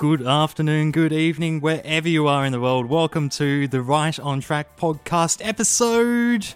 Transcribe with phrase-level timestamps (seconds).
[0.00, 2.86] Good afternoon, good evening, wherever you are in the world.
[2.86, 6.46] Welcome to the Right on Track podcast episode.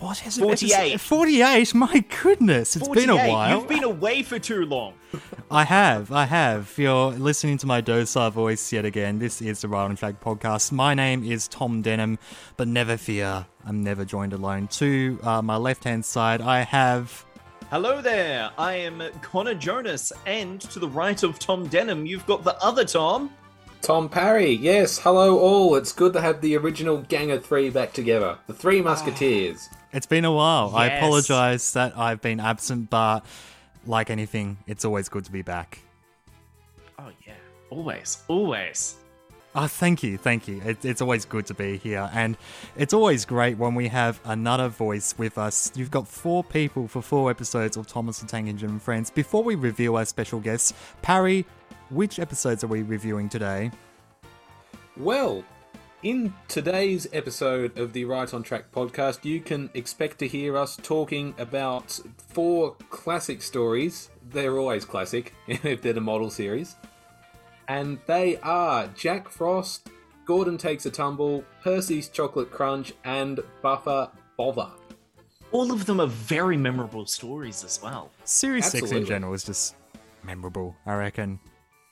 [0.00, 0.40] What is it?
[0.40, 0.72] 48.
[0.74, 1.74] Episode- 48?
[1.76, 3.60] My goodness, it's been a while.
[3.60, 4.94] You've been away for too long.
[5.52, 6.74] I have, I have.
[6.76, 9.20] You're listening to my docile voice yet again.
[9.20, 10.72] This is the Right on Track podcast.
[10.72, 12.18] My name is Tom Denham,
[12.56, 14.66] but never fear, I'm never joined alone.
[14.78, 17.24] To uh, my left hand side, I have.
[17.70, 18.48] Hello there.
[18.56, 22.84] I am Connor Jonas, and to the right of Tom Denham, you've got the other
[22.84, 23.32] Tom.
[23.82, 25.74] Tom Parry, yes, hello all.
[25.74, 28.38] It's good to have the original gang of three back together.
[28.46, 28.84] The Three ah.
[28.84, 29.68] Musketeers.
[29.92, 30.76] It's been a while.
[30.76, 33.26] I apologize that I've been absent, but
[33.84, 35.80] like anything, it's always good to be back.
[37.00, 37.34] Oh yeah,
[37.70, 38.94] always, always.
[39.58, 40.60] Oh, thank you, thank you.
[40.62, 42.36] It, it's always good to be here, and
[42.76, 45.72] it's always great when we have another voice with us.
[45.74, 49.08] You've got four people for four episodes of Thomas the Tank Engine and Friends.
[49.10, 51.46] Before we reveal our special guests, Parry,
[51.88, 53.70] which episodes are we reviewing today?
[54.94, 55.42] Well,
[56.02, 60.76] in today's episode of the Right on Track podcast, you can expect to hear us
[60.76, 64.10] talking about four classic stories.
[64.32, 66.76] They're always classic if they're the model series.
[67.68, 69.88] And they are Jack Frost,
[70.24, 74.70] Gordon Takes a Tumble, Percy's Chocolate Crunch, and Buffer Bother.
[75.52, 78.10] All of them are very memorable stories as well.
[78.24, 79.74] Series 6 in general is just
[80.22, 81.38] memorable, I reckon.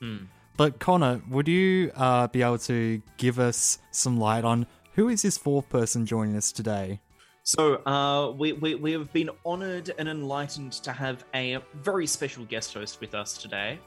[0.00, 0.25] Hmm.
[0.56, 5.22] But Connor, would you uh, be able to give us some light on who is
[5.22, 7.00] this fourth person joining us today?
[7.42, 12.45] So uh, we, we we have been honoured and enlightened to have a very special
[12.45, 13.78] guest host with us today.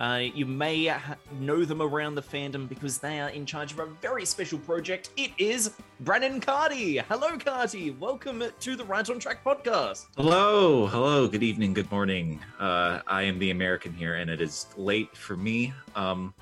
[0.00, 3.80] Uh, you may ha- know them around the fandom because they are in charge of
[3.80, 5.10] a very special project.
[5.18, 6.96] It is Brandon Carty.
[6.96, 7.90] Hello, Carty.
[7.90, 10.06] Welcome to the Right on Track podcast.
[10.16, 12.40] Hello, hello, good evening, good morning.
[12.58, 15.74] Uh, I am the American here, and it is late for me.
[15.94, 16.32] Um,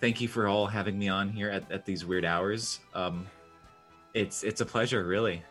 [0.00, 2.80] thank you for all having me on here at, at these weird hours.
[2.94, 3.26] Um,
[4.14, 5.42] it's it's a pleasure, really.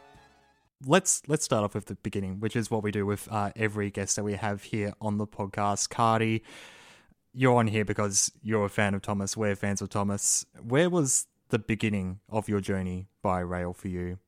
[0.88, 3.92] let's let's start off with the beginning, which is what we do with uh, every
[3.92, 5.90] guest that we have here on the podcast.
[5.92, 6.44] Carty,
[7.34, 9.38] you're on here because you're a fan of Thomas.
[9.38, 10.46] We're fans of Thomas.
[10.62, 14.20] Where was the beginning of your journey by rail for you?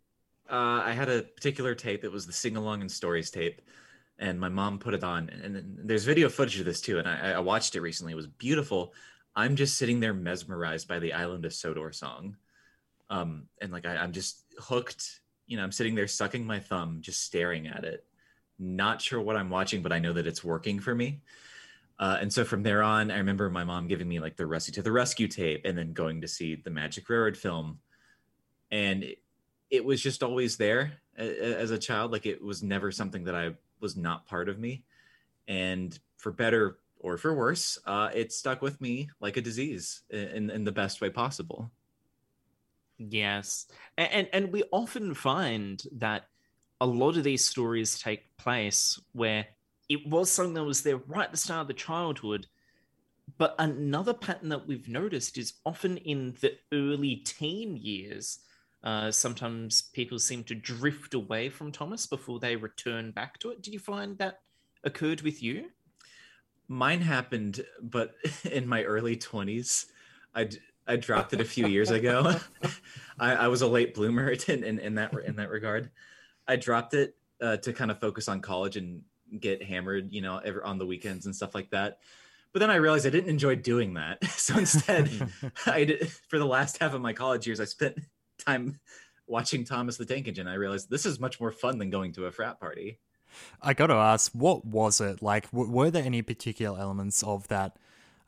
[0.49, 2.03] Uh, I had a particular tape.
[2.03, 3.61] It was the sing along and stories tape,
[4.19, 5.29] and my mom put it on.
[5.29, 8.13] And there's video footage of this too, and I, I watched it recently.
[8.13, 8.93] It was beautiful.
[9.35, 12.37] I'm just sitting there mesmerized by the Island of Sodor song,
[13.09, 15.21] um, and like I, I'm just hooked.
[15.47, 18.05] You know, I'm sitting there sucking my thumb, just staring at it,
[18.59, 21.21] not sure what I'm watching, but I know that it's working for me.
[21.99, 24.73] Uh, and so from there on, I remember my mom giving me like the Rescue
[24.73, 27.79] to the Rescue tape, and then going to see the Magic Railroad film,
[28.71, 29.19] and it,
[29.69, 32.11] it was just always there as a child.
[32.11, 34.83] Like it was never something that I was not part of me,
[35.47, 40.49] and for better or for worse, uh, it stuck with me like a disease in
[40.49, 41.71] in the best way possible.
[42.97, 43.67] Yes,
[43.97, 46.25] and, and and we often find that
[46.81, 49.45] a lot of these stories take place where
[49.89, 52.47] it was something that was there right at the start of the childhood.
[53.37, 58.39] But another pattern that we've noticed is often in the early teen years.
[58.83, 63.61] Uh, sometimes people seem to drift away from Thomas before they return back to it.
[63.61, 64.41] Did you find that
[64.83, 65.69] occurred with you?
[66.67, 68.15] Mine happened, but
[68.51, 69.85] in my early twenties,
[70.35, 70.49] I
[70.85, 72.35] I dropped it a few years ago.
[73.19, 75.89] I, I was a late bloomer in, in, in that in that regard.
[76.47, 79.01] I dropped it uh, to kind of focus on college and
[79.39, 81.99] get hammered, you know, ever on the weekends and stuff like that.
[82.51, 84.19] But then I realized I didn't enjoy doing that.
[84.43, 85.09] So instead,
[85.65, 87.97] I did, for the last half of my college years, I spent
[88.37, 88.79] time
[89.25, 90.47] watching Thomas the Tank Engine.
[90.47, 92.99] I realized this is much more fun than going to a frat party.
[93.61, 95.49] I got to ask, what was it like?
[95.51, 97.77] W- were there any particular elements of that,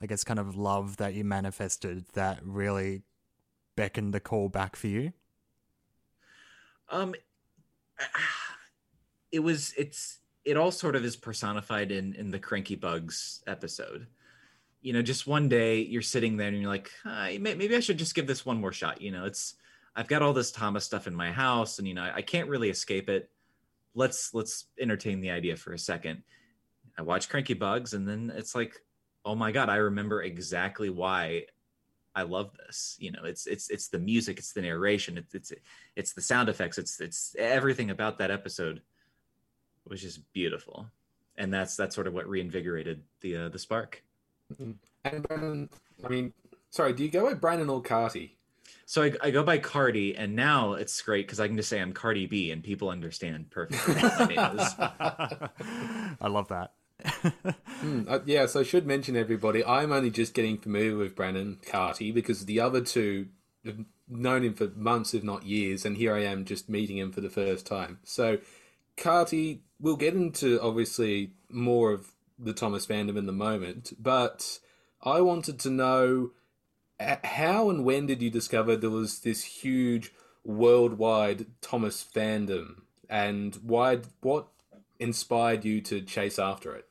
[0.02, 3.04] I guess, kind of love that you manifested that really
[3.76, 5.14] beckoned the call back for you?
[6.90, 7.14] Um,
[9.32, 14.08] it was it's it all sort of is personified in in the Cranky Bugs episode.
[14.82, 17.80] You know, just one day you're sitting there and you're like, "Ah, may- maybe I
[17.80, 19.02] should just give this one more shot.
[19.02, 19.56] You know, it's
[19.96, 22.70] I've got all this Thomas stuff in my house, and you know I can't really
[22.70, 23.30] escape it.
[23.96, 26.24] Let's let's entertain the idea for a second.
[26.98, 28.80] I watch Cranky Bugs, and then it's like,
[29.26, 31.46] oh my god, I remember exactly why
[32.14, 32.96] I love this.
[33.00, 35.54] You know, it's it's it's the music, it's the narration, it's it's
[35.96, 38.82] it's the sound effects, it's it's everything about that episode
[39.88, 40.88] was just beautiful,
[41.38, 44.04] and that's that's sort of what reinvigorated the uh, the spark.
[44.60, 44.78] And
[45.28, 45.70] Brandon,
[46.04, 46.34] I mean,
[46.70, 48.38] sorry, do you go by Brandon or Carty?
[48.86, 51.82] So I, I go by Cardi, and now it's great because I can just say
[51.82, 54.74] I'm Cardi B, and people understand perfectly what my name is.
[54.80, 56.74] I love that.
[57.84, 59.64] Mm, uh, yeah, so I should mention everybody.
[59.66, 63.28] I'm only just getting familiar with Brandon Carty because the other two
[63.66, 67.12] have known him for months, if not years, and here I am just meeting him
[67.12, 68.00] for the first time.
[68.04, 68.38] So,
[68.98, 74.60] Carty, we'll get into obviously more of the Thomas fandom in the moment, but
[75.02, 76.32] I wanted to know
[77.00, 80.12] uh, how and when did you discover there was this huge
[80.44, 84.00] worldwide Thomas fandom, and why?
[84.22, 84.48] What
[85.00, 86.86] inspired you to chase after it?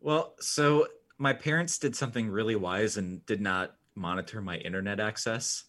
[0.00, 0.88] Well, so
[1.18, 5.64] my parents did something really wise and did not monitor my internet access.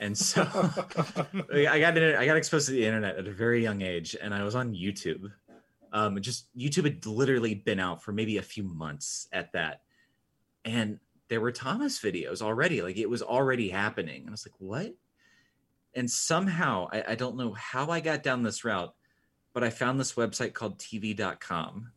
[0.00, 0.42] And so
[1.52, 4.44] I got I got exposed to the internet at a very young age, and I
[4.44, 5.32] was on YouTube.
[5.92, 9.82] Um, just YouTube had literally been out for maybe a few months at that,
[10.64, 10.98] and
[11.28, 12.82] there were Thomas videos already.
[12.82, 14.94] Like it was already happening, and I was like, "What?"
[15.94, 18.94] And somehow I, I don't know how I got down this route,
[19.52, 21.92] but I found this website called TV.com,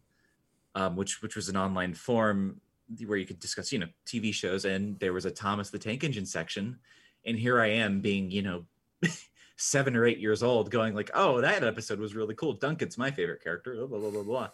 [0.76, 2.62] um, which which was an online forum
[3.06, 6.04] where you could discuss, you know, TV shows, and there was a Thomas the Tank
[6.04, 6.80] Engine section,
[7.26, 8.66] and here I am being, you know,
[9.58, 12.54] seven or eight years old, going like, "Oh, that episode was really cool.
[12.54, 14.50] Duncan's my favorite character." Blah blah blah blah,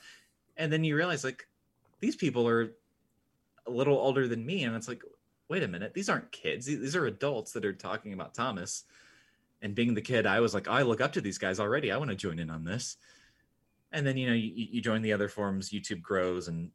[0.58, 1.48] and then you realize like
[2.00, 2.74] these people are
[3.66, 5.04] a little older than me, and it's like,
[5.50, 8.84] wait a minute, these aren't kids; these are adults that are talking about Thomas.
[9.64, 11.92] And being the kid, I was like, I look up to these guys already.
[11.92, 12.98] I want to join in on this
[13.92, 16.70] and then you know you, you join the other forums youtube grows and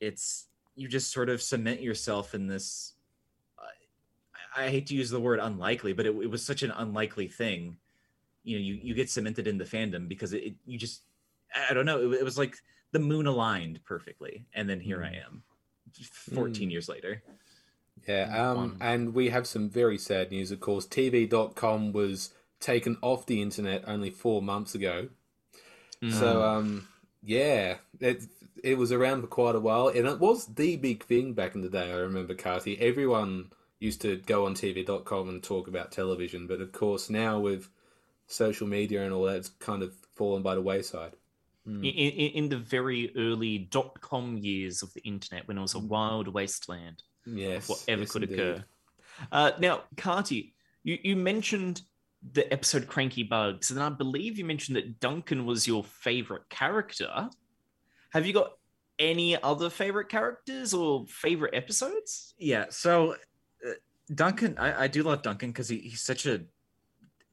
[0.00, 2.94] it's you just sort of cement yourself in this
[4.56, 7.28] I, I hate to use the word unlikely but it, it, was such an unlikely
[7.28, 7.76] thing
[8.44, 11.02] you know you, you get cemented in the fandom because it, it you just
[11.68, 12.56] i don't know it, it, was like
[12.92, 15.06] the moon aligned perfectly and then here mm.
[15.06, 15.42] i am
[16.34, 16.72] 14 mm.
[16.72, 17.22] years later
[18.06, 22.30] yeah um, and we have some very sad news of course tv.com was
[22.60, 25.08] taken off the internet only four months ago
[26.02, 26.12] Mm.
[26.12, 26.88] So um,
[27.22, 28.24] yeah, it
[28.62, 31.62] it was around for quite a while, and it was the big thing back in
[31.62, 31.90] the day.
[31.90, 32.78] I remember Carty.
[32.80, 37.68] Everyone used to go on TV.com and talk about television, but of course now with
[38.26, 41.12] social media and all that, it's kind of fallen by the wayside.
[41.66, 41.80] Mm.
[41.80, 45.78] In, in, the very early dot com years of the internet, when it was a
[45.78, 45.88] mm.
[45.88, 48.38] wild wasteland, yes, whatever yes, could indeed.
[48.38, 48.64] occur.
[49.32, 51.82] Uh, now, Carty, you, you mentioned
[52.32, 57.28] the episode Cranky Bugs, and I believe you mentioned that Duncan was your favorite character.
[58.10, 58.52] Have you got
[58.98, 62.34] any other favorite characters or favorite episodes?
[62.38, 63.16] Yeah, so
[64.14, 66.42] Duncan, I, I, do love Duncan because he, he's such a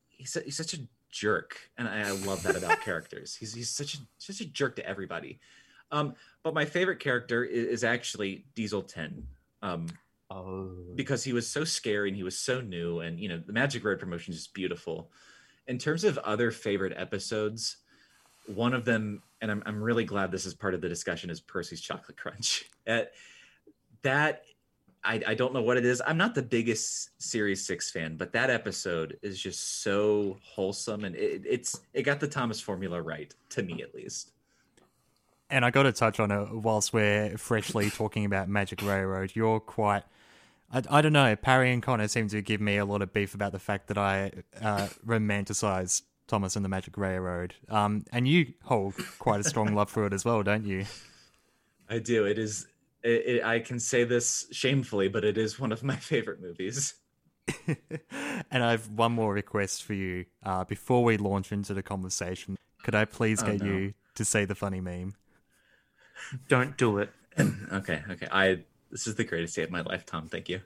[0.09, 0.79] he's, he's such a
[1.11, 3.35] jerk, and I, I love that about characters.
[3.35, 5.39] He's he's such a such a jerk to everybody.
[5.91, 9.27] Um, but my favorite character is, is actually Diesel Ten.
[9.61, 9.87] Um,
[10.33, 10.71] Oh.
[10.95, 13.83] Because he was so scary and he was so new, and you know the Magic
[13.83, 15.11] Road promotion is just beautiful.
[15.67, 17.77] In terms of other favorite episodes,
[18.47, 21.39] one of them, and I'm I'm really glad this is part of the discussion, is
[21.39, 22.65] Percy's Chocolate Crunch.
[22.85, 23.03] Uh,
[24.01, 24.43] that
[25.05, 26.01] I, I don't know what it is.
[26.05, 31.15] I'm not the biggest Series Six fan, but that episode is just so wholesome, and
[31.15, 34.31] it, it's it got the Thomas formula right to me at least.
[35.49, 39.33] And I got to touch on it whilst we're freshly talking about Magic Railroad.
[39.35, 40.03] You're quite
[40.73, 41.35] I, I don't know.
[41.35, 43.97] Parry and Connor seem to give me a lot of beef about the fact that
[43.97, 47.53] I uh, romanticize Thomas and the Magic Railroad.
[47.69, 50.85] Um, and you hold quite a strong love for it as well, don't you?
[51.87, 52.25] I do.
[52.25, 52.65] It is.
[53.03, 56.95] It, it, I can say this shamefully, but it is one of my favorite movies.
[58.51, 62.57] and I have one more request for you uh, before we launch into the conversation.
[62.83, 63.65] Could I please oh, get no.
[63.65, 65.15] you to say the funny meme?
[66.47, 67.11] Don't do it.
[67.73, 68.27] okay, okay.
[68.31, 68.59] I
[68.91, 70.27] this is the greatest day of my life, Tom.
[70.27, 70.61] Thank you.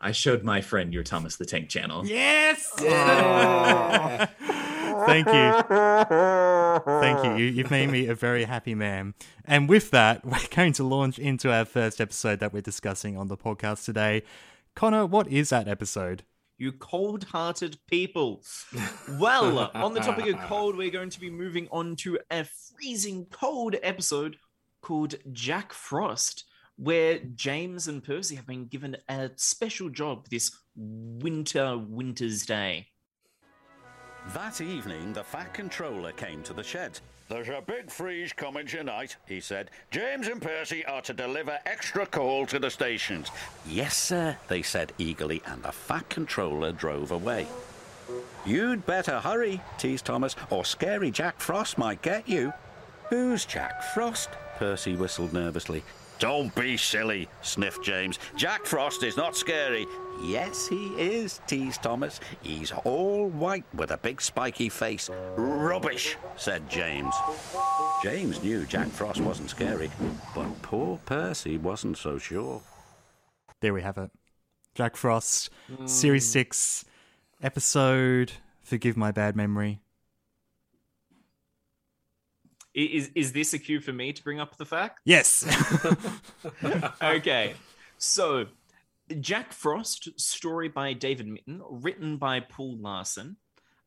[0.00, 2.06] I showed my friend your Thomas the Tank channel.
[2.06, 2.70] Yes.
[2.80, 4.28] Yeah.
[5.06, 6.82] Thank you.
[7.00, 7.36] Thank you.
[7.36, 7.50] you.
[7.50, 9.14] You've made me a very happy man.
[9.44, 13.28] And with that, we're going to launch into our first episode that we're discussing on
[13.28, 14.22] the podcast today.
[14.74, 16.24] Connor, what is that episode?
[16.58, 18.42] You cold hearted people.
[19.18, 22.44] well, uh, on the topic of cold, we're going to be moving on to a
[22.44, 24.38] freezing cold episode
[24.80, 26.44] called Jack Frost,
[26.76, 32.88] where James and Percy have been given a special job this winter, winter's day.
[34.34, 36.98] That evening, the Fat Controller came to the shed.
[37.28, 39.70] There's a big freeze coming tonight, he said.
[39.90, 43.30] James and Percy are to deliver extra coal to the stations.
[43.66, 47.46] Yes, sir, they said eagerly, and the Fat Controller drove away.
[48.44, 52.52] You'd better hurry, teased Thomas, or Scary Jack Frost might get you.
[53.10, 54.30] Who's Jack Frost?
[54.56, 55.82] Percy whistled nervously.
[56.18, 58.18] Don't be silly, sniffed James.
[58.36, 59.86] Jack Frost is not scary.
[60.22, 62.20] Yes, he is, teased Thomas.
[62.40, 65.10] He's all white with a big spiky face.
[65.36, 66.16] Rubbish.
[66.36, 67.14] said James.
[68.02, 69.90] James knew Jack Frost wasn't scary,
[70.34, 72.62] but poor Percy wasn't so sure.
[73.60, 74.10] There we have it.
[74.74, 75.50] Jack Frost,
[75.84, 76.38] Series hmm.
[76.38, 76.84] 6,
[77.42, 78.32] episode
[78.62, 79.80] Forgive My Bad Memory.
[82.76, 85.00] Is is this a cue for me to bring up the fact?
[85.06, 85.46] Yes!
[87.02, 87.54] okay.
[87.96, 88.46] So,
[89.18, 93.36] Jack Frost, story by David Mitton, written by Paul Larson,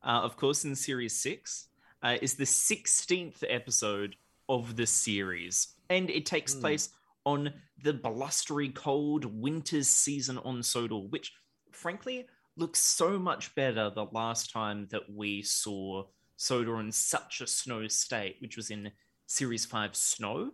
[0.02, 1.68] uh, of course, in series six,
[2.02, 4.16] uh, is the 16th episode
[4.48, 5.68] of the series.
[5.88, 6.88] And it takes place
[7.24, 11.32] on the blustery, cold winter's season on Sodor, which,
[11.70, 16.04] frankly, looks so much better the last time that we saw
[16.40, 18.90] Sodor in such a snow state, which was in
[19.26, 20.52] series five Snow.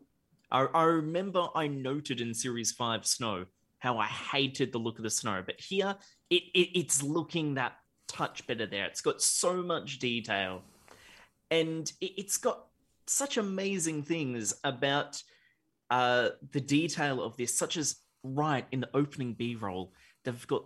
[0.50, 3.46] I, I remember I noted in Series 5 Snow
[3.78, 5.94] how I hated the look of the snow, but here
[6.28, 7.76] it, it it's looking that
[8.08, 8.86] touch better there.
[8.86, 10.62] It's got so much detail,
[11.52, 12.64] and it, it's got
[13.06, 15.22] such amazing things about
[15.90, 19.92] uh, the detail of this, such as right in the opening B roll,
[20.24, 20.64] they've got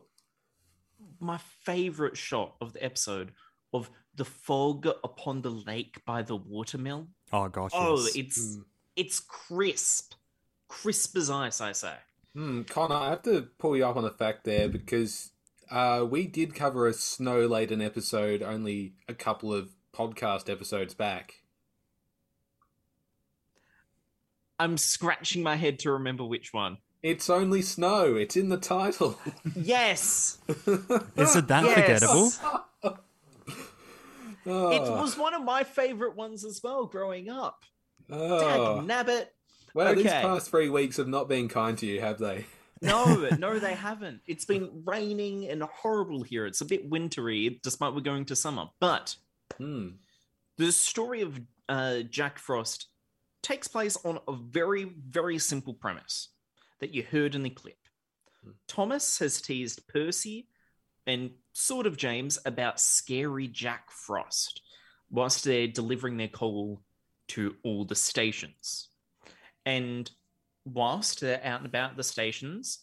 [1.19, 3.33] my favorite shot of the episode
[3.73, 7.09] of the fog upon the lake by the watermill.
[7.33, 7.71] oh, gosh.
[7.75, 8.17] Oh, yes.
[8.17, 8.59] it's
[8.97, 10.15] it's crisp,
[10.69, 11.61] crisp as ice.
[11.61, 11.95] I say.
[12.35, 15.31] Hmm, Connor, I have to pull you up on a fact there because
[15.71, 21.35] uh, we did cover a snow laden episode only a couple of podcast episodes back.
[24.59, 26.79] I'm scratching my head to remember which one.
[27.03, 28.15] It's only snow.
[28.17, 29.19] It's in the title.
[29.57, 30.39] Yes,
[31.17, 31.75] Is it that Yes.
[31.81, 32.33] forgettable?
[34.47, 37.65] Oh, it was one of my favorite ones as well growing up.
[38.11, 38.41] oh.
[38.41, 39.27] Dag nabbit.
[39.75, 42.47] Well, these past three weeks have not been kind to you, have they?
[42.83, 44.23] No, no, they haven't.
[44.27, 46.47] It's been raining and horrible here.
[46.47, 48.69] It's a bit wintry, despite we're going to summer.
[48.81, 49.17] But
[49.59, 49.89] Hmm.
[50.57, 52.87] the story of uh, Jack Frost
[53.43, 56.31] takes place on a very, very simple premise
[56.81, 57.77] that you heard in the clip.
[58.67, 60.49] Thomas has teased Percy
[61.07, 64.63] and sort of James about scary Jack Frost
[65.11, 66.83] whilst they're delivering their coal
[67.29, 68.89] to all the stations.
[69.67, 70.11] And
[70.65, 72.81] whilst they're out and about the stations,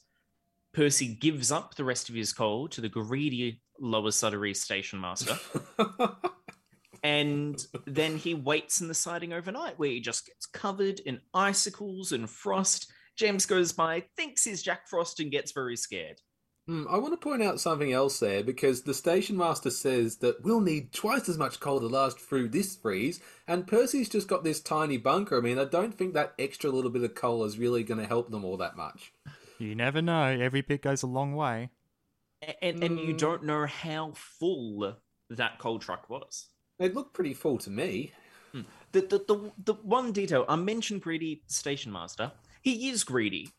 [0.74, 5.38] Percy gives up the rest of his coal to the greedy Lower Sudbury station master.
[7.04, 12.12] and then he waits in the siding overnight where he just gets covered in icicles
[12.12, 12.92] and frost.
[13.16, 16.22] James goes by, thinks he's Jack Frost, and gets very scared.
[16.68, 20.44] Hmm, I want to point out something else there because the station master says that
[20.44, 24.44] we'll need twice as much coal to last through this freeze, and Percy's just got
[24.44, 25.38] this tiny bunker.
[25.38, 28.06] I mean, I don't think that extra little bit of coal is really going to
[28.08, 29.14] help them all that much.
[29.60, 30.26] You never know.
[30.26, 31.70] Every bit goes a long way.
[32.44, 34.98] A- And, and you don't know how full
[35.30, 36.50] that coal truck was.
[36.80, 38.12] It looked pretty full to me.
[38.92, 42.32] The, the, the, the one detail I mentioned greedy station master.
[42.62, 43.50] He is greedy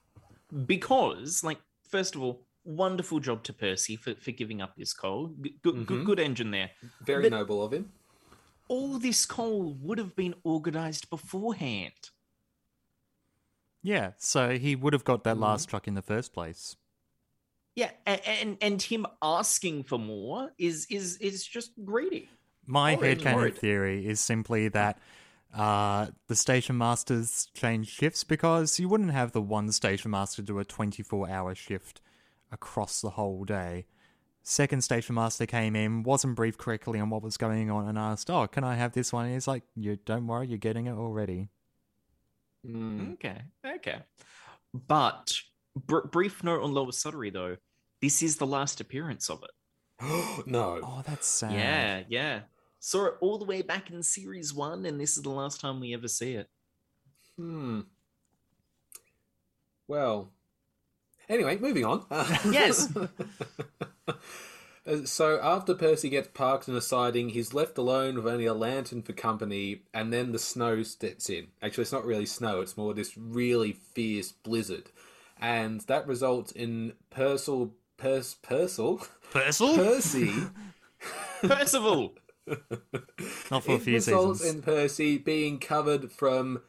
[0.67, 5.35] because, like, first of all, wonderful job to Percy for, for giving up his coal.
[5.41, 6.71] G- Good, good, good engine there.
[7.01, 7.93] Very But- noble of him.
[8.69, 12.11] All this coal would have been organized beforehand.
[13.83, 16.77] Yeah, so he would have got that last truck in the first place.
[17.75, 22.29] Yeah, and, and and him asking for more is is is just greedy.
[22.67, 24.99] My Horrid, headcanon theory is simply that
[25.55, 30.59] uh, the station masters change shifts because you wouldn't have the one station master do
[30.59, 32.03] a 24 hour shift
[32.52, 33.87] across the whole day.
[34.43, 38.31] Second station master came in, wasn't briefed correctly on what was going on, and asked,
[38.31, 39.26] Oh, can I have this one?
[39.26, 41.49] And he's like, You don't worry, you're getting it already.
[42.64, 43.12] Hmm.
[43.12, 43.99] Okay, okay.
[44.73, 45.33] But
[45.76, 47.57] br- brief note on Lower Sudbury though,
[48.00, 49.50] this is the last appearance of it.
[50.00, 50.81] Oh no.
[50.83, 51.52] Oh, that's sad.
[51.52, 52.40] Yeah, yeah.
[52.81, 55.81] Saw it all the way back in series one, and this is the last time
[55.81, 56.49] we ever see it.
[57.37, 57.81] Hmm.
[59.88, 60.33] Well.
[61.29, 62.05] Anyway, moving on.
[62.51, 62.89] Yes.
[64.87, 68.55] Uh, so after Percy gets parked in a siding, he's left alone with only a
[68.55, 71.49] lantern for company, and then the snow steps in.
[71.61, 74.85] Actually, it's not really snow; it's more this really fierce blizzard,
[75.39, 79.77] and that results in Persil, Pers, Persil, Persil?
[79.77, 80.33] Percy.
[81.43, 82.15] Percival.
[83.51, 84.57] Not for a it few results seasons.
[84.57, 86.63] in Percy being covered from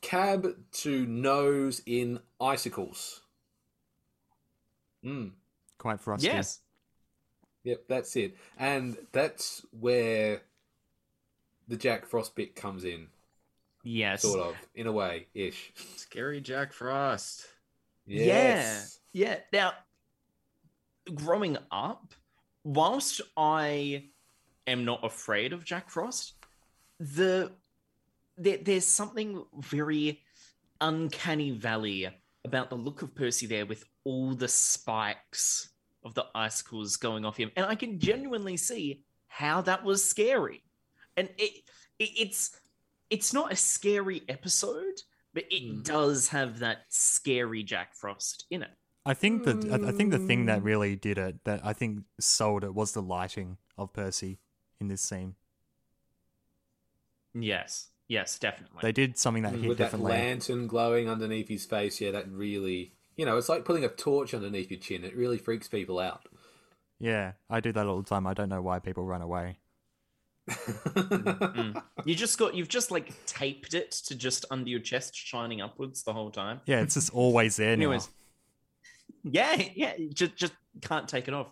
[0.00, 3.22] cab to nose in icicles.
[5.06, 5.28] Hmm.
[5.78, 6.26] Quite frosty.
[6.26, 6.60] yes.
[7.62, 8.36] Yep, that's it.
[8.58, 10.42] And that's where
[11.68, 13.06] the Jack Frost bit comes in.
[13.84, 14.22] Yes.
[14.22, 15.72] sort of, in a way, ish.
[15.96, 17.46] Scary Jack Frost.
[18.04, 18.98] Yes.
[19.12, 19.28] Yeah.
[19.28, 19.38] Yeah.
[19.52, 19.72] Now,
[21.14, 22.14] growing up,
[22.64, 24.06] whilst I
[24.66, 26.34] am not afraid of Jack Frost,
[26.98, 27.52] the
[28.36, 30.20] there, there's something very
[30.80, 32.08] uncanny valley
[32.44, 35.70] about the look of Percy there with all the spikes
[36.04, 40.62] of the icicles going off him, and I can genuinely see how that was scary.
[41.16, 41.52] And it,
[41.98, 42.50] it it's
[43.10, 45.02] it's not a scary episode,
[45.34, 45.84] but it Mm.
[45.84, 48.70] does have that scary Jack Frost in it.
[49.04, 52.04] I think that I I think the thing that really did it, that I think
[52.20, 54.38] sold it, was the lighting of Percy
[54.80, 55.34] in this scene.
[57.34, 58.78] Yes, yes, definitely.
[58.82, 62.30] They did something that hit Mm, With that lantern glowing underneath his face, yeah, that
[62.30, 65.04] really, you know, it's like putting a torch underneath your chin.
[65.04, 66.28] It really freaks people out.
[66.98, 68.26] Yeah, I do that all the time.
[68.26, 69.58] I don't know why people run away.
[70.48, 71.82] Mm.
[72.04, 76.04] You just got you've just like taped it to just under your chest, shining upwards
[76.04, 76.60] the whole time.
[76.66, 77.82] Yeah, it's just always there now.
[77.82, 78.08] Anyways,
[79.24, 81.48] yeah, yeah, just just can't take it off.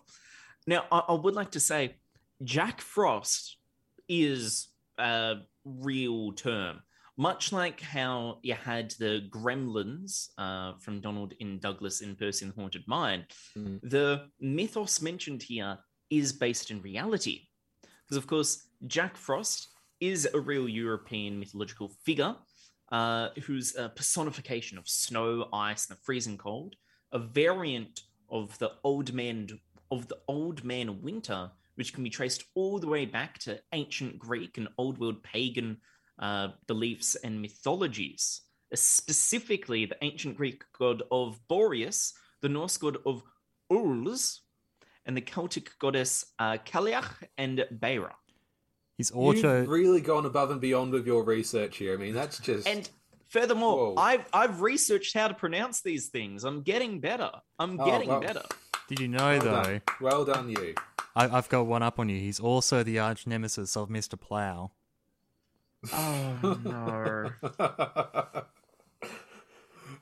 [0.65, 1.95] Now, I, I would like to say,
[2.43, 3.57] Jack Frost
[4.07, 6.81] is a real term,
[7.17, 12.53] much like how you had the Gremlins uh, from Donald in Douglas in Percy and
[12.53, 13.25] the Haunted Mine.
[13.57, 13.79] Mm.
[13.83, 15.77] The mythos mentioned here
[16.09, 17.47] is based in reality,
[18.03, 19.69] because of course Jack Frost
[19.99, 22.35] is a real European mythological figure
[22.91, 26.75] uh, who's a personification of snow, ice, and the freezing cold,
[27.11, 29.47] a variant of the old man
[29.91, 34.19] of the old man winter, which can be traced all the way back to ancient
[34.19, 35.77] Greek and old world pagan
[36.19, 38.41] uh, beliefs and mythologies.
[38.73, 43.23] Specifically, the ancient Greek god of Boreas, the Norse god of
[43.71, 44.39] Uls,
[45.05, 47.05] and the Celtic goddess uh, Cailleach
[47.37, 48.15] and Beira.
[48.97, 51.93] He's also You've really gone above and beyond with your research here.
[51.93, 52.67] I mean, that's just.
[52.67, 52.89] And
[53.29, 54.01] furthermore, Whoa.
[54.01, 56.43] I've I've researched how to pronounce these things.
[56.43, 57.31] I'm getting better.
[57.59, 58.21] I'm Oh, getting well.
[58.21, 58.43] better.
[58.87, 59.63] Did you know well though?
[59.63, 59.81] done.
[60.01, 60.75] Well done, you.
[61.15, 62.19] I, I've got one up on you.
[62.19, 64.71] He's also the arch nemesis of Mister Plow.
[65.93, 67.31] Oh no.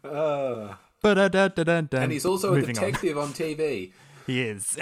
[0.03, 2.83] Uh, and he's also a Moving on.
[2.85, 3.91] detective on, TV.
[4.27, 4.77] He is.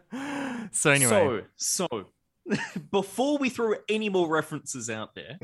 [0.72, 2.06] so anyway, So so
[2.90, 5.38] before we throw any more references out there,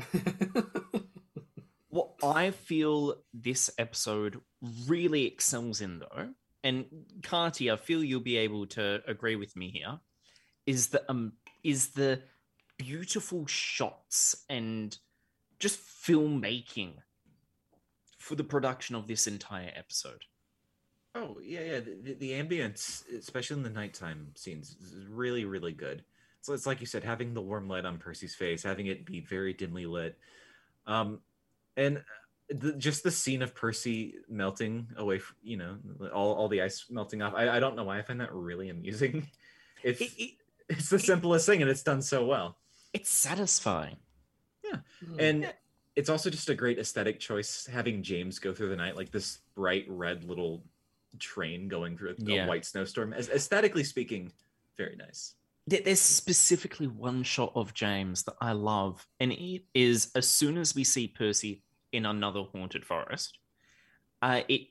[1.89, 4.41] what I feel this episode
[4.87, 6.29] really excels in though,
[6.63, 6.85] and
[7.21, 9.99] Carty, I feel you'll be able to agree with me here,
[10.65, 12.23] is the um is the
[12.81, 14.97] beautiful shots and
[15.59, 16.93] just filmmaking
[18.17, 20.25] for the production of this entire episode.
[21.13, 21.79] Oh yeah, yeah.
[21.79, 26.03] The, the, ambience, especially in the nighttime scenes, is really, really good.
[26.41, 29.19] So it's like you said, having the warm light on Percy's face, having it be
[29.19, 30.17] very dimly lit,
[30.87, 31.19] um,
[31.77, 32.03] and
[32.49, 35.77] the, just the scene of Percy melting away, from, you know,
[36.11, 37.33] all, all the ice melting off.
[37.35, 39.27] I, I don't know why I find that really amusing.
[39.83, 40.31] It's It, it,
[40.69, 42.57] it's the simplest thing, and it's done so well.
[42.93, 43.97] It's satisfying.
[44.63, 44.79] Yeah.
[45.19, 45.53] And
[45.95, 49.39] it's also just a great aesthetic choice having James go through the night like this
[49.55, 50.63] bright red little
[51.19, 52.47] train going through a, Yeah.
[52.47, 53.13] white snowstorm.
[53.13, 54.31] As aesthetically speaking,
[54.77, 55.35] very nice.
[55.67, 60.73] There's specifically one shot of James that I love, and it is as soon as
[60.75, 63.37] we see Percy in another haunted forest,
[64.21, 64.67] uh, it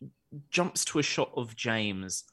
[0.51, 2.25] jumps to a shot of James,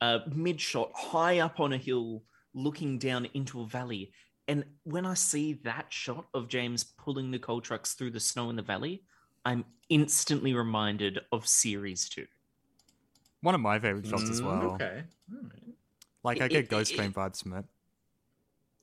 [0.00, 2.22] uh, mid shot, high up on a hill,
[2.54, 4.12] looking down into a valley.
[4.52, 8.50] And when I see that shot of James pulling the coal trucks through the snow
[8.50, 9.02] in the valley,
[9.46, 12.26] I'm instantly reminded of series two.
[13.40, 14.72] one of my favorite shots as Mm, well.
[14.74, 15.04] Okay.
[15.32, 15.74] All right.
[16.22, 17.64] Like I get it- Ghost it- Train vibes from it.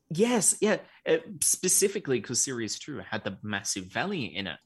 [0.09, 4.57] Yes, yeah, uh, specifically because Series 2 had the massive valley in it.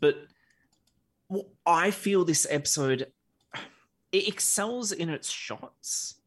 [0.00, 0.26] But
[1.28, 3.12] well, I feel this episode
[4.10, 6.17] it excels in its shots.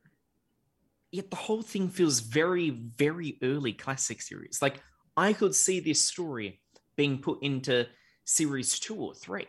[1.12, 4.62] Yet the whole thing feels very, very early classic series.
[4.62, 4.82] Like
[5.18, 6.62] I could see this story
[6.96, 7.88] being put into
[8.24, 9.48] series two or three,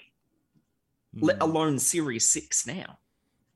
[1.21, 1.43] let Mm.
[1.43, 2.99] alone series six now.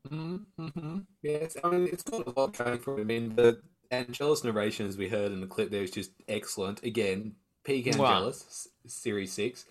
[0.08, 1.00] Mm-hmm.
[1.22, 3.00] Yes, I mean it's got a lot going for it.
[3.00, 6.82] I mean the Angelis narration, as we heard in the clip, there is just excellent.
[6.84, 8.18] Again, peak Wow.
[8.18, 9.64] Angelis, s- series six.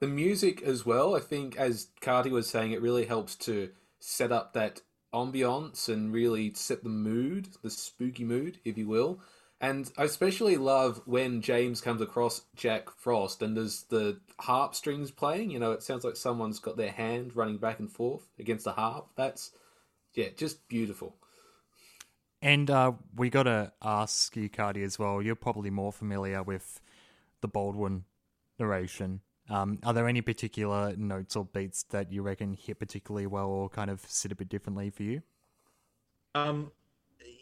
[0.00, 1.16] The music as well.
[1.16, 4.80] I think, as Carty was saying, it really helps to set up that
[5.12, 9.20] ambiance and really set the mood, the spooky mood, if you will.
[9.60, 15.10] And I especially love when James comes across Jack Frost and there's the harp strings
[15.10, 15.50] playing.
[15.50, 18.72] You know, it sounds like someone's got their hand running back and forth against the
[18.72, 19.08] harp.
[19.16, 19.50] That's
[20.14, 21.16] yeah, just beautiful.
[22.40, 25.20] And uh, we got to ask you, Carty, as well.
[25.20, 26.80] You're probably more familiar with
[27.40, 28.04] the Baldwin
[28.60, 33.48] narration Um, are there any particular notes or beats that you reckon hit particularly well
[33.48, 35.22] or kind of sit a bit differently for you?
[36.34, 36.70] Um,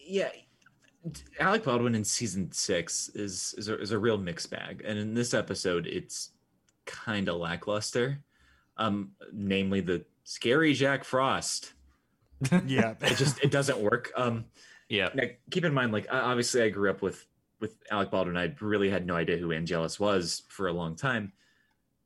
[0.07, 0.31] yeah,
[1.40, 5.14] Alec Baldwin in season six is is a, is a real mixed bag, and in
[5.14, 6.31] this episode, it's
[6.85, 8.19] kind of lackluster.
[8.79, 11.73] Um, namely the scary Jack Frost.
[12.66, 14.12] yeah, it just it doesn't work.
[14.16, 14.45] Um,
[14.88, 15.09] Yeah.
[15.14, 17.27] now, keep in mind, like obviously, I grew up with
[17.61, 18.37] with Alec Baldwin.
[18.37, 21.33] I really had no idea who Angelis was for a long time.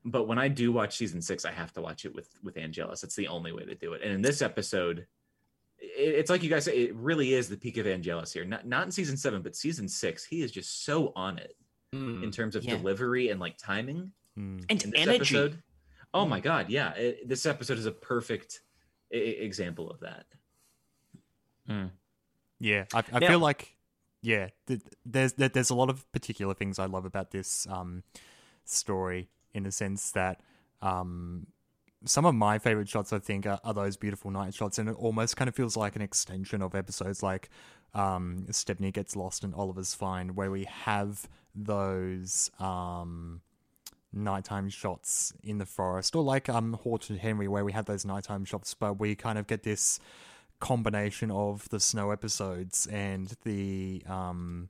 [0.03, 3.03] But when I do watch season six, I have to watch it with with Angelis.
[3.03, 4.01] It's the only way to do it.
[4.03, 5.05] And in this episode,
[5.77, 8.43] it, it's like you guys say, it really is the peak of Angelis here.
[8.45, 10.23] Not not in season seven, but season six.
[10.25, 11.55] He is just so on it
[11.93, 12.23] Hmm.
[12.23, 12.77] in terms of Yeah.
[12.77, 14.11] delivery and like timing.
[14.37, 14.65] Mm.
[14.69, 15.15] And In this energy.
[15.37, 15.61] episode,
[16.13, 18.61] oh my god, yeah, it, this episode is a perfect
[19.13, 20.25] i- i- example of that.
[22.59, 23.75] Yeah, I, I Now- feel like
[24.21, 28.03] yeah, th- there's there, there's a lot of particular things I love about this um
[28.65, 30.41] story in the sense that
[30.81, 31.47] um
[32.05, 34.95] some of my favorite shots I think are, are those beautiful night shots, and it
[34.95, 37.49] almost kind of feels like an extension of episodes like
[37.93, 43.41] um Stepney gets lost and Oliver's Find, where we have those um
[44.13, 48.45] nighttime shots in the forest, or like um Haunted Henry, where we have those nighttime
[48.45, 49.99] shots, but we kind of get this
[50.59, 54.69] combination of the snow episodes and the um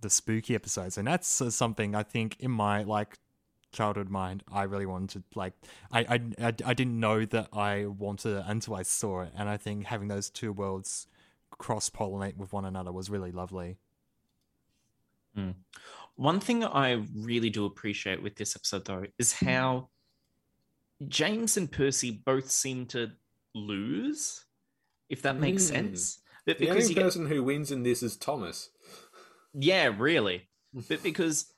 [0.00, 3.18] the spooky episodes and that's uh, something i think in my like
[3.72, 5.54] childhood mind i really wanted to like
[5.90, 9.48] I, I i I didn't know that i wanted it until i saw it and
[9.48, 11.06] i think having those two worlds
[11.50, 13.78] cross pollinate with one another was really lovely
[16.16, 19.88] One thing I really do appreciate with this episode, though, is how
[21.08, 23.12] James and Percy both seem to
[23.54, 24.44] lose,
[25.08, 25.68] if that makes Mm.
[25.68, 26.20] sense.
[26.44, 28.70] But The because only you get, person who wins in this is Thomas.
[29.54, 30.48] yeah, really,
[30.88, 31.52] but because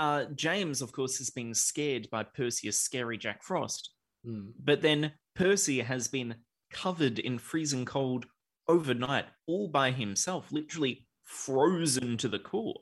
[0.00, 3.90] uh, James, of course, is being scared by Percy as scary Jack Frost,
[4.24, 4.50] Hmm.
[4.58, 6.34] but then Percy has been
[6.70, 8.26] covered in freezing cold
[8.66, 12.80] overnight, all by himself, literally frozen to the core.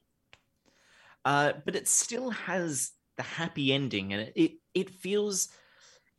[1.24, 5.48] Uh, but it still has the happy ending, and it it, it feels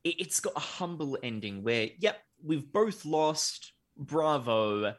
[0.04, 3.74] it, it's got a humble ending where, yep, we've both lost.
[3.98, 4.96] Bravo.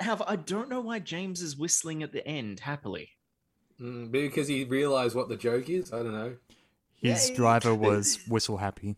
[0.00, 3.08] However, I don't know why James is whistling at the end happily.
[3.82, 4.06] Hmm.
[4.06, 5.92] Because he realised what the joke is?
[5.92, 6.36] I don't know.
[6.94, 7.36] his Yay.
[7.36, 8.96] driver was whistle happy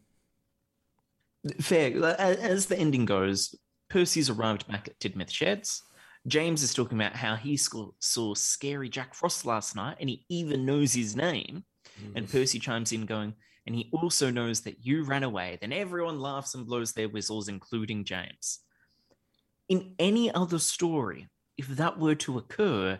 [1.60, 2.04] Fair.
[2.18, 3.54] As the ending goes,
[3.88, 5.82] Percy's arrived back at Tidmouth Sheds.
[6.26, 10.24] James is talking about how he saw, saw scary Jack Frost last night, and he
[10.30, 11.64] even knows his name.
[12.14, 13.34] And Percy chimes in, going,
[13.66, 15.58] and he also knows that you ran away.
[15.60, 18.60] Then everyone laughs and blows their whistles, including James.
[19.68, 22.98] In any other story, if that were to occur,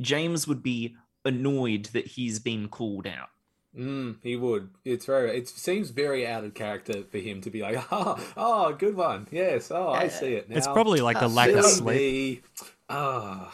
[0.00, 3.28] James would be annoyed that he's been called out.
[3.76, 4.68] Mm, he would.
[4.84, 5.36] It's very.
[5.36, 9.26] It seems very out of character for him to be like, oh, oh, good one.
[9.30, 9.70] Yes.
[9.70, 10.56] Oh, I see it now.
[10.56, 12.64] it's probably like the lack of sleep me.
[12.90, 13.50] Ah.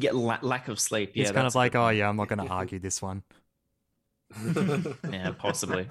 [0.00, 1.12] Get la- lack of sleep.
[1.14, 1.96] Yeah, it's kind of like good oh one.
[1.96, 3.22] yeah i'm not going to argue this one
[5.12, 5.86] Yeah, possibly.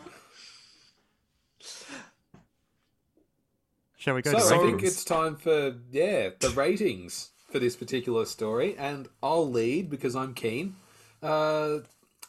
[3.98, 4.82] shall we go so to I ratings?
[4.82, 10.16] think it's time for yeah the ratings for this particular story, and I'll lead because
[10.16, 10.76] I'm keen.
[11.26, 11.80] Uh,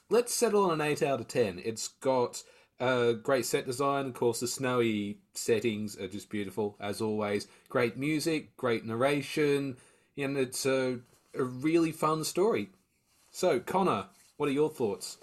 [0.09, 1.61] let's settle on an eight out of ten.
[1.63, 2.43] It's got
[2.81, 4.07] uh, great set design.
[4.07, 7.47] Of course, the snowy settings are just beautiful as always.
[7.69, 9.77] Great music, great narration,
[10.17, 11.01] and it's a,
[11.35, 12.71] a really fun story.
[13.33, 14.07] So, Connor,
[14.39, 15.19] what are your thoughts?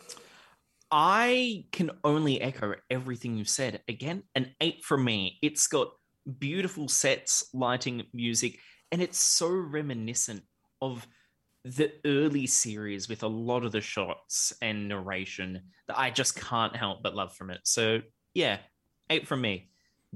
[0.92, 3.82] I can only echo everything you've said.
[3.88, 5.40] Again, an eight from me.
[5.42, 5.88] It's got
[6.38, 8.60] beautiful sets, lighting, music,
[8.92, 10.44] and it's so reminiscent
[10.80, 11.08] of
[11.66, 16.76] the early series with a lot of the shots and narration that I just can't
[16.76, 17.62] help but love from it.
[17.64, 18.02] So,
[18.34, 18.58] yeah,
[19.10, 19.70] eight from me.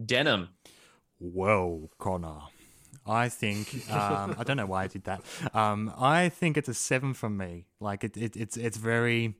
[0.05, 0.49] Denham.
[1.19, 2.41] Whoa, Connor.
[3.05, 5.21] I think um, I don't know why I did that.
[5.53, 7.65] Um, I think it's a seven from me.
[7.79, 9.35] Like it, it, it's it's very,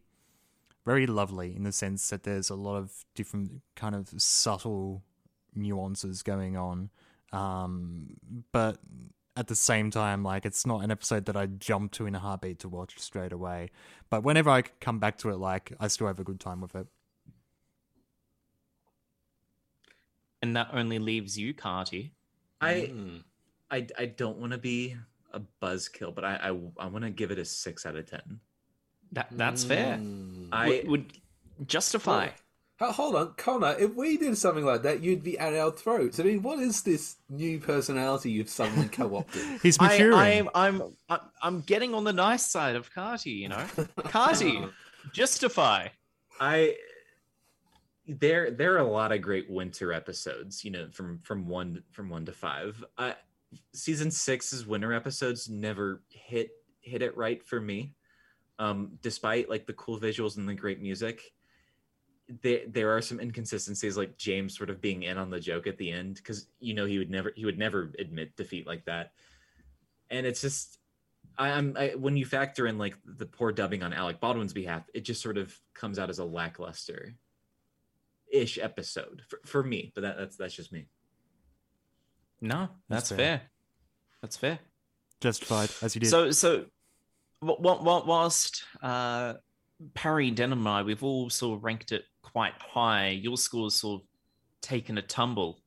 [0.85, 5.03] very lovely in the sense that there's a lot of different kind of subtle
[5.53, 6.89] nuances going on,
[7.33, 8.15] um,
[8.53, 8.77] but
[9.37, 12.19] at the same time, like it's not an episode that I jump to in a
[12.19, 13.69] heartbeat to watch straight away.
[14.09, 16.75] But whenever I come back to it, like I still have a good time with
[16.75, 16.87] it.
[20.41, 22.13] And that only leaves you, Carty.
[22.59, 23.23] I Mm.
[23.69, 24.95] I I don't want to be
[25.33, 28.39] a buzzkill, but I I, I want to give it a six out of ten.
[29.11, 29.97] That that's fair.
[29.97, 30.49] Mm.
[30.51, 32.29] I Would, would justify.
[32.79, 33.75] Hold on, Connor.
[33.79, 36.19] If we did something like that, you'd be at our throats.
[36.19, 39.61] I mean, what is this new personality you've suddenly co-opted?
[39.61, 40.17] He's I, maturing.
[40.17, 43.65] I'm, I'm, I'm, I'm getting on the nice side of Carty, you know?
[44.03, 44.63] Carty,
[45.13, 45.87] justify.
[46.39, 46.75] I
[48.07, 52.09] there there are a lot of great winter episodes you know from from one from
[52.09, 53.11] one to five uh
[53.73, 57.93] season six's winter episodes never hit hit it right for me
[58.59, 61.33] um despite like the cool visuals and the great music
[62.41, 65.77] there there are some inconsistencies like james sort of being in on the joke at
[65.77, 69.11] the end because you know he would never he would never admit defeat like that
[70.09, 70.77] and it's just
[71.37, 74.83] I, i'm I, when you factor in like the poor dubbing on alec baldwin's behalf
[74.93, 77.15] it just sort of comes out as a lackluster
[78.29, 80.87] ish episode for, for me but that, that's that's just me
[82.41, 83.17] No, That's that's, fair.
[83.17, 83.41] fair.
[84.21, 84.59] That's fair.
[85.21, 86.09] Justified, as you did.
[86.09, 86.65] So, so
[87.43, 89.35] wh- wh- wh- whilst uh,
[89.95, 92.03] Parry, Den, and I, we've all sort of ranked it
[92.37, 93.07] quite high.
[93.09, 94.07] Your score's sort of
[94.61, 95.59] taken a tumble,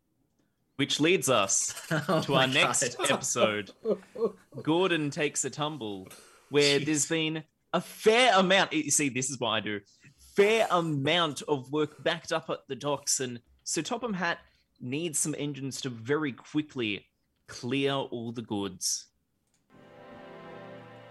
[0.76, 1.74] which leads us
[2.08, 3.72] Oh to our next episode.
[4.62, 6.06] Gordon takes a tumble,
[6.50, 8.72] where there's been a fair amount.
[8.72, 9.80] You see, this is what I do.
[10.36, 14.38] Fair amount of work backed up at the docks, and so Topham Hatt
[14.80, 17.04] needs some engines to very quickly
[17.48, 19.08] clear all the goods.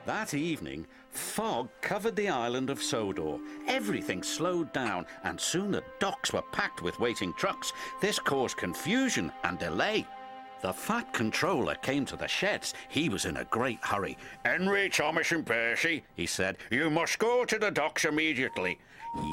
[0.06, 3.38] That evening, fog covered the island of Sodor.
[3.68, 7.74] Everything slowed down, and soon the docks were packed with waiting trucks.
[8.02, 10.06] This caused confusion and delay.
[10.62, 12.74] The fat controller came to the sheds.
[12.90, 14.18] He was in a great hurry.
[14.44, 18.78] Henry, Thomas, and Percy, He said, you must go to the docks immediately.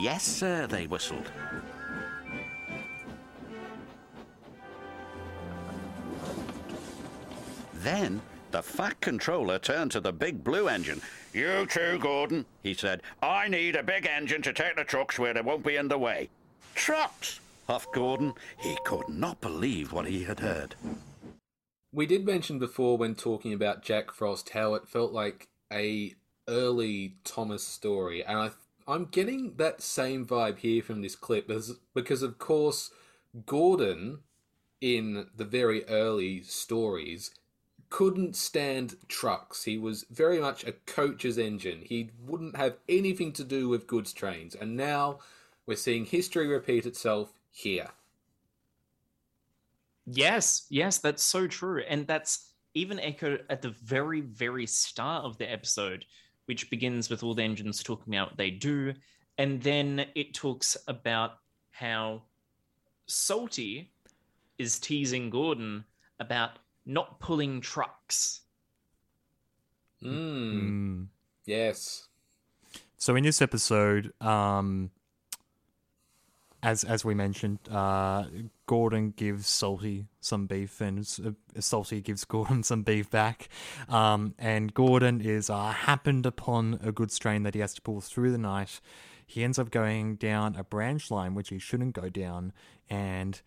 [0.00, 1.30] Yes, sir, they whistled.
[7.74, 8.20] Then
[8.56, 11.02] the fat controller turned to the big blue engine.
[11.34, 12.46] You too, Gordon.
[12.62, 15.76] He said, I need a big engine to take the trucks where they won't be
[15.76, 16.30] in the way.
[16.74, 17.40] Trucks!
[17.66, 18.32] Huff Gordon.
[18.58, 20.74] He could not believe what he had heard.
[21.92, 26.14] We did mention before when talking about Jack Frost how it felt like a
[26.48, 28.50] early Thomas story, and I,
[28.88, 32.90] I'm getting that same vibe here from this clip, as, because of course
[33.44, 34.20] Gordon
[34.80, 37.32] in the very early stories
[37.88, 39.64] couldn't stand trucks.
[39.64, 41.82] He was very much a coach's engine.
[41.84, 45.20] He wouldn't have anything to do with goods trains, and now
[45.66, 47.88] we're seeing history repeat itself here.
[50.06, 51.82] Yes, yes, that's so true.
[51.88, 56.04] And that's even echoed at the very, very start of the episode,
[56.44, 58.94] which begins with all the engines talking about what they do.
[59.38, 61.38] And then it talks about
[61.72, 62.22] how
[63.06, 63.90] Salty
[64.58, 65.84] is teasing Gordon
[66.20, 68.40] about not pulling trucks.
[70.02, 71.06] Mm, Mm.
[71.44, 72.08] yes.
[72.96, 74.90] So in this episode, um,
[76.62, 78.24] as as we mentioned, uh,
[78.66, 83.48] Gordon gives Salty some beef, and uh, Salty gives Gordon some beef back.
[83.88, 88.00] Um, and Gordon is uh, happened upon a good strain that he has to pull
[88.00, 88.80] through the night.
[89.26, 92.52] He ends up going down a branch line which he shouldn't go down,
[92.88, 93.40] and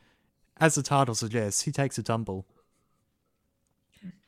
[0.58, 2.46] as the title suggests, he takes a tumble.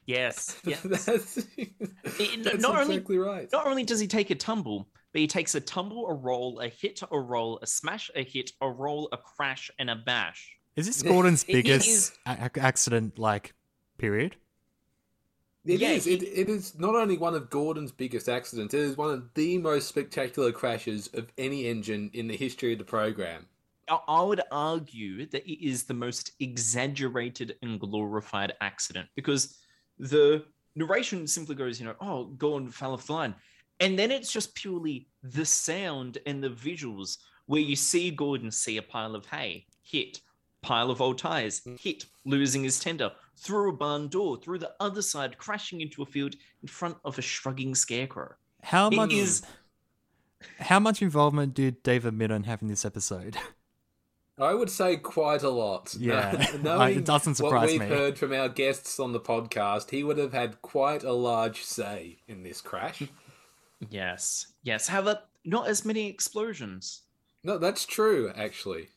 [0.06, 0.82] Yes, yes.
[0.82, 3.48] that's It- that's not only- right.
[3.52, 6.68] Not only does he take a tumble, but he takes a tumble, a roll, a
[6.70, 10.58] hit, a roll, a smash, a hit, a roll, a crash, and a bash.
[10.76, 13.54] Is this Gordon's It- it biggest is- a- a- accident like
[13.98, 14.36] period?
[15.66, 16.06] It Yeah, is.
[16.06, 19.32] he- It, it is not only one of Gordon's biggest accidents, it is one of
[19.36, 23.48] the most spectacular crashes of any engine in the history of the program.
[23.88, 29.58] I- I would argue that it is the most exaggerated and glorified accident because
[30.02, 30.44] the
[30.76, 33.36] narration simply goes, you know, oh, Gordon fell off the line.
[33.80, 38.78] And then it's just purely the sound and the visuals where you see Gordon see
[38.78, 40.22] a pile of hay, hit,
[40.62, 45.02] pile of old tires, hit, losing his tender, through a barn door, through the other
[45.02, 48.34] side, crashing into a field in front of a shrugging scarecrow.
[48.64, 49.42] How It much is-
[50.60, 53.38] How much involvement did David Mitton have in this episode?
[54.42, 55.96] I would say quite a lot.
[56.00, 57.88] Yeah, knowing it doesn't surprise what we've me.
[57.88, 62.18] heard from our guests on the podcast, he would have had quite a large say
[62.28, 63.04] in this crash.
[63.90, 64.88] Yes, yes.
[64.90, 67.02] However, not as many explosions.
[67.44, 68.90] no, that's true, actually.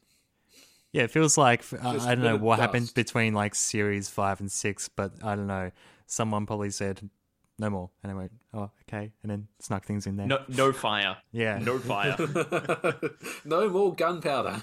[0.93, 3.55] Yeah, it feels like uh, Just I a don't know of what happened between like
[3.55, 5.71] series five and six, but I don't know.
[6.07, 7.09] Someone probably said
[7.59, 10.27] no more, and I went, "Oh, okay," and then snuck things in there.
[10.27, 11.17] No, no fire.
[11.33, 11.59] Yeah.
[11.63, 12.17] no fire.
[13.47, 14.63] no more gunpowder.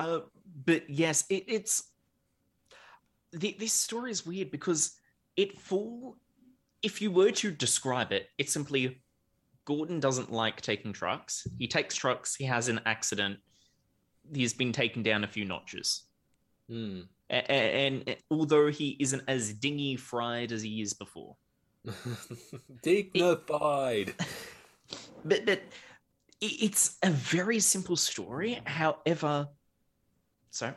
[0.00, 0.20] Uh,
[0.64, 1.90] but yes, it, it's
[3.32, 4.92] the, this story is weird because
[5.36, 6.16] it full.
[6.82, 9.02] If you were to describe it, it's simply
[9.66, 11.46] Gordon doesn't like taking trucks.
[11.58, 12.34] He takes trucks.
[12.34, 13.38] He has an accident.
[14.34, 16.06] He's been taken down a few notches.
[16.68, 17.00] Hmm.
[17.30, 21.36] A- a- and although he isn't as dingy fried as he is before,
[22.82, 24.14] Dignified.
[25.24, 25.60] but but
[26.42, 28.60] I- It's a very simple story.
[28.64, 29.48] However,
[30.50, 30.72] so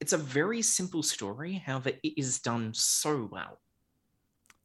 [0.00, 1.54] it's a very simple story.
[1.54, 3.58] However, it is done so well.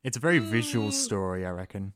[0.04, 0.94] It's a very visual Mm.
[0.94, 1.94] story, I reckon.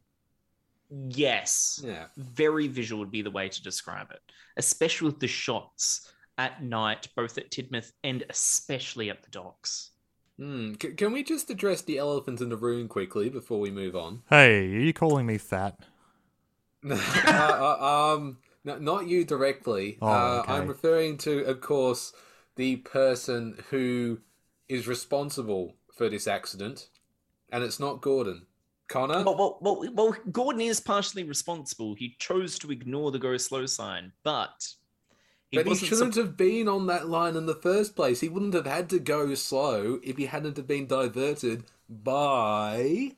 [1.09, 1.81] Yes.
[1.83, 2.07] Yeah.
[2.17, 4.21] very visual would be the way to describe it,
[4.57, 9.91] especially with the shots at night, both at Tidmouth and especially at the docks.
[10.37, 10.73] Hmm.
[10.81, 14.21] C- can we just address the elephant in the room quickly before we move on?
[14.29, 15.79] Hey, are you calling me fat?
[16.89, 16.95] uh,
[17.27, 19.97] uh, um, no, not you directly.
[20.01, 20.53] Oh, uh, okay.
[20.53, 22.13] I'm referring to, of course,
[22.55, 24.19] the person who
[24.69, 26.89] is responsible for this accident,
[27.51, 28.47] and it's not Gordon.
[28.89, 29.23] Connor.
[29.23, 31.95] Well, well, well, well, Gordon is partially responsible.
[31.95, 34.67] He chose to ignore the go slow sign, but
[35.49, 38.19] he but he shouldn't sup- have been on that line in the first place.
[38.19, 43.13] He wouldn't have had to go slow if he hadn't have been diverted by.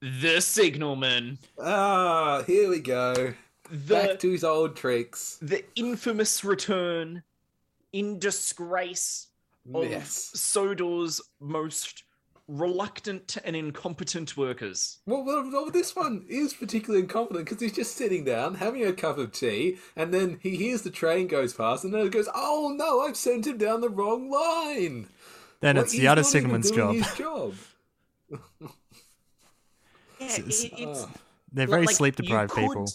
[0.00, 3.34] the signalman, Ah, here we go.
[3.70, 5.38] Back the to his old tricks.
[5.40, 7.22] the infamous return
[7.92, 9.28] in disgrace
[9.74, 10.30] of Yes.
[10.34, 12.02] Sodor's most
[12.46, 14.98] reluctant and incompetent workers.
[15.06, 18.92] Well, well, well, this one is particularly incompetent because he's just sitting down having a
[18.92, 22.28] cup of tea, and then he hears the train goes past, and then he goes,
[22.34, 25.08] "Oh no, I've sent him down the wrong line."
[25.60, 26.94] Then Well, it's the other not even signalman's job.
[26.96, 27.54] His job.
[30.20, 31.10] Yeah, it's- it- it's Ah.
[31.52, 32.88] They're very like, sleep deprived people.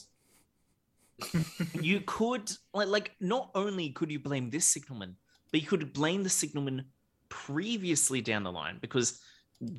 [1.74, 5.16] You could like like not only could you blame this signalman,
[5.52, 6.86] but you could blame the signalman
[7.30, 9.22] previously down the line because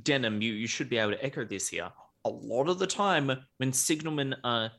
[0.03, 1.91] Denham, you, you should be able to echo this here.
[2.25, 4.71] A lot of the time when signalmen are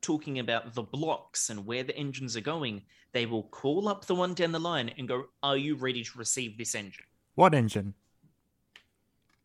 [0.00, 4.14] talking about the blocks and where the engines are going, they will call up the
[4.14, 7.04] one down the line and go, Are you ready to receive this engine?
[7.34, 7.94] What engine?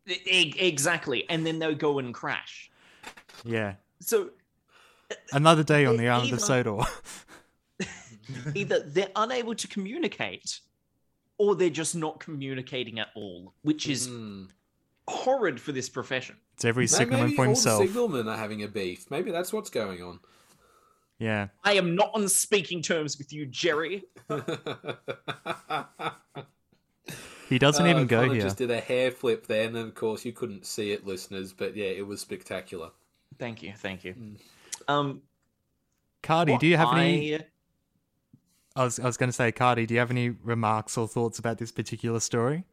[0.06, 1.28] E- exactly.
[1.30, 2.70] And then they'll go and crash.
[3.44, 3.74] Yeah.
[4.00, 4.30] So
[5.32, 6.78] Another day on the island of either- Sodor.
[8.54, 10.60] either they're unable to communicate
[11.38, 14.44] or they're just not communicating at all, which is Hmm.
[15.06, 16.36] horrid for this profession.
[16.54, 17.80] it's every Maybe signalman for all himself.
[17.82, 19.10] the signalmen are having a beef.
[19.10, 20.18] Maybe that's what's going on.
[21.20, 21.48] Yeah.
[21.64, 24.04] I am not on speaking terms with you, Jerry.
[27.48, 28.42] He doesn't Uh, even go Connor here.
[28.42, 31.52] Just did a hair flip then, and of course you couldn't see it, listeners.
[31.54, 32.90] But yeah, it was spectacular.
[33.38, 34.14] Thank you, thank you.
[34.88, 35.22] Um,
[36.22, 37.36] Carty, do you have any?
[37.36, 37.46] I-
[38.76, 41.40] I was, I was going to say, Carty, do you have any remarks or thoughts
[41.40, 42.64] about this particular story?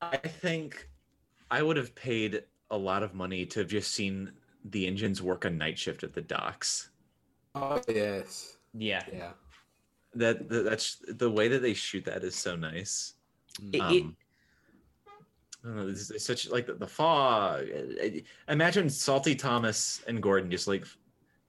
[0.00, 0.88] I think
[1.50, 4.32] I would have paid a lot of money to have just seen
[4.64, 6.88] the engines work a night shift at the docks.
[7.54, 9.32] Oh yes, Yeah, yeah.
[10.14, 13.12] That, that that's the way that they shoot that is so nice.
[13.72, 14.16] It- it- Um,
[15.62, 17.66] I don't know, it's, it's such like the, the fog.
[18.48, 20.86] Imagine Salty Thomas and Gordon just like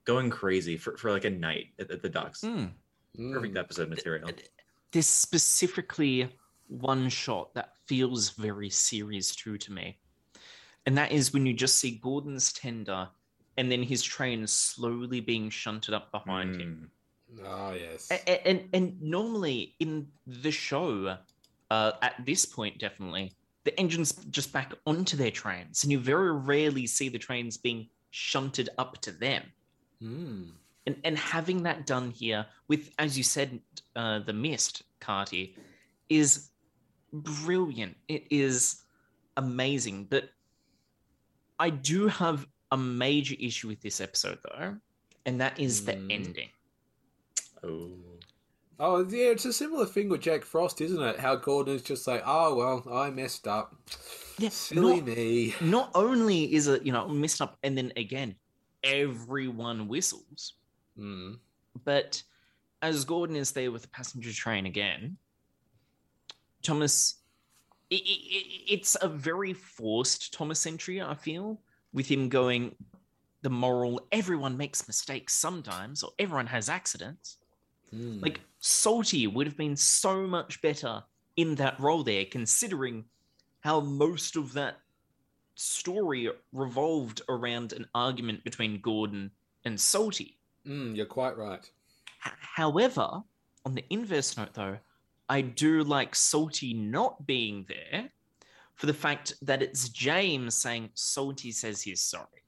[0.06, 2.42] going crazy for, for like a night at, at the docks.
[2.42, 2.72] Mm.
[3.34, 4.30] Perfect episode material.
[4.92, 6.30] there's specifically
[6.68, 9.98] one shot that feels very series true to me,
[10.86, 13.10] and that is when you just see Gordon's tender,
[13.58, 16.90] and then his train slowly being shunted up behind him.
[17.36, 17.46] Mm.
[17.46, 18.10] Oh yes.
[18.12, 21.18] A- a- and and normally in the show
[21.70, 23.32] uh at this point definitely
[23.64, 27.88] the engines just back onto their trains and you very rarely see the trains being
[28.10, 29.44] shunted up to them
[30.02, 30.52] Mm.
[30.88, 33.60] and and having that done here with as you said
[33.96, 35.56] uh the mist carty
[36.10, 36.50] is
[37.14, 38.82] brilliant it is
[39.38, 40.30] amazing but
[41.60, 44.76] i do have a major issue with this episode though
[45.26, 46.12] and that is the Hmm.
[46.12, 46.50] ending
[47.64, 47.92] Oh.
[48.80, 51.20] Oh yeah, it's a similar thing with Jack Frost, isn't it?
[51.20, 53.76] How Gordon is just like, oh well, I messed up.
[54.40, 55.54] Yeah, Silly not- me.
[55.62, 58.34] not only is it you know messed up and then again
[58.84, 60.54] everyone whistles
[60.98, 61.40] Mm.
[61.86, 62.22] but
[62.82, 65.18] as gordon is there with the passenger train again
[66.62, 67.16] thomas
[67.92, 71.62] i i i- it's a very forced thomas entry i feel
[71.94, 72.76] with him going
[73.42, 77.38] the moral everyone makes mistakes sometimes or everyone has accidents
[77.94, 78.22] Mm.
[78.22, 81.04] like salty would have been so much better
[81.36, 83.04] in that role there considering
[83.62, 84.81] how most of that
[85.62, 89.30] story revolved around an argument between gordon
[89.66, 90.38] and salty
[90.68, 91.68] Mm, you're quite right.
[92.26, 93.22] H- however
[93.66, 94.78] on the inverse note though
[95.30, 98.10] i do like salty not being there
[98.76, 102.44] for the fact that it's james saying salty says he's sorry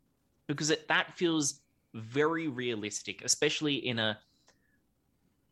[0.47, 1.61] because it, that feels
[1.93, 4.17] very realistic especially in a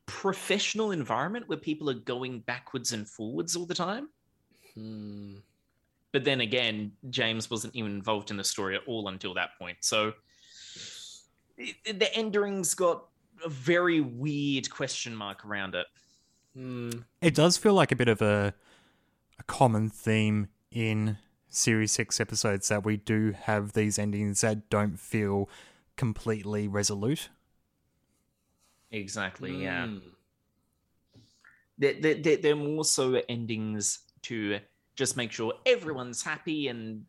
[0.08, 4.10] professional environment where people are going backwards and forwards all the time
[4.78, 5.42] Mm.
[6.12, 9.78] But then again james wasn't even involved in the story at all until that point
[9.82, 10.14] so
[11.86, 13.06] the endering's got
[13.44, 15.88] a very weird question mark around it.
[16.56, 16.92] Hmm.
[17.22, 18.54] It does feel like a bit of a
[19.40, 21.18] a common theme in
[21.50, 25.50] series 6 episodes that we do have these endings that don't feel
[25.98, 27.30] completely resolute.
[28.92, 29.64] Exactly.
[29.64, 29.88] Yeah.
[29.88, 29.98] Hmm.
[31.78, 34.60] They're, they're, they're, they're more so endings to
[35.02, 37.06] just make sure everyone's happy and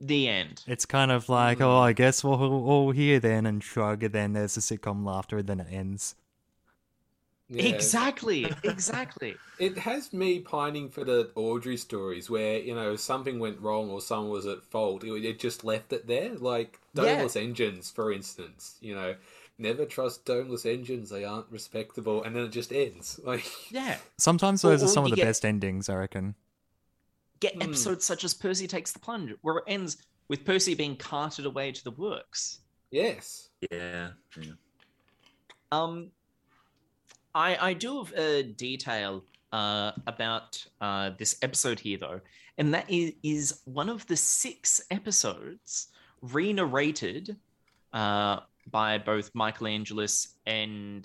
[0.00, 0.62] the end.
[0.68, 1.64] It's kind of like, mm.
[1.64, 5.04] oh, I guess we're all all here then, and shrug, and then there's the sitcom
[5.04, 6.14] laughter, and then it ends.
[7.48, 7.64] Yeah.
[7.64, 8.50] Exactly.
[8.64, 9.36] Exactly.
[9.58, 14.00] It has me pining for the Awdry stories where, you know, something went wrong or
[14.00, 15.04] someone was at fault.
[15.04, 16.34] It, it just left it there.
[16.34, 17.28] Like Yeah.
[17.36, 18.76] engines, for instance.
[18.80, 19.14] You know,
[19.58, 21.10] never trust domeless engines.
[21.10, 22.22] They aren't respectable.
[22.24, 23.20] And then it just ends.
[23.24, 23.98] Like, yeah.
[24.16, 26.34] Sometimes Or- those are some of the get- best endings, I reckon.
[27.42, 27.62] Get Hmm.
[27.62, 29.92] episodes such as Percy Takes the Plunge, where it ends
[30.28, 32.60] with Percy being carted away to the works.
[32.90, 33.48] yes.
[33.70, 34.10] Yeah.
[34.40, 34.52] yeah.
[35.72, 36.10] Um,
[37.34, 42.20] I I do have a detail uh, about uh, this episode here though,
[42.58, 45.88] and that is, is one of the six episodes
[46.36, 47.36] re-narrated
[47.92, 48.36] uh,
[48.70, 51.02] by both Michael Angelis and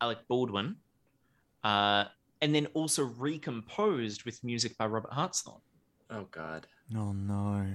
[0.00, 0.76] Alec Baldwin,
[1.64, 2.04] uh,
[2.42, 5.60] and then also recomposed with music by Robert Hartshorne.
[6.10, 6.66] Oh God.
[6.94, 7.66] Oh no.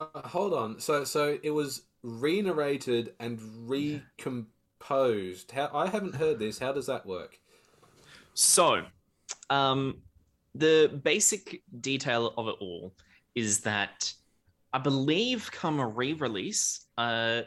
[0.00, 0.80] Uh, hold on.
[0.80, 5.50] So, so it was re-narrated and recomposed.
[5.50, 6.58] How I haven't heard this.
[6.58, 7.38] How does that work?
[8.34, 8.84] So,
[9.50, 9.98] um,
[10.54, 12.94] the basic detail of it all
[13.34, 14.12] is that
[14.72, 17.42] I believe, come a re release, a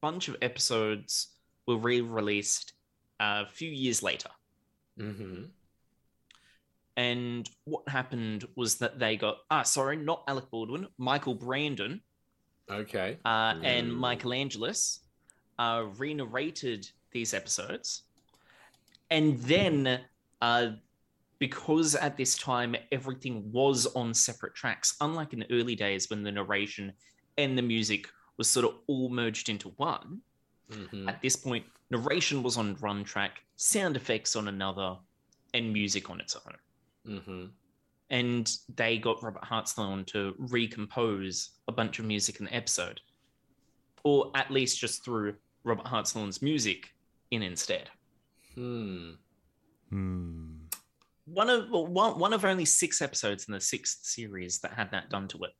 [0.00, 1.28] bunch of episodes
[1.66, 2.72] were re released
[3.20, 4.30] a few years later.
[4.98, 5.44] Mm-hmm.
[6.96, 12.00] And what happened was that they got, ah, sorry, not Alec Baldwin, Michael Brandon
[12.70, 13.18] Okay.
[13.24, 13.96] uh, and Ooh.
[13.96, 15.00] Michael Angelis
[15.58, 18.04] uh, re-narrated these episodes,
[19.10, 20.00] and then
[20.40, 20.68] uh,
[21.38, 26.22] because at this time everything was on separate tracks, unlike in the early days when
[26.22, 26.92] the narration
[27.38, 30.20] and the music was sort of all merged into one.
[30.72, 31.08] Mm-hmm.
[31.08, 34.96] At this point, narration was on one track, sound effects on another,
[35.52, 36.54] and music on its own
[37.08, 37.46] Mm-hmm.
[38.10, 43.00] and they got Robert Hartshorne to recompose a bunch of music in the episode,
[44.04, 45.34] or at least just threw
[45.64, 46.94] Robert Hartshorne's music
[47.30, 47.90] in instead.
[48.54, 49.10] Hmm.
[49.90, 50.54] Hmm.
[51.26, 55.10] One of one one of only six episodes in the sixth series that had that
[55.10, 55.52] done to it.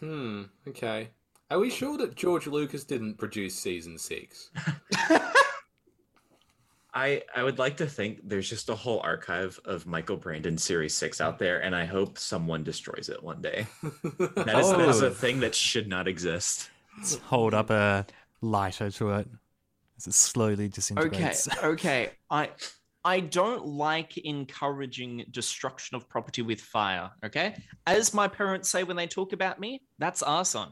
[0.00, 0.42] Hmm.
[0.66, 1.10] Okay.
[1.50, 4.50] Are we sure that George Lucas didn't produce season six?
[6.94, 10.94] I I would like to think there's just a whole archive of Michael Brandon Series
[10.94, 13.66] Six out there, and I hope someone destroys it one day.
[14.36, 15.06] That is, that is Oh.
[15.06, 16.70] a thing that should not exist.
[16.98, 18.04] Let's hold up a
[18.42, 19.28] lighter to it
[19.96, 21.48] as it slowly Okay, disintegrates.
[21.64, 22.10] okay.
[22.30, 22.50] I
[23.04, 27.10] I don't like encouraging destruction of property with fire.
[27.24, 30.70] Okay, as my parents say when they talk about me, that's arson.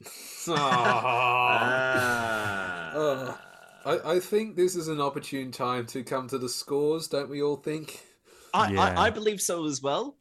[0.48, 2.92] Ah.
[2.94, 3.40] Ah.
[3.86, 4.00] Ugh.
[4.04, 7.42] I, I think this is an opportune time to come to the scores, don't we
[7.42, 8.04] all think?
[8.52, 8.82] I, Yeah.
[8.82, 10.16] I, I believe so as well.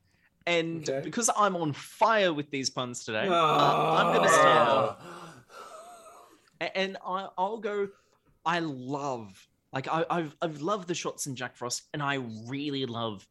[0.48, 1.02] And Okay.
[1.04, 4.98] because I'm on fire with these puns today, uh, I'm going to start off.
[6.62, 7.90] And I, I'll go.
[8.46, 12.86] I love, like, I, I've, I've loved the shots in Jack Frost, and I really
[12.86, 13.28] love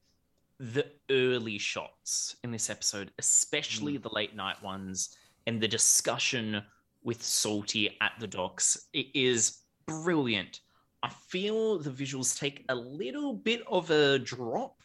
[0.58, 5.16] the early shots in this episode, especially the late night ones
[5.46, 6.62] and the discussion
[7.04, 8.88] with Salty at the docks.
[8.92, 10.60] It is brilliant.
[11.02, 14.80] I feel the visuals take a little bit of a drop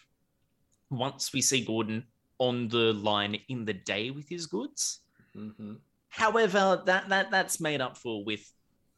[0.89, 2.05] once we see Gordon
[2.39, 4.99] on the line in the day with his goods.
[5.33, 5.75] hmm
[6.11, 8.51] However, that that that's made up for with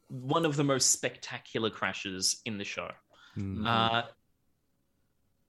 [0.07, 2.89] one of the most spectacular crashes in the show.
[3.35, 3.67] Hmm.
[3.67, 4.03] Uh,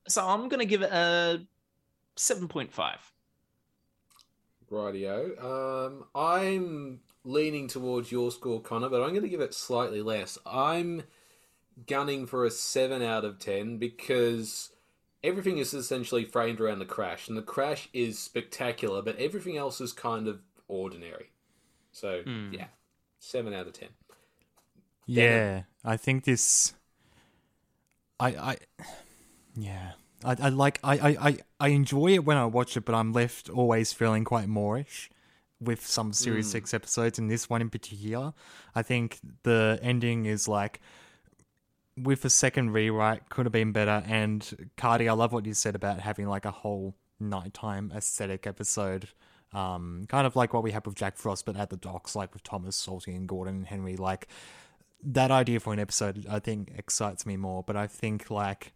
[0.09, 1.41] so I'm going to give it a
[2.17, 2.99] seven point five.
[4.71, 5.41] Rightio.
[5.43, 10.39] Um, I'm leaning towards your score, Connor, but I'm going to give it slightly less.
[10.47, 11.05] I'm
[11.87, 14.71] gunning for a 7 out of 10 because
[15.23, 19.81] everything is essentially framed around the crash, and the crash is spectacular, but everything else
[19.81, 21.31] is kind of ordinary.
[21.93, 22.53] So, Hmm.
[22.53, 22.69] yeah,
[23.21, 23.89] 7 out of 10.
[25.07, 26.75] Yeah, I think this.
[28.21, 28.57] I I.
[29.55, 29.93] Yeah,
[30.25, 33.13] I, I like I, I I I enjoy it when I watch it, but I'm
[33.13, 35.09] left always feeling quite moreish
[35.63, 38.35] with some series six episodes, and this one in particular.
[38.75, 40.81] I think the ending is like
[41.97, 44.03] with a second rewrite could have been better.
[44.07, 49.09] And Carty, I love what you said about having like a whole nighttime aesthetic episode.
[49.53, 52.33] Um, kind of like what we had with Jack Frost, but at the docks, like
[52.33, 53.97] with Thomas, Salty, and Gordon and Henry.
[53.97, 54.29] Like
[55.03, 57.63] that idea for an episode, I think, excites me more.
[57.63, 58.73] But I think like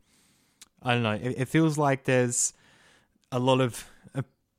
[0.83, 2.53] I don't know, it, it feels like there's
[3.33, 3.89] a lot of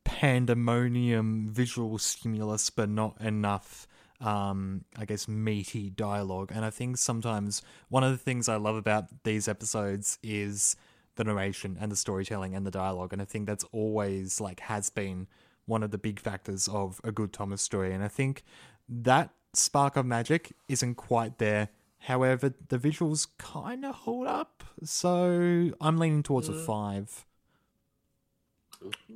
[0.07, 3.87] pandemonium visual stimulus, but not enough.
[4.19, 8.75] Um, I guess meaty dialogue, and I think sometimes one of the things I love
[8.75, 10.75] about these episodes is
[11.17, 14.89] the narration and the storytelling and the dialogue, and I think that's always like has
[14.89, 15.27] been
[15.67, 18.43] one of the big factors of a good Thomas story, and I think
[18.89, 21.69] that spark of magic isn't quite there.
[21.99, 27.26] However, the visuals kind of hold up, so I'm leaning towards a five.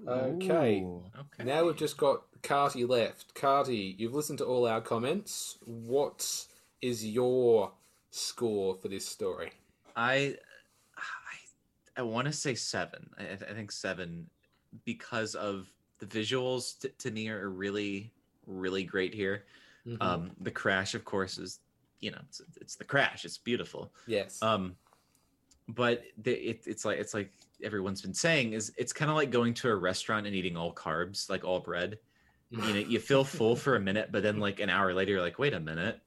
[0.08, 0.84] Okay.
[0.84, 1.44] Okay.
[1.44, 3.34] Now we've just got Carty left.
[3.36, 5.58] Carty, you've listened to all our comments.
[5.66, 6.46] What
[6.82, 7.72] is your
[8.10, 9.52] score for this story?
[9.96, 10.36] I
[10.98, 13.10] I, I want to say seven.
[13.18, 14.28] I, I think seven
[14.86, 15.68] because of
[16.00, 18.12] the visuals to, to me are really
[18.48, 19.44] really great here.
[19.88, 19.98] Mhm.
[20.02, 21.60] Um, the crash, of course, is
[22.00, 23.26] you know it's, it's the crash.
[23.26, 23.92] It's beautiful.
[24.08, 24.42] yes.
[24.42, 24.76] Um,
[25.68, 27.32] but the, it, it's like it's like
[27.64, 30.74] everyone's been saying is it's kind of like going to a restaurant and eating all
[30.74, 31.98] carbs, like all bread.
[32.50, 35.22] You know, you feel full for a minute, but then like an hour later, you're
[35.22, 36.00] like, wait a minute,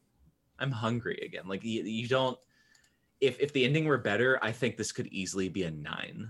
[0.58, 1.44] I'm hungry again.
[1.46, 2.38] Like you, you don't.
[3.20, 6.28] If if the ending were better, I think this could easily be a nine.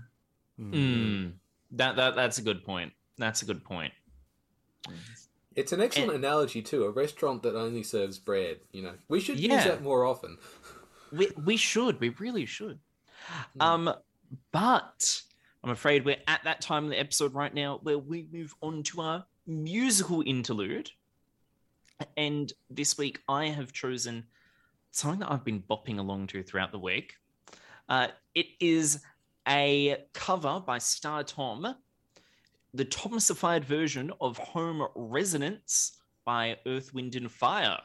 [0.59, 1.33] Mm.
[1.71, 2.93] That that that's a good point.
[3.17, 3.91] That's a good point.
[5.55, 6.83] It's an excellent And- analogy too.
[6.85, 8.59] A restaurant that only serves bread.
[8.71, 10.37] You know, we should use that more often.
[11.11, 11.99] We we should.
[11.99, 12.79] We really should.
[13.59, 13.93] Um,
[14.51, 15.21] but
[15.63, 18.83] I'm afraid we're at that time in the episode right now where we move on
[18.83, 20.91] to our musical interlude.
[22.17, 24.25] And this week I have chosen
[24.91, 27.15] something that I've been bopping along to throughout the week.
[27.89, 29.01] Uh, it is
[29.47, 31.75] a cover by StarTom,
[32.73, 37.79] the Thomasified version of Home Resonance by Earth, Wind, and Fire.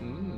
[0.00, 0.33] Mm.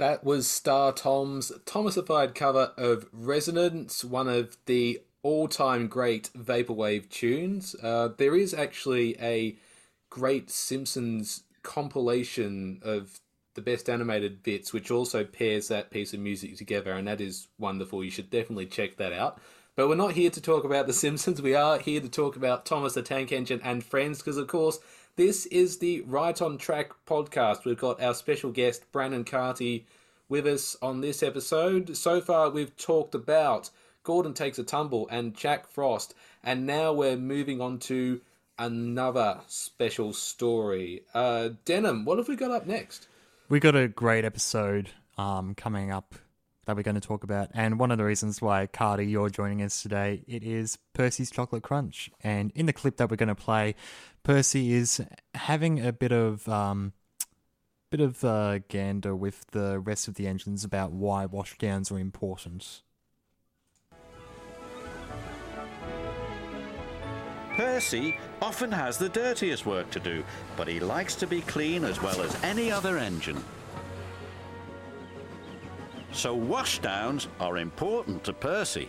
[0.00, 7.76] That was StarTom's Thomasified cover of Resonance, one of the all time great Vaporwave tunes.
[7.82, 9.58] Uh, there is actually a
[10.08, 13.20] great Simpsons compilation of
[13.54, 17.48] the best animated bits, which also pairs that piece of music together, and that is
[17.58, 18.02] wonderful.
[18.02, 19.38] You should definitely check that out.
[19.76, 21.42] But we're not here to talk about The Simpsons.
[21.42, 24.78] We are here to talk about Thomas the Tank Engine and friends, because of course,
[25.20, 27.66] this is the Right on Track podcast.
[27.66, 29.84] We've got our special guest, Brandon Carty,
[30.30, 31.94] with us on this episode.
[31.94, 33.68] So far, we've talked about
[34.02, 38.22] Gordon Takes a Tumble and Jack Frost, and now we're moving on to
[38.58, 41.02] another special story.
[41.12, 43.06] Uh, Denham, what have we got up next?
[43.50, 46.14] We got a great episode um, coming up
[46.70, 49.60] that we're going to talk about, and one of the reasons why Carty you're joining
[49.60, 53.34] us today it is Percy's Chocolate Crunch, and in the clip that we're going to
[53.34, 53.74] play,
[54.22, 55.02] Percy is
[55.34, 56.92] having a bit of um,
[57.90, 62.82] bit of uh, gander with the rest of the engines about why washdowns are important.
[67.56, 70.22] Percy often has the dirtiest work to do,
[70.56, 73.42] but he likes to be clean as well as any other engine.
[76.12, 78.88] So washdowns are important to Percy.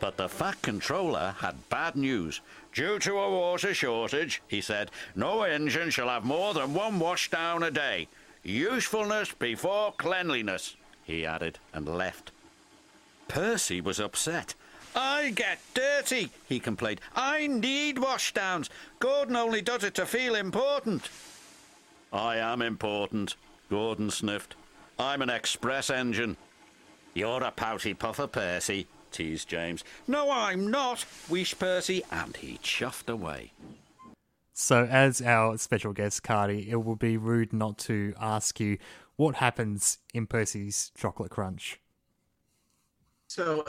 [0.00, 2.40] But the Fat Controller had bad news.
[2.72, 7.66] Due to a water shortage, he said, no engine shall have more than one washdown
[7.66, 8.08] a day.
[8.42, 12.30] Usefulness before cleanliness, he added, and left.
[13.28, 14.54] Percy was upset.
[14.96, 17.00] I get dirty, he complained.
[17.14, 18.70] I need washdowns.
[18.98, 21.10] Gordon only does it to feel important.
[22.12, 23.36] I am important,
[23.68, 24.56] Gordon sniffed.
[25.00, 26.36] I'm an express engine.
[27.14, 29.82] You're a pouty puffer, Percy, teased James.
[30.06, 33.52] No, I'm not, wheezed Percy, and he chuffed away.
[34.52, 38.76] So, as our special guest, Carty, it would be rude not to ask you
[39.16, 41.80] what happens in Percy's Chocolate Crunch.
[43.28, 43.64] So,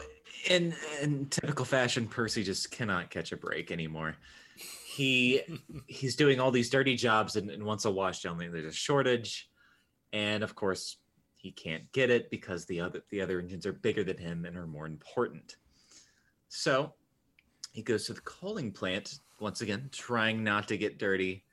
[0.50, 4.18] in in typical fashion, Percy just cannot catch a break anymore.
[4.86, 5.42] He
[5.88, 9.50] he's doing all these dirty jobs, and, and once a wash down, there's a shortage,
[10.12, 10.98] and of course,
[11.42, 14.58] he can't get it because the other the other engines are bigger than him and
[14.58, 15.58] are more important.
[16.50, 16.94] So,
[17.72, 21.44] he goes to the coaling plant once again, trying not to get dirty.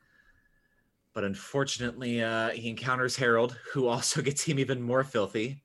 [1.14, 5.62] But unfortunately, uh, he encounters Harold, who also gets him even more filthy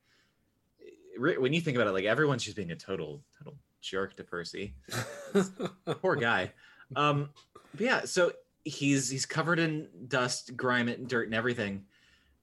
[1.17, 4.75] when you think about it, like everyone's just being a total total jerk to Percy.
[6.01, 6.51] Poor guy.
[6.95, 7.29] Um,
[7.73, 8.31] but yeah, so
[8.63, 11.85] he's he's covered in dust, grime, and dirt, and everything,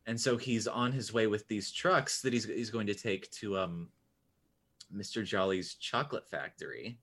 [0.07, 3.31] and so he's on his way with these trucks that he's he's going to take
[3.33, 3.89] to um,
[4.95, 5.25] Mr.
[5.25, 6.99] Jolly's chocolate factory.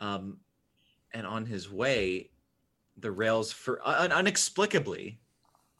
[0.00, 0.38] Um,
[1.12, 2.30] and on his way,
[2.96, 5.20] the rails for un- unexplicably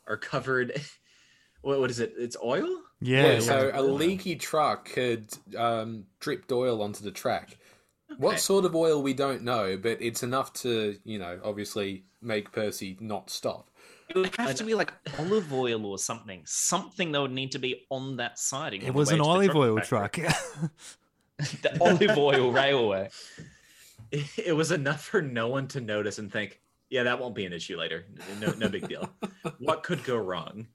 [0.06, 0.80] are covered.
[1.62, 2.14] what what is it?
[2.16, 2.68] It's oil.
[3.00, 3.34] Yeah.
[3.34, 7.58] Yeah, so a leaky truck had um, dripped oil onto the track.
[8.16, 12.50] What sort of oil we don't know, but it's enough to, you know, obviously make
[12.50, 13.70] Percy not stop.
[14.08, 16.42] It would have to be like olive oil or something.
[16.46, 18.82] Something that would need to be on that siding.
[18.82, 20.24] It was an olive oil factory.
[20.24, 20.70] truck.
[21.62, 23.10] the olive oil railway.
[24.10, 27.44] It, it was enough for no one to notice and think, "Yeah, that won't be
[27.44, 28.06] an issue later.
[28.40, 29.08] No, no big deal.
[29.58, 30.66] what could go wrong?"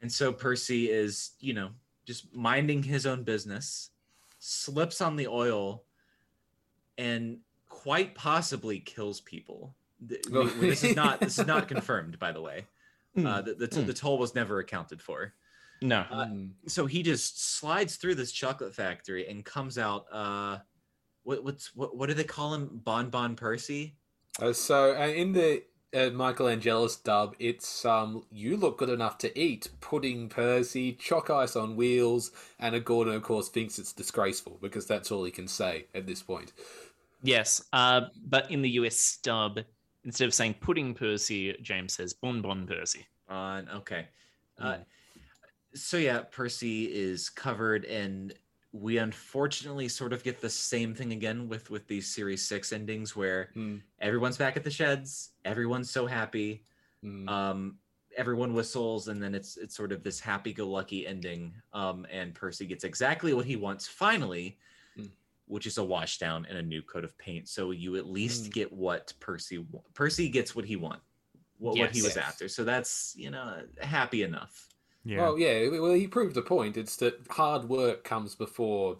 [0.00, 1.70] And so Percy is, you know,
[2.04, 3.90] just minding his own business,
[4.38, 5.84] slips on the oil,
[6.96, 9.74] and quite possibly kills people.
[10.06, 12.66] Th- we- we- this is not this is not confirmed, by the way.
[13.16, 15.32] Uh, the, the, t- the toll was never accounted for.
[15.82, 16.04] No.
[16.10, 16.50] Uh, Mm.
[16.68, 20.04] So he just slides through this chocolate factory and comes out.
[20.12, 20.58] Uh,
[21.24, 22.80] what what's what, what do they call him?
[22.84, 23.96] Bon Bon Percy.
[24.40, 25.62] Uh, so uh, in the
[25.94, 31.28] uh, Michael Angelis dub, it's um, "You look good enough to eat." Pudding Percy, choc
[31.30, 32.30] ice on wheels,
[32.60, 36.06] and a Gordon, of course, thinks it's disgraceful because that's all he can say at
[36.06, 36.52] this point.
[37.22, 37.64] Yes.
[37.72, 39.60] Uh, but in the US dub,
[40.04, 43.06] instead of saying pudding Percy, James says bon bon Percy.
[43.28, 44.06] On okay.
[44.58, 44.78] Uh,
[45.74, 48.34] so yeah, Percy is covered, and
[48.72, 53.14] we unfortunately sort of get the same thing again with with these series six endings
[53.16, 53.82] where Mm.
[54.00, 56.64] everyone's back at the sheds, everyone's so happy,
[57.04, 57.28] Mm.
[57.28, 57.78] um,
[58.16, 62.84] everyone whistles, and then it's it's sort of this happy-go-lucky ending, um, and Percy gets
[62.84, 64.58] exactly what he wants finally.
[65.48, 67.48] Which is a washdown and a new coat of paint.
[67.48, 68.52] So you at least Mm.
[68.52, 71.00] get what Percy wa- Percy gets what he want,
[71.58, 72.24] what, what he was Yes.
[72.28, 72.48] after.
[72.48, 74.68] So that's you know happy enough.
[75.04, 75.18] yeah.
[75.18, 75.68] Well, yeah.
[75.68, 76.76] Well, he proved the point.
[76.76, 78.98] It's that hard work comes before,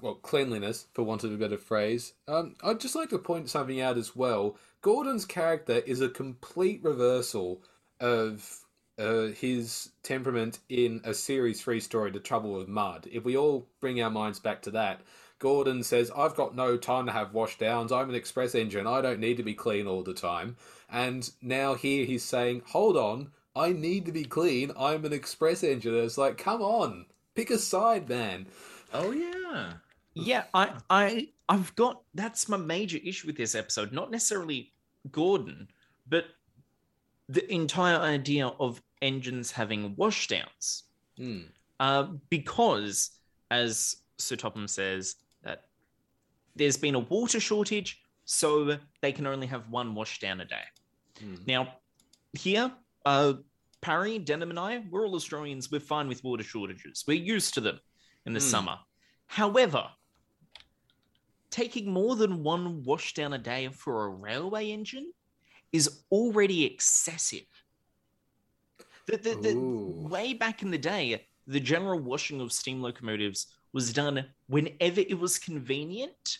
[0.00, 2.14] well, cleanliness, for want of a better phrase.
[2.26, 4.56] Um, I'd just like to point something out as well.
[4.82, 7.62] Gordon's character is a complete reversal
[8.00, 8.63] of
[8.98, 13.08] uh, his temperament in a series three story, The Trouble with Mud.
[13.10, 15.00] If we all bring our minds back to that,
[15.38, 17.92] Gordon says, I've got no time to have washdowns.
[17.92, 18.86] I'm an express engine.
[18.86, 20.56] I don't need to be clean all the time.
[20.90, 24.72] And now here he's saying, Hold on, I need to be clean.
[24.78, 25.94] I'm an express engine.
[25.96, 28.46] It's like, come on, pick a side, man.
[28.92, 29.74] Oh yeah.
[30.14, 33.92] Yeah, I, I, I've got that's my major issue with this episode.
[33.92, 34.72] Not necessarily
[35.10, 35.68] Gordon,
[36.08, 36.26] but
[37.28, 40.84] the entire idea of engines having washdowns.
[41.16, 41.40] Hmm.
[41.80, 43.10] Uh, because,
[43.50, 45.64] as Sir Topham says, that
[46.54, 50.62] there's been a water shortage, so they can only have one washdown a day.
[51.20, 51.34] Hmm.
[51.46, 51.74] Now,
[52.32, 52.72] here,
[53.04, 53.34] uh,
[53.80, 55.70] Parry, Denham, and I, we're all Australians.
[55.70, 57.04] We're fine with water shortages.
[57.06, 57.80] We're used to them
[58.24, 58.46] in the Hmm.
[58.46, 58.78] summer.
[59.26, 59.90] However,
[61.50, 65.12] taking more than one washdown a day for a railway engine
[65.74, 67.42] is already excessive.
[69.06, 69.58] The, the, the,
[70.08, 75.18] way back in the day, the general washing of steam locomotives was done whenever it
[75.18, 76.38] was convenient,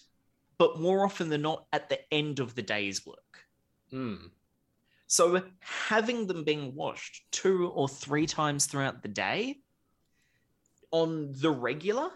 [0.56, 3.44] but more often than not at the end of the day's work.
[3.90, 4.28] Hmm.
[5.08, 9.56] So having them being washed two or three times throughout the day
[10.92, 12.08] on the regular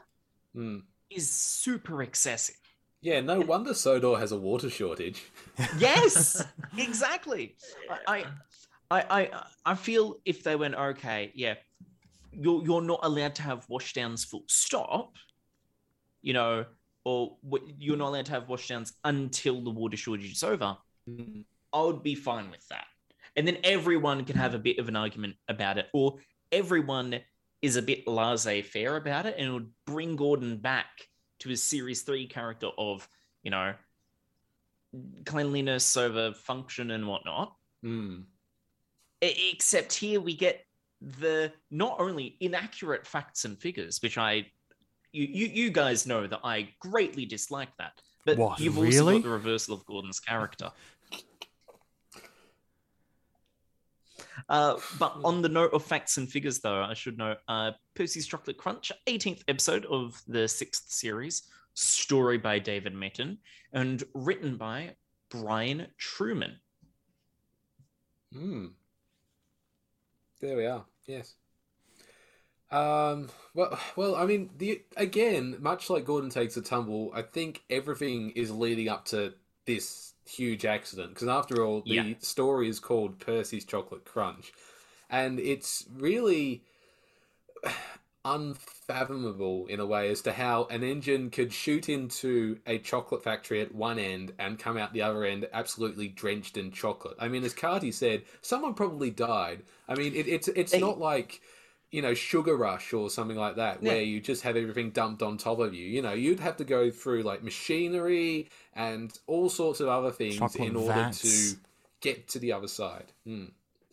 [0.54, 0.78] Hmm.
[1.10, 2.56] is super excessive.
[3.00, 5.24] Yeah, no wonder Sodor has a water shortage.
[5.78, 6.44] Yes,
[6.76, 7.56] exactly.
[8.06, 8.24] I,
[8.90, 11.54] I, I, I feel if they went okay, yeah,
[12.32, 15.16] you're you're not allowed to have washdowns full stop,
[16.22, 16.64] you know,
[17.04, 17.36] or
[17.78, 20.76] you're not allowed to have washdowns until the water shortage is over.
[21.72, 22.86] I would be fine with that,
[23.36, 26.18] and then everyone can have a bit of an argument about it, or
[26.52, 27.20] everyone
[27.62, 31.08] is a bit laissez-faire about it, and it would bring Gordon back
[31.40, 33.08] to his series three character of,
[33.42, 33.74] you know,
[35.26, 37.54] cleanliness over function and whatnot.
[37.82, 38.20] Hmm.
[39.22, 40.64] E- Except here we get
[41.00, 44.46] the not only inaccurate facts and figures, which I
[45.12, 47.92] you you, you guys know that I greatly dislike that.
[48.24, 49.14] But What, you've also really?
[49.14, 50.70] got the reversal of Gordon's character.
[54.48, 58.26] Uh, but on the note of facts and figures, though, I should note uh, Percy's
[58.26, 61.42] Chocolate Crunch, 18th episode of the sixth series,
[61.74, 63.38] story by David Mitton,
[63.72, 64.94] and written by
[65.30, 66.54] Brian Trueman.
[68.32, 68.66] Hmm.
[70.40, 70.84] There we are.
[71.06, 71.34] Yes.
[72.70, 73.30] Um.
[73.54, 73.78] Well.
[73.96, 74.14] Well.
[74.14, 78.88] I mean, the again, much like Gordon takes a tumble, I think everything is leading
[78.88, 79.34] up to
[79.64, 81.10] this huge accident.
[81.14, 82.14] Because after all, the Yeah.
[82.20, 84.52] story is called Percy's Chocolate Crunch,
[85.10, 86.62] and it's really
[88.24, 93.60] unfathomable in a way as to how an engine could shoot into a chocolate factory
[93.60, 97.16] at one end and come out the other end absolutely drenched in chocolate.
[97.18, 99.62] I mean, as Carty said, someone probably died.
[99.88, 101.40] I mean, it, it's it's not like
[101.90, 105.38] you know sugar rush or something like that where you just have everything dumped on
[105.38, 105.86] top of you.
[105.86, 110.36] You know, you'd have to go through like machinery and all sorts of other things
[110.36, 111.22] Chocolate in order vats.
[111.52, 111.58] to
[112.00, 113.12] get to the other side.
[113.26, 113.52] Mm.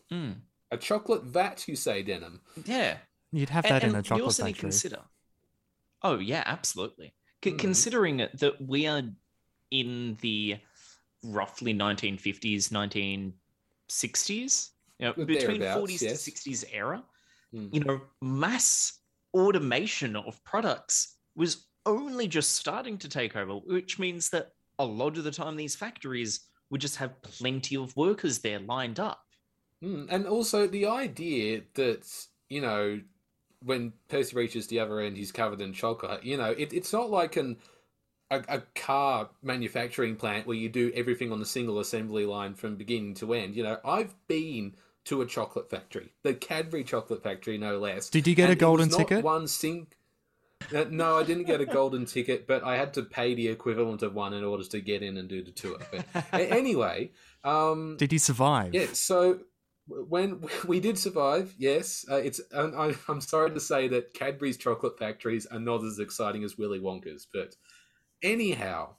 [0.09, 0.31] Hmm.
[0.71, 2.41] A chocolate vat, you say, Denham?
[2.65, 2.97] Yeah.
[3.31, 4.69] You'd have And- that in and a we chocolate also need to factory.
[4.71, 5.01] consider.
[6.03, 7.13] Oh yeah, absolutely.
[7.43, 7.59] C- Mhm.
[7.59, 9.03] Considering that we are
[9.71, 10.57] in the
[11.23, 12.71] roughly 1950s,
[13.89, 16.23] 1960s, you know, between 40s yes.
[16.23, 17.03] to 60s era,
[17.55, 17.73] Mm.
[17.73, 18.99] you know, mass
[19.33, 25.17] automation of products was only just starting to take over, which means that a lot
[25.17, 29.21] of the time these factories would just have plenty of workers there lined up.
[29.83, 32.07] Mm, and also the idea that
[32.49, 32.99] you know
[33.63, 36.23] when Percy reaches the other end, he's covered in chocolate.
[36.23, 37.57] You know, it, it's not like an
[38.31, 42.75] a, a car manufacturing plant where you do everything on the single assembly line from
[42.75, 43.55] beginning to end.
[43.55, 44.75] You know, I've been
[45.05, 48.09] to a chocolate factory, the Cadbury chocolate factory, no less.
[48.09, 49.23] Did you get a and was golden not ticket?
[49.23, 49.87] One sing.
[50.73, 54.01] Uh, No, I didn't get a golden ticket, but I had to pay the equivalent
[54.01, 55.77] of one in order to get in and do the tour.
[55.91, 57.11] But anyway,
[57.43, 58.73] um, Did you survive?
[58.73, 59.41] yeah, so
[59.87, 62.41] when we did survive, yes, uh, it's.
[62.55, 66.79] I, I'm sorry to say that Cadbury's chocolate factories are not as exciting as Willy
[66.79, 67.55] Wonka's, but
[68.23, 68.95] anyhow,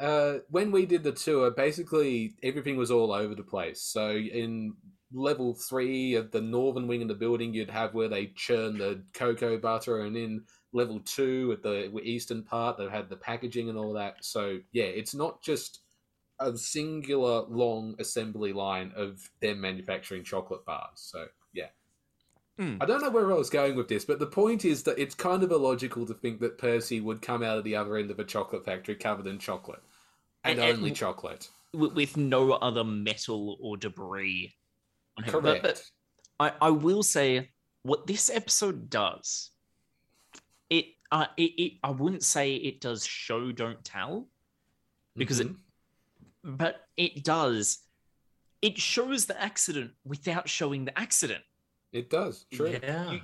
[0.00, 3.80] uh, when we did the tour, basically everything was all over the place.
[3.82, 4.74] So in
[5.12, 9.02] level three of the northern wing of the building, you'd have where they churn the
[9.12, 10.42] cocoa butter, and in
[10.72, 14.16] level two at the eastern part, they had the packaging and all that.
[14.24, 15.80] So yeah, it's not just
[16.38, 20.92] a singular long assembly line of them manufacturing chocolate bars.
[20.94, 21.66] So yeah.
[22.58, 22.76] Hmm.
[22.80, 25.14] I don't know where I was going with this, but the point is that it's
[25.14, 28.18] kind of illogical to think that Percy would come out of the other end of
[28.18, 29.82] a chocolate factory covered in chocolate.
[30.44, 31.48] And, And- and- only chocolate.
[31.72, 34.54] with no other metal or debris
[35.20, 35.32] on him.
[35.32, 35.62] But- Correct.
[35.62, 35.82] But,
[36.60, 37.50] I, I will say
[37.82, 39.50] what this episode does.
[40.70, 44.28] It, uh, it, it I wouldn't say it does show don't tell,
[45.16, 45.50] because Mhm.
[45.50, 45.56] it,
[46.44, 47.78] but it does.
[48.62, 51.42] It shows the accident without showing the accident.
[51.92, 52.46] it does.
[52.52, 52.78] True.
[52.82, 53.10] Yeah.
[53.12, 53.20] You,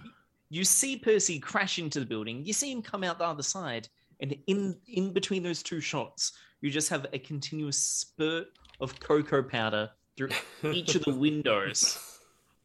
[0.50, 2.44] you see Percy crash into the building.
[2.44, 3.88] You see him come out the other side,
[4.20, 8.48] and in in between those two shots, you just have a continuous spurt
[8.80, 10.30] of cocoa powder through
[10.72, 11.98] each of the windows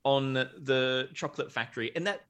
[0.03, 2.21] on the chocolate factory, and that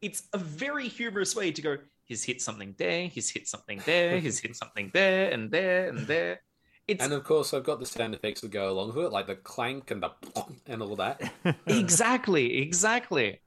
[0.00, 1.76] it's a very humorous way to go.
[2.04, 3.08] He's hit something there.
[3.08, 4.18] He's hit something there.
[4.18, 6.40] He's hit something there and there and there.
[6.86, 9.26] It's And of course, I've got the sound effects that go along with it, like
[9.26, 10.10] the clank and the
[10.66, 11.20] and all that.
[11.66, 13.40] exactly, exactly.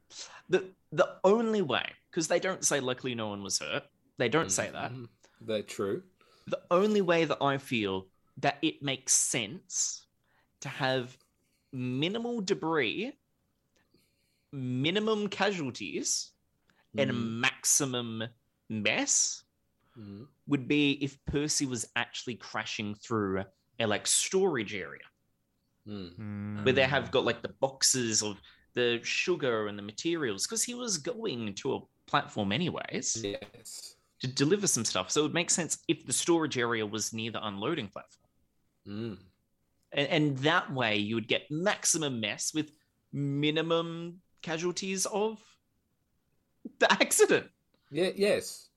[0.50, 3.84] The the only way, because they don't say luckily no one was hurt.
[4.18, 4.92] They don't say that.
[4.92, 5.08] Mhm.
[5.42, 6.04] They're true.
[6.46, 8.08] The only way that I feel
[8.38, 10.06] that it makes sense
[10.62, 11.18] to have
[11.74, 13.14] minimal debris,
[14.52, 16.32] minimum casualties,
[16.98, 17.40] and a Mm.
[17.40, 18.24] maximum
[18.70, 19.44] mess
[19.98, 20.28] Mhm.
[20.48, 23.44] would be if Percy was actually crashing through
[23.80, 25.04] a like storage area.
[25.88, 26.16] Mm.
[26.16, 26.64] Mm.
[26.64, 28.40] where they have got like the boxes of
[28.76, 33.96] the sugar and the materials because he was going to a platform anyways Yes.
[34.20, 37.32] to deliver some stuff so it would make sense if the storage area was near
[37.32, 38.30] the unloading platform
[38.86, 39.18] Mm.
[39.94, 42.72] And, and that way you would get maximum mess with
[43.14, 45.40] minimum casualties of
[46.80, 47.48] the accident
[47.92, 48.12] Yeah.
[48.16, 48.70] Yes.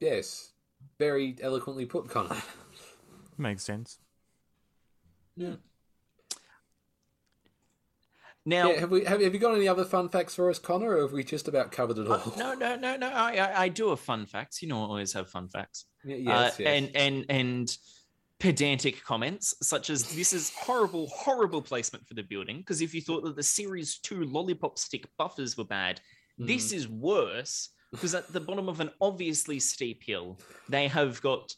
[0.00, 0.52] Yes.
[0.98, 2.36] Very eloquently put, Connor.
[3.36, 3.98] Makes sense.
[5.36, 5.54] Yeah.
[8.44, 8.80] now yeah.
[8.80, 9.04] Have we?
[9.04, 11.48] Have, have you got any other fun facts for us, Connor, or have we just
[11.48, 12.14] about covered it all?
[12.14, 14.86] uh, no no no no I, I i do have fun facts you know i
[14.86, 16.58] always have fun facts Y- uh, Yes.
[16.58, 16.68] yes.
[16.68, 17.76] and and and
[18.40, 23.00] pedantic comments such as this is horrible horrible placement for the building because if you
[23.00, 26.00] thought that the series 2 lollipop stick buffers were bad
[26.40, 26.46] Mm.
[26.46, 31.52] this is worse because at the bottom of an obviously steep hill they have got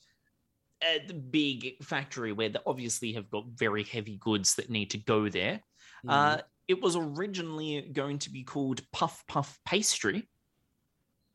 [0.83, 5.29] a big factory where they obviously have got very heavy goods that need to go
[5.29, 5.61] there
[6.07, 6.11] Mm.
[6.11, 10.27] uh, it was originally going to be called puff puff pastry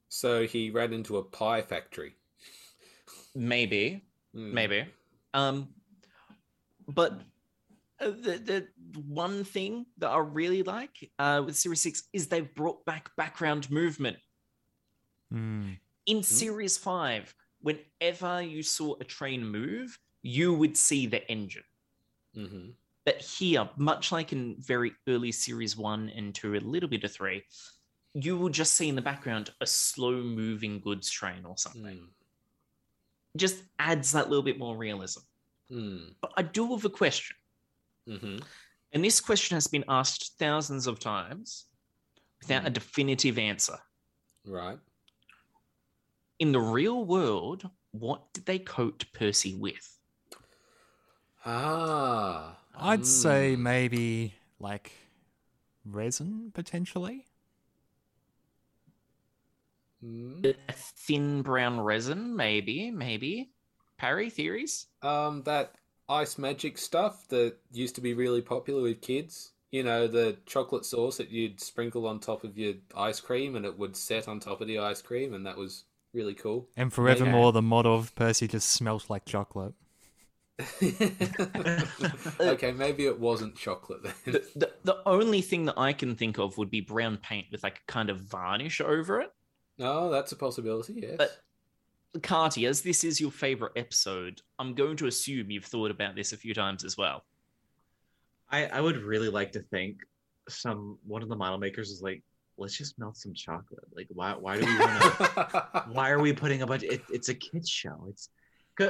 [0.09, 2.15] so he ran into a pie factory.
[3.35, 4.01] maybe
[4.35, 4.51] Mm.
[4.53, 4.85] maybe.
[5.35, 5.67] Um,
[6.87, 7.21] but
[7.99, 12.53] uh, the the one thing that I really like uh, with Series Six is they've
[12.55, 14.17] brought back background movement.
[15.33, 15.77] Mm.
[16.05, 21.63] In Series Five, whenever you saw a train move, you would see the engine.
[22.35, 22.73] Mhm.
[23.05, 27.11] But here, much like in very early Series One and Two, a little bit of
[27.11, 27.43] Three,
[28.13, 31.97] you will just see in the background a slow moving goods train or something.
[31.97, 32.14] Mm.
[33.35, 35.21] Just adds that little bit more realism.
[35.71, 36.15] Mm.
[36.21, 37.35] But I do have a question.
[38.07, 38.43] Mhm.
[38.93, 41.65] And this question has been asked thousands of times
[42.39, 43.77] without a definitive answer.
[44.45, 44.79] Right.
[46.39, 49.97] In the real world, what did they coat Percy with?
[51.45, 52.57] Ah.
[52.77, 53.59] I'd say Mm.
[53.59, 54.91] maybe like
[55.85, 57.25] resin potentially.
[60.05, 60.55] Mm.
[60.69, 63.51] A thin brown resin, maybe, maybe.
[63.97, 64.87] Parry theories?
[65.01, 65.75] Um, that
[66.07, 69.51] ice magic stuff that used to be really popular with kids.
[69.71, 73.65] You know, the chocolate sauce that you'd sprinkle on top of your ice cream and
[73.65, 76.69] it would set on top of the ice cream, and that was really cool.
[76.77, 79.73] And forevermore, the mod of Percy just smells like chocolate.
[82.39, 84.13] okay, maybe it wasn't chocolate then.
[84.25, 87.61] The, the, the only thing that I can think of would be brown paint with
[87.63, 89.33] like a kind of varnish over it.
[89.79, 91.15] Oh, that's a possibility, yes.
[91.17, 96.15] But Carty, as this is your favorite episode, I'm going to assume you've thought about
[96.15, 97.25] this a few times as well.
[98.49, 99.99] I, I would really like to think
[100.47, 102.23] some one of the model makers is like,
[102.57, 103.83] let's just melt some chocolate.
[103.93, 105.83] Like, why why do we want to?
[105.91, 106.83] why are we putting a bunch?
[106.83, 108.05] It, it's a kids show.
[108.09, 108.29] It's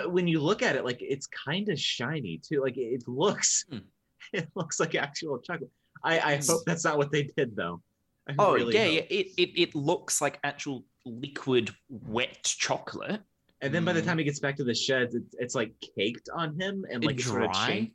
[0.07, 2.61] when you look at it, like it's kind of shiny too.
[2.61, 3.79] Like it, it looks, Hmm.
[4.33, 5.71] it looks like actual chocolate.
[6.03, 7.81] I, I hope that's not what they did though.
[8.27, 13.21] I Oh really yeah, yeah, it, it it looks like actual liquid wet chocolate.
[13.61, 14.05] And then by the Mm.
[14.05, 17.07] time he gets back to the sheds, it's, it's like caked on him and It
[17.07, 17.67] like sort of dry?
[17.67, 17.91] changed.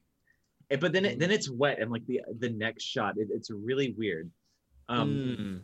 [0.81, 3.95] But then it, then it's wet and like the the next shot, it, it's really
[3.99, 4.31] weird.
[4.89, 5.61] Um, Mm.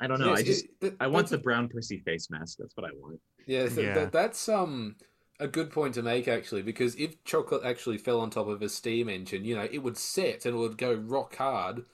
[0.00, 0.30] I don't know.
[0.30, 2.58] Yes, I just it- that- I want the brown Percy face mask.
[2.58, 3.20] That's what I want.
[3.46, 3.94] Yeah, th- Yeah.
[3.94, 4.96] th- that's um
[5.40, 8.68] a good point to make actually, because if chocolate actually fell on top of a
[8.68, 11.84] steam engine, you know, it would set and it would go rock hard,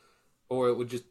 [0.49, 1.05] or it would just,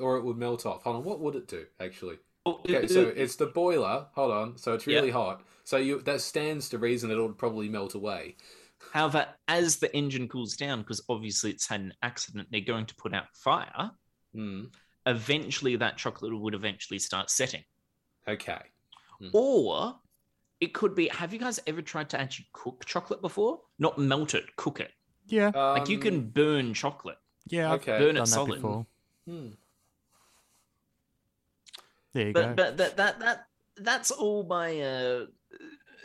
[0.00, 0.82] or it would melt off.
[0.82, 2.16] Hold on, what would it do actually?
[2.44, 4.06] Oh, Okay, so it's the boiler.
[4.14, 4.96] Hold on, so it's Yeah.
[4.98, 5.42] really hot.
[5.64, 8.36] So you that stands to reason it would probably melt away.
[8.92, 12.94] however, as the engine cools down, because obviously it's had an accident, they're going to
[12.96, 13.90] put out fire.
[14.34, 14.64] Hmm.
[15.06, 17.62] eventually that chocolate would eventually start setting.
[18.28, 18.60] Okay.
[19.32, 19.98] Or
[20.60, 23.60] it could be have you guys ever tried to actually cook chocolate before?
[23.78, 24.90] Not melt it, cook it.
[25.26, 27.18] Yeah, like you Um, can burn chocolate.
[27.46, 27.98] yeah, I've okay.
[27.98, 28.54] Burn done it that solid.
[28.56, 28.86] before.
[29.26, 29.48] Hmm.
[32.16, 32.54] There you go.
[32.54, 33.46] But but that that that
[33.76, 35.26] that's all my uh,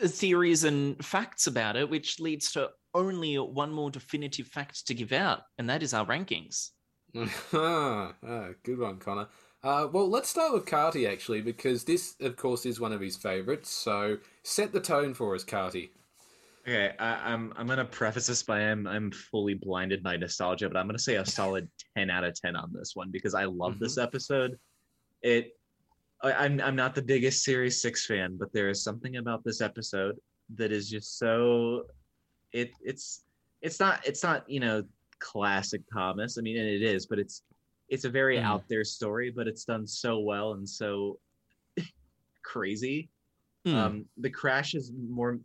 [0.04, 5.14] theories and facts about it, which leads to only one more definitive fact to give
[5.14, 6.72] out, and that is our rankings.
[7.54, 8.14] ah,
[8.64, 9.30] good one, Connor.
[9.64, 13.16] Uh, well, let's start with Carty actually, because this, of course, is one of his
[13.16, 13.70] favourites.
[13.70, 15.92] So set the tone for us, Carty.
[16.68, 20.78] Okay, I, I'm I'm gonna preface this by I'm I'm fully blinded by nostalgia, but
[20.78, 23.80] I'm gonna say a solid ten out of ten on this one because I love
[23.80, 24.60] this episode.
[25.22, 25.61] It, I,
[26.24, 30.18] I'm I'm not the biggest Series Six fan, but there is something about this episode
[30.56, 31.84] that is just so,
[32.52, 33.24] it it's
[33.62, 34.84] it's not it's not you know
[35.20, 36.38] classic Thomas.
[36.38, 37.44] I mean, and it is, but it's
[37.90, 38.44] it's a very Mhm.
[38.46, 41.20] out there story, but it's done so well and so
[42.44, 43.10] crazy
[43.64, 43.76] Hmm.
[43.76, 45.40] um, the crash is more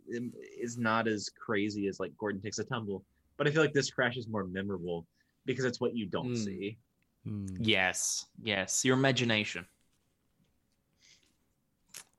[0.59, 3.05] is not as crazy as like Gordon takes a tumble,
[3.37, 5.05] but I feel like this crash is more memorable
[5.45, 6.37] because it's what you don't Mm.
[6.43, 6.77] see.
[7.23, 7.45] Hmm.
[7.59, 9.67] Yes, yes, your imagination.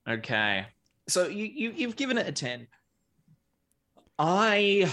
[0.09, 0.65] Okay,
[1.07, 2.67] so you, you you've given it a ten.
[4.19, 4.91] I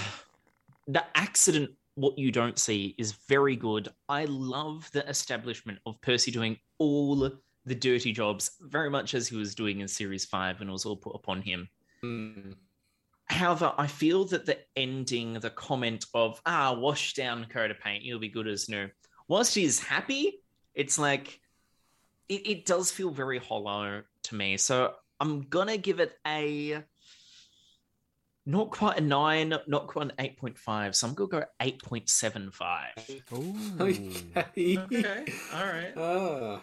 [0.88, 3.90] the accident what you don't see is very good.
[4.10, 7.32] I love the establishment of Percy doing all
[7.66, 10.86] the dirty jobs, very much as he was doing in series five, when it was
[10.86, 11.70] all put upon him.
[12.02, 12.52] Hmm.
[13.28, 18.04] However, I feel that the ending, the comment of "ah, wash down coat of paint,
[18.04, 18.90] you'll be good as new,"
[19.30, 20.42] whilst he's happy,
[20.74, 21.40] it's like
[22.28, 24.58] it, it does feel very hollow to me.
[24.58, 26.84] So I'm gonna give it a
[28.46, 30.96] not quite a nine, not quite an eight point five.
[30.96, 32.94] So I'm gonna go eight point seven five.
[33.80, 34.12] Okay.
[34.78, 35.94] Okay, all right.
[35.98, 36.62] Ah,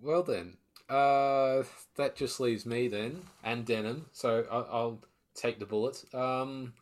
[0.00, 0.56] well then.
[0.88, 1.64] Uh,
[1.96, 4.06] that just leaves me then, and Denham.
[4.12, 5.00] So I- I'll
[5.34, 6.02] take the bullet.
[6.14, 6.72] Um,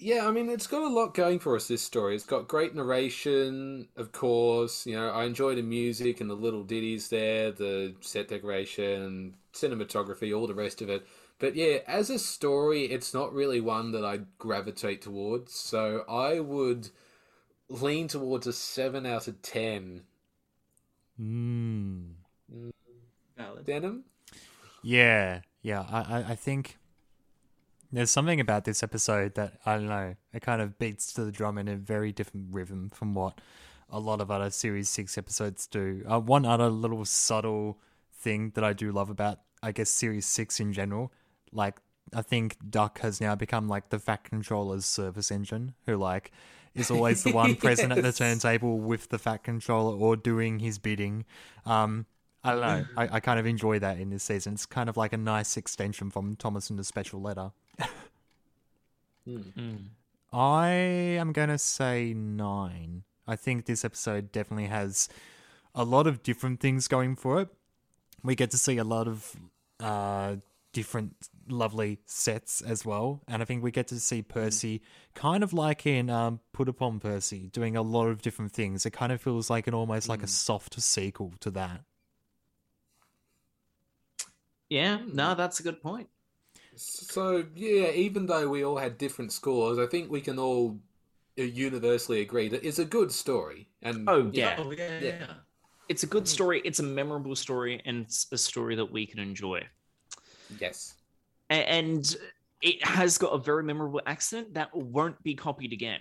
[0.00, 1.68] yeah, I mean, it's got a lot going for us.
[1.68, 2.16] This story.
[2.16, 4.86] It's got great narration, of course.
[4.86, 10.36] You know, I enjoy the music and the little ditties there, the set decoration, cinematography,
[10.36, 11.06] all the rest of it.
[11.38, 15.54] But yeah, as a story, it's not really one that I gravitate towards.
[15.54, 16.88] So I would
[17.68, 20.02] lean towards a seven out of ten.
[21.16, 22.12] Hmm.
[23.64, 24.04] Denham.
[24.82, 25.84] Yeah, yeah.
[25.90, 26.78] I, I, I think
[27.92, 30.14] there's something about this episode that I don't know.
[30.32, 33.40] It kind of beats to the drum in a very different rhythm from what
[33.88, 36.04] a lot of other Series Six episodes do.
[36.08, 37.78] Uh, one other little subtle
[38.12, 41.12] thing that I do love about, I guess, Series Six in general,
[41.52, 41.80] like
[42.14, 46.30] I think Duck has now become like the Fat Controller's service engine, who like
[46.74, 50.78] is always the one present at the turntable with the Fat Controller or doing his
[50.78, 51.24] bidding.
[51.66, 52.06] Um,
[52.42, 52.84] I don't know.
[52.96, 54.54] I, I kind of enjoy that in this season.
[54.54, 57.50] It's kind of like a nice extension from Thomas and the Special Letter.
[59.26, 59.36] Hmm.
[59.36, 59.76] Hmm.
[60.32, 63.02] I am going to say nine.
[63.26, 65.08] I think this episode definitely has
[65.74, 67.48] a lot of different things going for it.
[68.22, 69.36] We get to see a lot of
[69.78, 70.36] uh,
[70.72, 71.14] different
[71.48, 73.22] lovely sets as well.
[73.26, 74.32] And I think we get to see hmm.
[74.32, 74.82] Percy
[75.14, 78.86] kind of like in um, Put Upon Percy, doing a lot of different things.
[78.86, 81.82] It kind of feels like an almost like a soft sequel to that.
[84.68, 86.08] Yeah, no, that's a good point.
[86.76, 90.78] So yeah, even though we all had different scores, I think we can all
[91.38, 93.68] uh, universally agree that it's a good story.
[93.82, 94.98] And Oh yeah, Oh yeah, yeah.
[95.00, 95.16] Yeah.
[95.20, 95.34] yeah.
[95.88, 96.62] it's a good story.
[96.64, 99.66] It's a memorable story, and it's a story that we can enjoy.
[100.58, 100.94] yes,
[101.48, 102.16] and
[102.62, 106.00] it has got a very memorable accent that won't be copied again.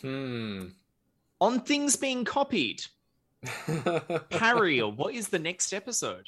[0.00, 0.66] hmm.
[1.40, 2.82] On things being copied,
[4.32, 6.26] Harry, what is the next episode?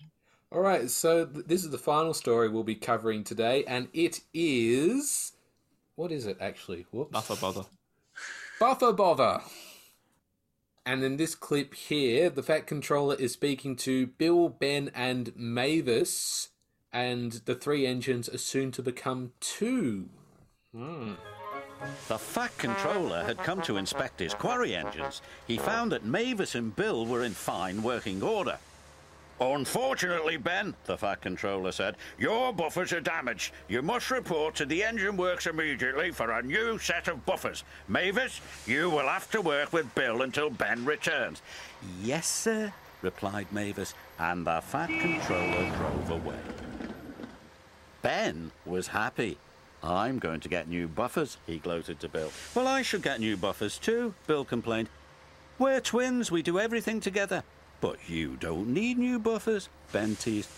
[0.52, 4.20] All right, so th- this is the final story we'll be covering today, and it
[4.34, 5.32] is
[6.00, 6.86] what is it actually?
[6.92, 7.12] Whoops.
[7.12, 7.66] Buffer bother.
[8.58, 9.42] Buffer bother.
[10.86, 16.48] And in this clip here, the Fat Controller is speaking to Bill, Ben, and Mavis,
[16.90, 20.08] and the three engines are soon to become two.
[20.74, 21.12] Hmm.
[22.08, 25.20] The Fat Controller had come to inspect his quarry engines.
[25.46, 28.56] He found that Mavis and Bill were in fine working order.
[29.40, 33.54] Unfortunately, Ben, the Fat Controller said, your buffers are damaged.
[33.68, 37.64] You must report to the engine works immediately for a new set of buffers.
[37.88, 41.40] Mavis, you will have to work with Bill until Ben returns.
[42.02, 42.70] Yes, sir,
[43.00, 46.40] replied Mavis, and the Fat Controller drove away.
[48.02, 49.38] Ben was happy.
[49.82, 52.30] I'm going to get new buffers, he gloated to Bill.
[52.54, 54.90] Well, I should get new buffers too, Bill complained.
[55.58, 57.42] We're twins, we do everything together.
[57.80, 60.48] But you don't need new buffers, Ben teased.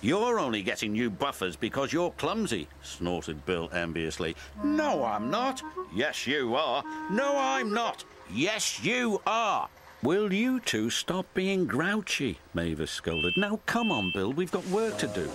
[0.00, 4.36] You're only getting new buffers because you're clumsy, snorted Bill enviously.
[4.62, 5.62] No, I'm not.
[5.94, 6.84] Yes, you are.
[7.10, 8.04] No, I'm not.
[8.30, 9.68] Yes, you are.
[10.02, 12.38] Will you two stop being grouchy?
[12.52, 13.32] Mavis scolded.
[13.38, 15.30] Now, come on, Bill, we've got work to do.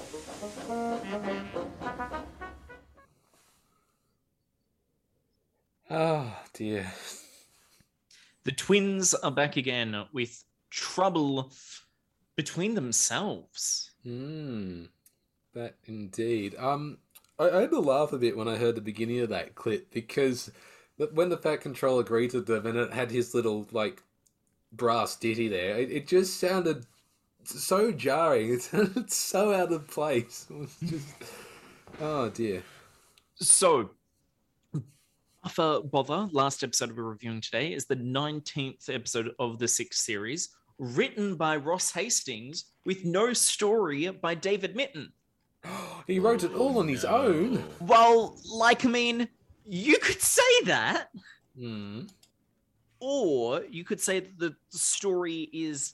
[5.89, 6.91] Oh dear.
[8.43, 11.51] The twins are back again with trouble
[12.35, 13.91] between themselves.
[14.03, 14.85] Hmm.
[15.53, 16.55] That indeed.
[16.57, 16.99] Um,
[17.37, 19.91] I, I had to laugh a bit when I heard the beginning of that clip
[19.91, 20.51] because
[21.13, 24.03] when the Fat Controller greeted them and it had his little like
[24.71, 26.85] brass ditty there, it, it just sounded
[27.43, 28.51] so jarring.
[28.53, 30.47] It sounded so out of place.
[30.51, 31.07] It was just,
[32.01, 32.63] oh dear.
[33.35, 33.91] So,
[35.43, 40.49] Buffer Bother, last episode we're reviewing today, is the 19th episode of the sixth series,
[40.79, 45.11] written by Ross Hastings with no story by David Mitton.
[46.07, 47.63] He wrote it all on his own.
[47.81, 49.27] Well, like, I mean,
[49.67, 51.09] you could say that,
[51.55, 52.03] Hmm.
[52.99, 55.93] or you could say that the story is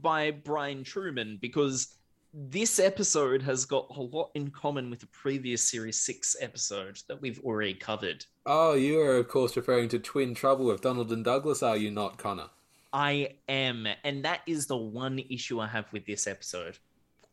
[0.00, 1.94] by Brian Trueman because
[2.32, 7.20] this episode has got a lot in common with the previous series six episode that
[7.20, 8.24] we've already covered.
[8.46, 11.90] Oh, you are of course referring to Twin Trouble with Donald and Douglas, are you
[11.90, 12.50] not, Connor?
[12.92, 16.78] I am, and that is the one issue I have with this episode.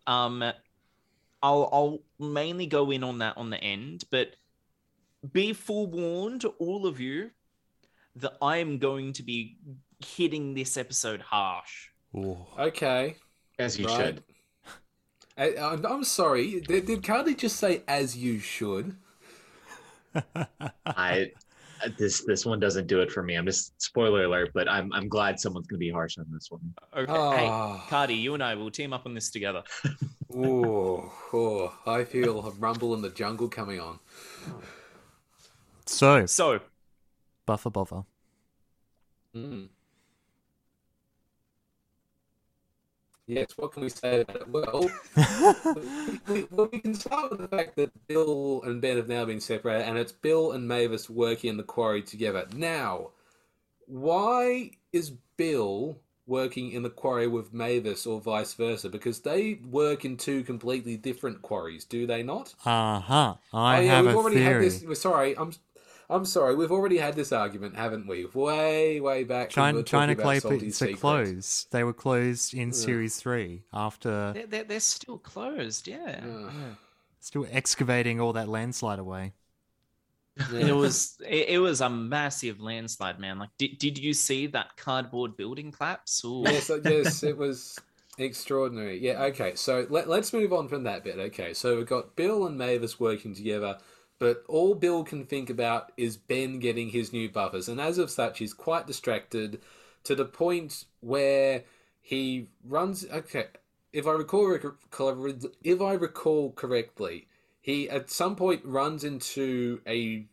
[0.05, 0.43] Um,
[1.41, 4.36] I'll I'll mainly go in on that on the end, but
[5.32, 7.32] be forewarned, all of you,
[8.16, 9.58] that I am going to be
[9.99, 11.89] hitting this episode harsh.
[12.16, 12.38] Ooh.
[12.58, 13.16] Okay.
[13.60, 13.97] As you right.
[13.97, 14.24] should.
[15.38, 16.62] I, I'm, I'm sorry.
[16.62, 18.95] Did, did Carty just say "as you should"?
[20.86, 21.32] I
[21.98, 23.36] this this one doesn't do it for me.
[23.36, 26.74] I'm just spoiler alert, but I'm I'm glad someone's gonna be harsh on this one.
[26.96, 27.78] Okay, Ah.
[27.84, 29.64] hey, Carty, you and I will team up on this together.
[30.36, 33.98] Oh, oh, I feel a rumble in the jungle coming on.
[35.86, 36.60] So, So,
[37.46, 38.04] buffer bother.
[39.34, 39.70] Mm.
[43.28, 44.48] Yes, what can we say about it?
[44.48, 44.90] Well,
[45.76, 45.82] we,
[46.28, 49.42] we, well, we can start with the fact that Bill and Ben have now been
[49.42, 52.48] separated, and it's Bill and Mavis working in the quarry together.
[52.56, 53.10] Now,
[53.88, 58.90] why is Bill working in the quarry with Mavis or vice versa?
[58.90, 62.56] Because they work in two completely different quarries, do they not?
[62.66, 63.36] Uh huh.
[63.54, 64.54] I oh yeah, have we've a already theory.
[64.66, 64.84] had this.
[64.84, 65.52] we're Sorry, I'm.
[66.10, 66.55] I'm sorry.
[66.55, 68.26] We've already had this argument, haven't we?
[68.26, 69.55] Way, way back.
[69.55, 71.01] when we China, talking Clay about Salty Pits are Secrets.
[71.01, 71.72] closed.
[71.72, 76.22] They were closed in series three after they're, they're, they're still closed, yeah.
[76.24, 76.51] Ugh.
[77.20, 79.34] still excavating all that landslide away.
[80.53, 83.39] It was it, it was a massive landslide, man.
[83.39, 86.24] Like, did, did you see that cardboard building collapse?
[86.24, 86.43] Ooh.
[86.45, 87.80] yes, uh, yes, it was
[88.18, 88.99] extraordinary.
[88.99, 89.55] Yeah, okay.
[89.55, 91.18] So let, let's move on from that bit.
[91.18, 93.77] Okay, so we've got Bill and Mavis working together,
[94.19, 98.10] but all Bill can think about is Ben getting his new buffers, and as of
[98.10, 99.61] such, he's quite distracted
[100.03, 101.64] to the point where
[102.02, 103.06] he runs.
[103.06, 103.48] Okay,
[103.94, 104.57] if I recall,
[105.64, 107.27] if I recall correctly,
[107.61, 110.26] he at some point runs into a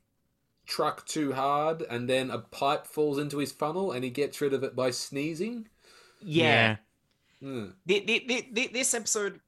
[0.67, 4.55] truck too hard, and then a pipe falls into his funnel, and he gets rid
[4.55, 5.69] of it by sneezing.
[7.43, 7.73] yeah.
[7.85, 9.41] The, the, the, the, this episode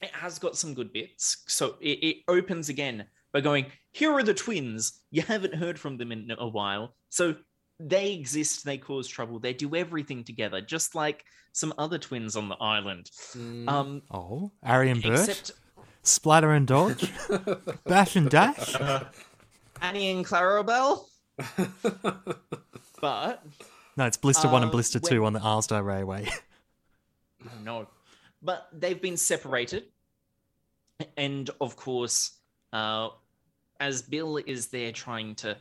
[0.00, 1.38] it has got some good bits.
[1.46, 5.00] So it, it opens again by going, "Here are the twins.
[5.10, 7.36] You haven't heard from them in a while, so
[7.80, 8.64] they exist.
[8.64, 9.38] They cause trouble.
[9.38, 13.10] They do everything together, just like some other twins on the island.
[13.34, 13.68] Mm.
[13.68, 15.52] Um, Oh, 'Arry and Bert, except
[16.02, 17.12] splatter and dodge,
[17.84, 18.74] bash and dash.
[19.80, 21.04] Annie and Clarabelle.
[23.00, 23.42] but
[23.96, 26.28] No, it's Blister One and Uh, Blister when- Two on the Arlesdale Railway.
[27.62, 27.88] No.
[28.42, 29.84] But they've been separated.
[31.16, 32.37] And of course,
[32.72, 33.08] uh,
[33.80, 35.56] as Bill is there trying to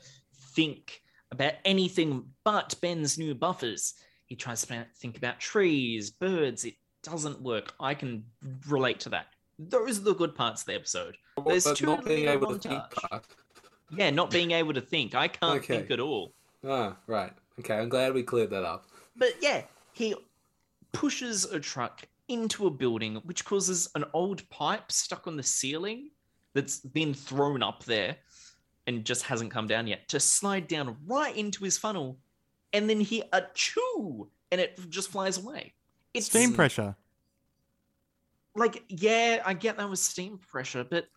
[0.55, 1.01] think
[1.31, 3.93] about anything but Ben's new buffers,
[4.25, 6.65] he tries to think about trees, birds.
[6.65, 7.73] It doesn't work.
[7.79, 8.23] I can
[8.67, 9.27] relate to that.
[9.59, 11.17] Those are the good parts of the episode.
[11.45, 13.25] There's but two not being able to think part.
[13.95, 15.15] Yeah, not being able to think.
[15.15, 15.77] I can't Okay.
[15.79, 16.33] think at all.
[16.67, 17.31] Ah, right.
[17.59, 18.85] Okay, I'm glad we cleared that up.
[19.15, 19.63] But yeah,
[19.93, 20.15] he
[20.91, 26.09] pushes a truck into a building, which causes an old pipe stuck on the ceiling
[26.57, 28.15] that's been thrown up there
[28.87, 32.17] and just hasn't come down yet to slide down right into his funnel.
[32.73, 35.73] And then he a chew and it just flies away.
[36.15, 36.95] It's Steam pressure.
[38.55, 41.07] like, yeah, I get that was steam pressure, but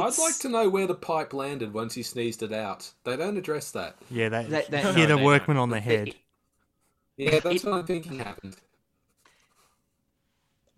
[0.00, 2.90] I'd like to know where the pipe landed once he sneezed it out.
[3.04, 3.96] They don't address that.
[4.10, 5.62] Yeah, that, That- that- hit no, a workman don't.
[5.64, 6.08] on the It- head.
[6.08, 6.16] It,
[7.18, 8.56] Yeah, that's It- what I'm thinking happened.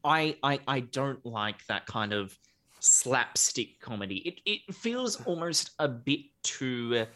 [0.02, 2.36] I, I I don't like that kind of
[2.80, 4.16] slapstick comedy.
[4.18, 7.06] It it feels almost a bit too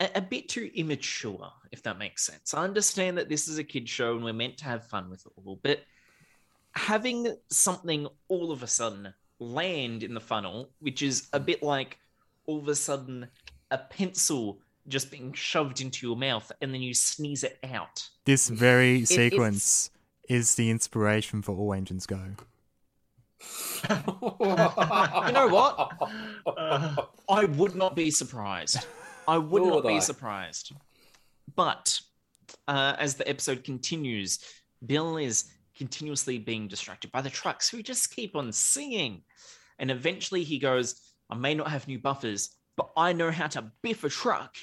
[0.00, 2.54] a, a bit too immature, if that makes sense.
[2.54, 5.24] I understand that this is a kid show and we're meant to have fun with
[5.24, 5.80] it all, but
[6.74, 11.98] having something all of a sudden land in the funnel, which is a bit like
[12.46, 13.28] all of a sudden
[13.70, 18.08] a pencil just being shoved into your mouth and then you sneeze it out.
[18.24, 19.90] This very it's- sequence
[20.28, 22.36] is the inspiration for All Engines Go.
[23.90, 25.92] You know what?
[27.28, 28.86] I would not be surprised.
[29.28, 30.00] I would not would be I.
[30.00, 30.72] surprised.
[31.54, 32.00] But
[32.68, 34.40] uh, as the episode continues,
[34.86, 39.22] Bill is continuously being distracted by the trucks who just keep on singing.
[39.78, 41.00] And eventually he goes,
[41.30, 44.56] I may not have new buffers, but I know how to biff a truck.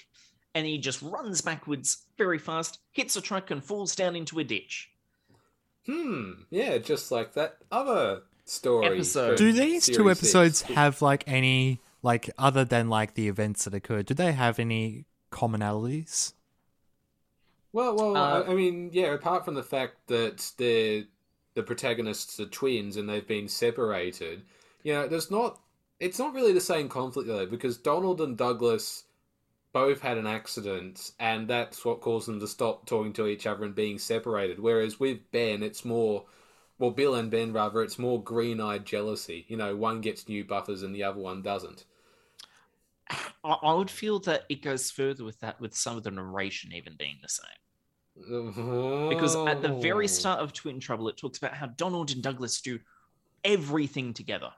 [0.56, 4.44] And he just runs backwards very fast, hits a truck, and falls down into a
[4.44, 4.90] ditch.
[5.86, 6.32] Hmm.
[6.50, 8.88] Yeah, just like that other story.
[8.88, 9.38] Episode.
[9.38, 10.72] Do these two episodes six.
[10.72, 14.06] have like any like other than like the events that occurred?
[14.06, 16.34] Do they have any commonalities?
[17.72, 19.14] Well, well, Uh, I I mean, yeah.
[19.14, 21.04] Apart from the fact that they're
[21.56, 24.44] the protagonists are twins and they've been separated,
[24.84, 25.60] you know, there's not.
[26.00, 29.04] It's not really the same conflict though, because Donald and Douglas
[29.74, 33.66] both had an accident, and that's what caused them to stop talking to each other
[33.66, 34.60] and being separated.
[34.60, 36.26] Whereas with Ben, it's more.
[36.80, 39.46] Well, Bill and Ben, rather, it's more green-eyed jealousy.
[39.50, 41.86] You know, one gets new buffers and the other one doesn't.
[43.44, 46.72] I, I would feel that it goes further with that, with some of the narration
[46.74, 48.50] even being the same.
[49.10, 52.62] Because at the very start of Twin Trouble, it talks about how Donald and Douglas
[52.62, 52.80] do
[53.44, 54.52] everything together.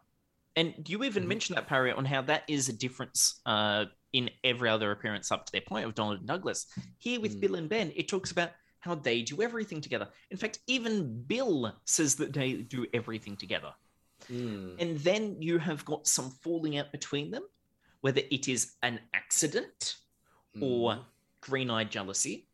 [0.56, 1.28] And you even Mhm.
[1.28, 5.46] mentioned that, Parry, on how that is a difference uh, in every other appearance up
[5.46, 6.68] to their point of Donald and Douglas.
[7.00, 7.40] Here with Mm.
[7.40, 8.52] Bill and Ben, it talks about
[8.82, 10.10] how they do everything together.
[10.30, 13.74] In fact, even Bill says that they do everything together.
[14.30, 14.76] Mm.
[14.80, 17.44] And then you have got some falling out between them,
[18.02, 19.98] whether it is an accident
[20.60, 21.06] or Mm.
[21.42, 22.48] green eyed jealousy.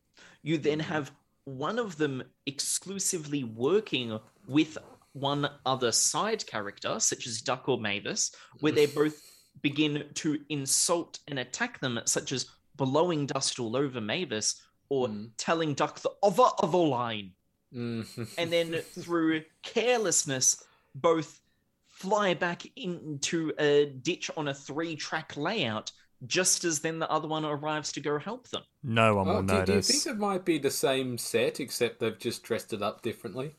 [0.44, 0.84] You then Mhm.
[0.84, 1.12] have
[1.45, 4.78] one of them exclusively working with
[5.14, 9.20] one other side character, such as Duck or Mavis, where they both
[9.62, 15.31] begin to insult and attack them, such as blowing dust all over Mavis or Mm.
[15.38, 17.34] telling Duck the other other line
[17.73, 18.30] Mm.
[18.38, 20.64] and then through carelessness,
[20.95, 21.41] both
[21.88, 25.91] fly back into a ditch on a three track layout
[26.26, 28.64] just as then the other one arrives to go help them.
[28.84, 31.99] No one Oh, will do, do you think it might be the same set, except
[31.99, 33.55] they've just dressed it up differently?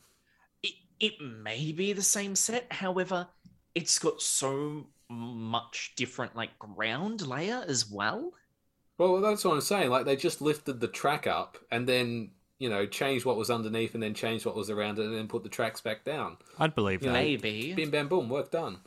[0.62, 3.28] It, it may be the same set, however,
[3.76, 8.32] it's got so much different like ground layer as well.
[8.98, 9.90] Well, that's what I'm saying.
[9.90, 13.94] Like they just lifted the track up and then you know changed what was underneath
[13.94, 16.36] and then changed what was around it and then put the tracks back down.
[16.58, 17.12] I'd believe You that.
[17.14, 17.72] know, Maybe.
[17.74, 18.78] Bim bam boom, work done.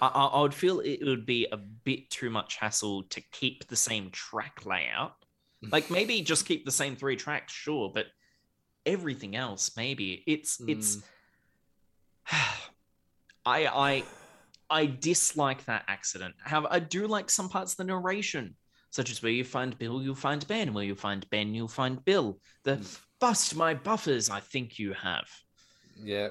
[0.00, 3.66] I, I, I would feel it would be a bit too much hassle to keep
[3.68, 5.14] the same track layout.
[5.72, 8.06] Like maybe just keep the same three tracks, sure, but
[8.86, 10.96] everything else, maybe it's it's.
[10.96, 11.02] Mm.
[13.44, 14.04] I I
[14.70, 16.34] I dislike that accident.
[16.44, 18.54] However, I do like some parts of the narration,
[18.90, 20.72] such as where you find Bill, you'll find Ben.
[20.72, 22.38] Where you find Ben, you'll find Bill.
[22.64, 22.84] The
[23.20, 25.28] bust my buffers, I think you have.
[26.02, 26.28] Yeah.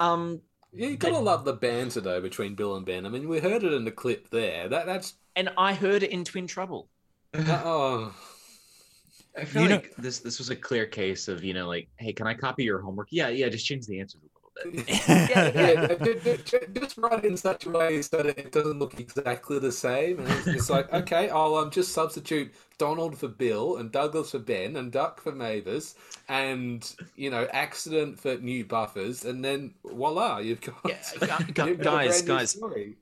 [0.00, 0.40] Um,
[0.72, 3.06] Yeah, you gotta love the banter though between Bill and Ben.
[3.06, 4.68] I mean, we heard it in the clip there.
[4.68, 6.88] That that's and I heard it in Twin Trouble.
[7.34, 8.14] oh
[9.38, 11.88] I feel You know- like this this was a clear case of you know like,
[11.98, 13.08] hey, can I copy your homework?
[13.10, 14.20] Yeah, yeah, just change the answers
[14.64, 18.38] a yeah, yeah, ju- ju- ju- just write it in such a way so that
[18.38, 20.18] it doesn't look exactly the same.
[20.20, 24.38] And it's, it's like, okay, I'll um, just substitute Donald for Bill and Douglas for
[24.38, 25.94] Ben and Duck for Mavis
[26.28, 31.66] and you know accident for new buffers, and then voila, you've got, Yeah, gu- gu-
[31.68, 32.58] you've got guys, brand guys.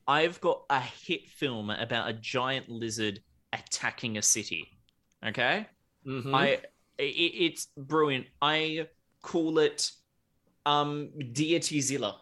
[0.09, 3.21] I've got a hit film about a giant lizard
[3.53, 4.69] attacking a city.
[5.27, 5.67] Okay,
[6.07, 6.35] Mhm.
[6.35, 6.47] I
[6.99, 8.27] it, it's brilliant.
[8.43, 8.89] I
[9.23, 9.91] call it
[10.67, 12.17] um Deityzilla.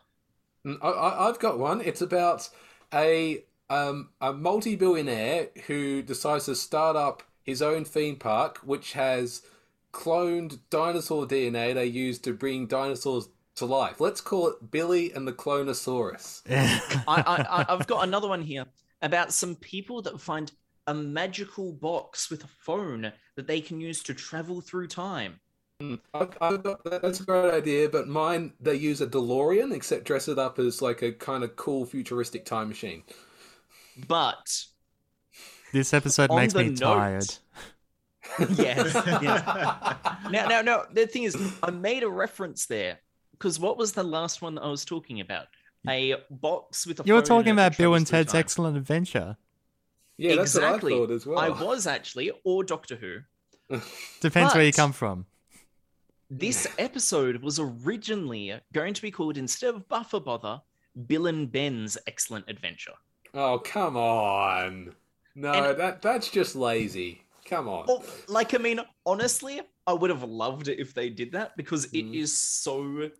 [0.66, 1.80] Mm, I, I, I've got one.
[1.80, 2.48] It's about
[2.92, 9.42] a um, a multi-billionaire who decides to start up his own theme park, which has
[9.92, 14.00] cloned dinosaur DNA they use to bring dinosaurs to life.
[14.00, 16.42] Let's call it Billy and the Clonosaurus.
[17.06, 18.66] I, I I- I've got another one here
[19.00, 20.52] about some people that find
[20.86, 25.40] a magical box with a phone that they can use to travel through time.
[26.14, 30.28] I've, I've got, that's a great idea, but mine they use a DeLorean, except dress
[30.28, 33.02] it up as like a kind of cool futuristic time machine.
[34.08, 34.64] But
[35.72, 37.34] this episode makes me note- tired.
[38.50, 39.44] yes, yes.
[40.30, 40.84] Now, now, no.
[40.92, 42.98] The thing is, I made a reference there
[43.32, 45.46] because what was the last one that I was talking about?
[45.88, 47.02] A box with a.
[47.04, 48.38] You were talking about Bill and Ted's time.
[48.38, 49.36] Excellent Adventure.
[50.18, 50.92] Yeah, that's exactly.
[50.92, 51.38] what I thought as well.
[51.38, 53.18] I was actually, or Doctor Who.
[54.20, 55.26] Depends where you come from.
[56.34, 60.62] This episode was originally going to be called instead of Buffer Bother,
[61.06, 62.94] Bill and Ben's Excellent Adventure.
[63.34, 64.94] Oh come on!
[65.34, 67.20] No, And- that that's just lazy.
[67.44, 67.84] Come on.
[67.86, 71.84] Oh, like I mean, honestly, I would have loved it if they did that because
[71.92, 72.14] it Mm.
[72.16, 73.10] is so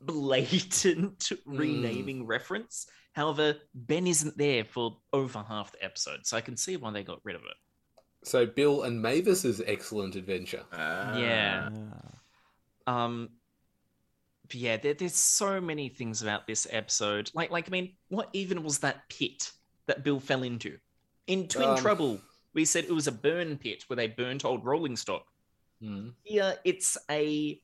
[0.00, 1.38] blatant Mm.
[1.46, 2.88] renaming reference.
[3.12, 7.04] However, Ben isn't there for over half the episode, so I can see why they
[7.04, 7.54] got rid of it.
[8.24, 10.64] So Bill and Mavis's excellent adventure.
[10.72, 11.70] Yeah.
[12.86, 13.30] Um,
[14.52, 17.30] yeah, there, there's so many things about this episode.
[17.34, 19.50] Like, like I mean, what even was that pit
[19.86, 20.78] that Bill fell into?
[21.26, 22.20] In Twin Um, Trouble,
[22.54, 25.26] we said it was a burn pit where they burnt old rolling stock.
[25.82, 26.12] Mm.
[26.22, 27.60] Here, it's a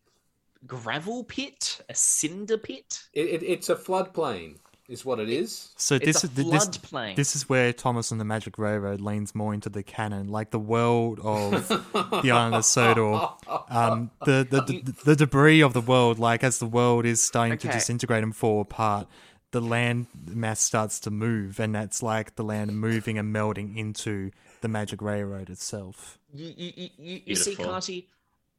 [0.67, 3.03] gravel pit, a cinder pit.
[3.13, 4.59] It, it, it's a floodplain,
[4.89, 5.71] is what it is.
[5.77, 7.17] So It's this a is this, floodplain.
[7.17, 10.59] this is where Thomas and the Magic Railroad leans more into the canon, like the
[10.59, 13.29] world of the island of Sodor.
[13.69, 17.59] Um, the, the, the the debris of the world, like as the world is starting
[17.59, 19.07] to disintegrate and fall apart,
[19.53, 24.31] the land mass starts to move, and that's like the land moving and melding into
[24.63, 26.19] the Magic Railroad itself.
[26.33, 27.73] you, you, you, you, you see, Beautiful.
[27.73, 28.09] Carty,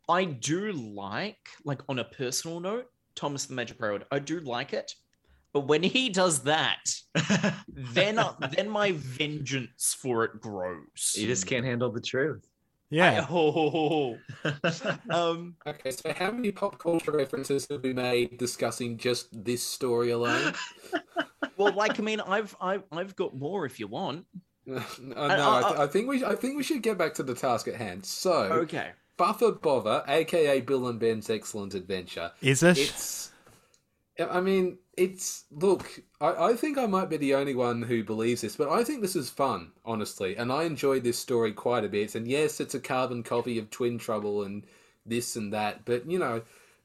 [0.10, 4.06] I do like, like on a personal note, Thomas the Magic Railroad.
[4.12, 4.96] I do like it,
[5.54, 6.84] but when he does that,
[7.68, 8.20] then
[8.56, 11.14] then my vengeance for it grows.
[11.16, 12.46] you just can't handle the truth.
[12.90, 14.18] Yeah, Oh,
[15.10, 20.12] um, Okay, so how many pop culture references have we made discussing just this story
[20.12, 20.54] alone?
[21.58, 24.26] well, like I mean, I've I've I've got more if you want.
[24.68, 27.16] no, no uh, I, uh, th- I think we I think we should get back
[27.16, 28.06] to the task at hand.
[28.06, 28.92] So, Okay.
[29.18, 32.32] Buffer Bother, aka Bill and Ben's Excellent Adventure.
[32.42, 32.78] is it?
[32.78, 33.32] It's,
[34.20, 36.02] I mean, it's look.
[36.22, 39.02] I, I think I might be the only one who believes this, but I think
[39.02, 42.16] this is fun, honestly, and I enjoyed this story quite a bit.
[42.16, 44.66] And yes, it's a carbon copy of Twin Trouble and
[45.06, 46.42] this and that, but you know,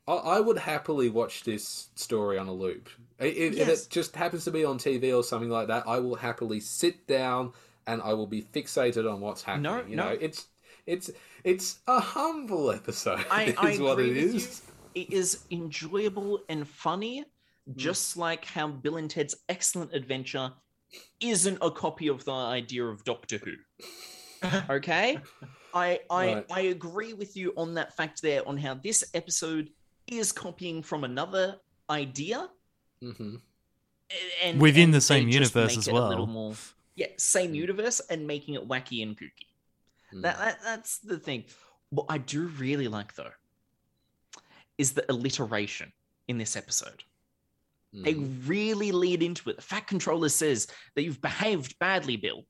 [0.06, 2.88] I, I would happily watch this story on a loop.
[3.20, 5.98] I- If, if it just happens to be on TV or something like that, I
[6.00, 7.52] will happily sit down
[7.86, 9.62] and I will be fixated on what's happening.
[9.62, 10.10] No, you no.
[10.10, 10.46] know, it's
[10.86, 11.10] it's
[11.44, 13.24] it's a humble episode.
[13.30, 14.62] I, is I what agree it with is.
[14.94, 15.02] you.
[15.02, 17.24] It is enjoyable and funny,
[17.76, 20.52] just like how Bill and Ted's Excellent Adventure
[21.20, 23.52] isn't a copy of the idea of Doctor Who.
[24.70, 25.18] Okay,
[25.74, 26.46] I I Right.
[26.48, 29.70] I agree with you on that fact there on how this episode
[30.06, 31.56] is copying from another
[31.90, 32.48] idea
[33.02, 33.36] hmm
[34.42, 36.26] and Within and the same universe as it a little well.
[36.26, 36.54] more
[36.94, 39.48] yeah same universe and making it wacky and kooky.
[40.14, 40.22] Mm.
[40.22, 41.44] That, that that's the thing.
[41.90, 43.32] What I do really like though
[44.78, 45.92] is the alliteration
[46.28, 47.02] in this episode.
[47.92, 48.46] They Mhm.
[48.48, 49.56] really lead into it.
[49.56, 52.46] The Fat Controller says that you've behaved badly, Bill.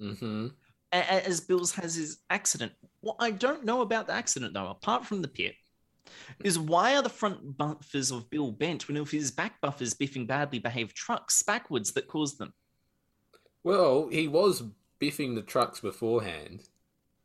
[0.00, 0.54] Mhm.
[0.92, 2.72] a- a- As Bill's has his accident.
[3.00, 5.56] What I don't know about the accident though, apart from the pit,
[6.44, 10.26] is why are the front buffers of Bill bent when if his back buffers biffing
[10.26, 12.54] badly behaved trucks backwards that caused them?
[13.64, 14.62] Well, he was
[15.00, 16.68] biffing the trucks beforehand,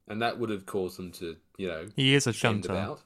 [0.07, 2.71] and that would have caused them to, you know, He is a shunter.
[2.71, 3.03] about.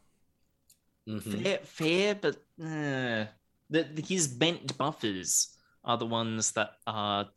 [1.05, 1.43] Mhm.
[1.43, 3.25] Fair, fair, but uh,
[3.69, 7.27] the, the his bent buffers are the ones that are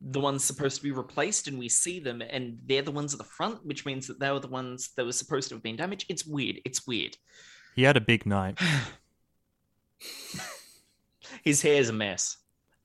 [0.00, 3.18] the ones supposed to be replaced, and we see them, and they're the ones at
[3.18, 5.76] the front, which means that they were the ones that were supposed to have been
[5.76, 6.06] damaged.
[6.08, 6.56] It's weird.
[6.64, 7.16] It's weird.
[7.76, 8.58] He had a big night.
[11.44, 12.36] His hair's a mess.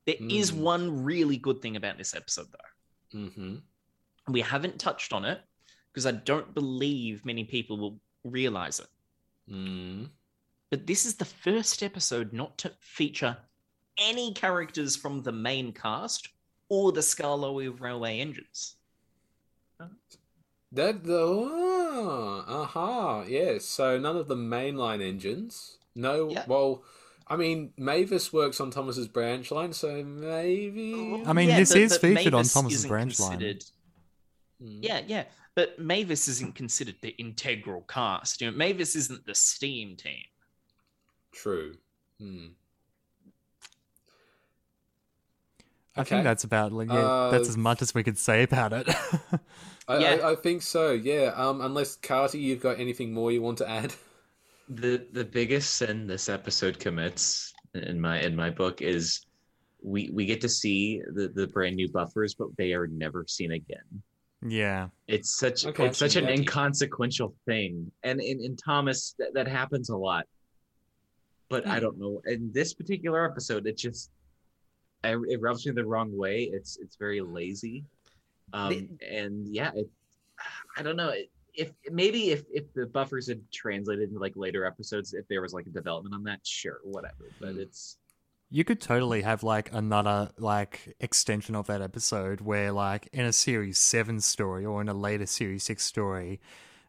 [0.06, 0.58] There is Mm.
[0.60, 3.18] one really good thing about this episode, though.
[3.18, 3.62] Mhm.
[4.28, 5.40] We haven't touched on it
[5.92, 8.88] because I don't believe many people will realize it.
[9.50, 10.10] Mm.
[10.70, 13.36] But this is the first episode not to feature
[13.98, 16.28] any characters from the main cast
[16.68, 18.76] or the Skarloey Railway engines.
[20.72, 23.64] That the oh, aha, yes.
[23.64, 25.78] So none of the mainline engines.
[25.94, 26.44] No, Yeah.
[26.46, 26.84] well,
[27.26, 31.22] I mean, Mavis works on Thomas's branch line, so maybe.
[31.26, 33.30] I mean, this but- is but featured on Thomas's branch line.
[33.38, 33.64] considered-
[34.62, 34.78] Mm.
[34.82, 35.24] Yeah, yeah,
[35.54, 38.40] but Mavis isn't considered the integral cast.
[38.40, 40.24] You know, Mavis isn't the Steam team.
[41.32, 41.76] True.
[42.18, 42.46] Hmm.
[45.96, 46.10] I Okay.
[46.10, 48.88] think that's about like yeah, that's Uh, as much as we could say about it.
[49.88, 50.10] I, Yeah.
[50.22, 50.92] I, I think so.
[50.92, 51.32] Yeah.
[51.34, 51.60] Um.
[51.60, 53.94] Unless Carty, you've got anything more you want to add?
[54.68, 59.24] the the biggest sin this episode commits in my in my book is
[59.82, 63.52] we we get to see the the brand new buffers but they are never seen
[63.52, 64.02] again
[64.42, 64.88] Yeah.
[65.06, 65.86] It's such Okay.
[65.86, 66.34] it's such an Gotcha.
[66.42, 70.26] inconsequential thing, and in, in Thomas that, that happens a lot.
[71.48, 71.80] But I Hmm.
[71.80, 72.22] don't know.
[72.26, 74.10] In this particular episode, it just
[75.04, 76.44] I, it rubs me the wrong way.
[76.52, 77.84] It's it's very lazy,
[78.52, 79.88] um, and yeah, it,
[80.76, 81.10] I don't know.
[81.10, 85.42] It, if maybe if if the buffers had translated into like later episodes, if there
[85.42, 87.32] was like a development on that, sure, whatever.
[87.40, 87.58] But Hmm.
[87.58, 87.98] it's
[88.50, 93.32] You could totally have like another like extension of that episode where like in a
[93.32, 96.40] series 7 story or in a later series 6 story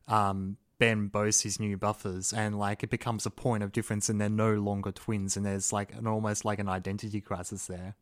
[0.07, 4.19] um Ben boasts his new buffers and like it becomes a point of difference and
[4.19, 7.95] they're no longer twins and there's like an almost like an identity crisis there.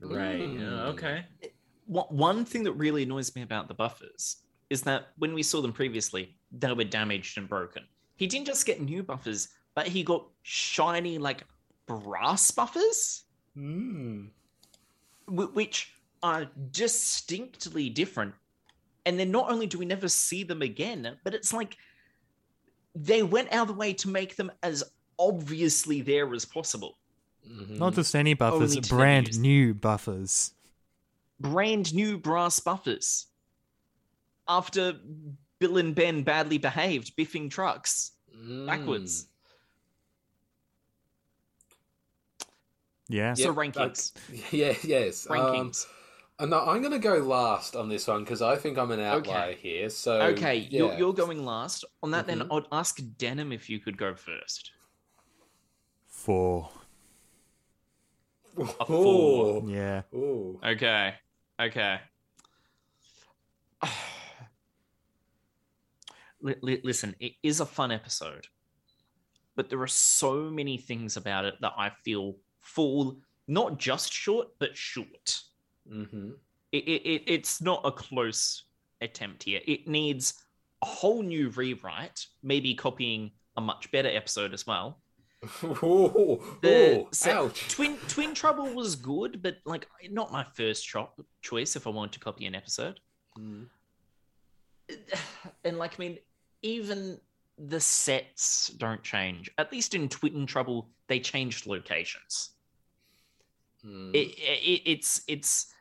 [0.00, 0.40] right.
[0.40, 0.60] Mm.
[0.60, 1.24] yeah, okay.
[1.86, 4.36] What one thing that really annoys me about the buffers
[4.70, 7.84] is that when we saw them previously, they were damaged and broken.
[8.16, 11.44] He didn't just get new buffers, but he got shiny like
[11.86, 13.22] brass buffers,
[13.56, 14.28] Mm.
[15.26, 18.34] wh- which are distinctly different.
[19.08, 21.78] And then not only do we never see them again, but it's like
[22.94, 24.84] they went out of the way to make them as
[25.18, 26.98] obviously there as possible.
[27.48, 27.78] Mhm.
[27.78, 30.52] Not just any buffers, Only brand new buffers.
[31.40, 33.28] brand new brass buffers
[34.46, 35.00] after
[35.58, 38.66] Bill and Ben badly behaved, biffing trucks Mm.
[38.66, 39.26] backwards.
[43.08, 43.32] Yeah.
[43.34, 43.74] So Yep, rankings.
[43.74, 44.12] that's-
[44.52, 45.26] Yeah, yes.
[45.30, 45.86] Um, Rankings.
[45.86, 45.88] uh,
[46.46, 49.54] no, I'm going to go last on this one because I think I'm an outlier
[49.54, 49.90] here.
[49.90, 51.84] So okay, you're, you're going last.
[52.02, 52.56] On that, then Mhm.
[52.56, 54.70] I'd ask Denham if you could go first.
[56.06, 56.70] 4.
[58.58, 58.66] A Ooh.
[58.86, 59.62] four.
[59.68, 60.02] Yeah.
[60.14, 60.58] Ooh.
[60.64, 61.14] Okay,
[61.60, 62.00] okay.
[66.40, 68.46] Li- li- listen, it is a fun episode,
[69.56, 73.16] but there are so many things about it that I feel fall
[73.48, 75.40] not just short, but short.
[75.90, 76.30] Mm-hmm.
[76.72, 78.64] it, it, it it's not a close
[79.00, 79.60] attempt here.
[79.66, 80.34] It needs
[80.82, 84.98] a whole new rewrite, maybe copying a much better episode as well.
[85.64, 86.42] Ooh.
[86.62, 87.30] The Ooh.
[87.30, 87.68] Ouch.
[87.68, 92.12] Twin Twin Trouble was good, but like not my first chop choice if I wanted
[92.12, 93.00] to copy an episode.
[93.38, 93.66] Mm.
[95.64, 96.18] And like I mean,
[96.62, 97.20] even
[97.56, 99.50] the sets don't change.
[99.58, 102.50] At least in Twin Trouble, they changed locations.
[103.86, 104.12] Mm.
[104.12, 105.72] it, it it's it's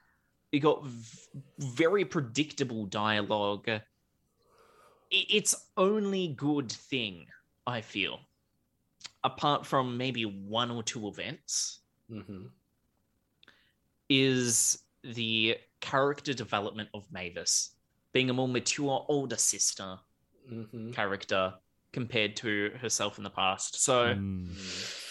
[0.51, 1.27] you got v-
[1.59, 3.67] very predictable dialogue.
[3.67, 3.83] It,
[5.11, 7.25] it's only good thing
[7.65, 8.19] i feel.
[9.23, 11.79] Apart from maybe one or two events
[12.09, 12.45] hmm
[14.09, 17.71] is the character development of mavis
[18.13, 19.97] being a more mature older sister
[20.47, 21.53] hmm character
[21.91, 23.81] compared to herself in the past.
[23.81, 25.03] So Mm.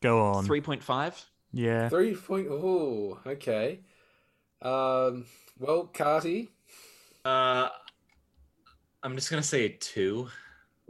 [0.00, 0.46] Go on.
[0.46, 1.88] 3.5 Yeah.
[1.88, 2.48] Three point.
[2.50, 3.80] Oh, okay.
[4.62, 5.24] Um.
[5.58, 6.50] Well, Carty.
[7.24, 7.68] Uh,
[9.02, 10.28] I'm just gonna say two.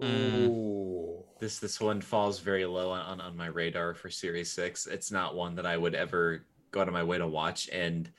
[0.00, 0.48] Mm.
[0.48, 1.24] Ooh.
[1.40, 4.86] This this one falls very low on, on my radar for Series Six.
[4.86, 7.68] It's not one that I would ever go out of my way to watch.
[7.70, 8.10] And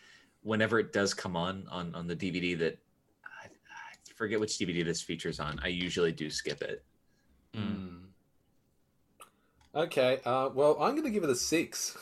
[0.41, 2.79] whenever it does come on on on the DVD that
[3.25, 6.83] I, I forget which DVD this features on, I usually do skip it.
[7.55, 8.03] Mm.
[9.75, 10.19] Okay.
[10.25, 10.49] Uh.
[10.53, 11.97] Well, I'm going to give it a six.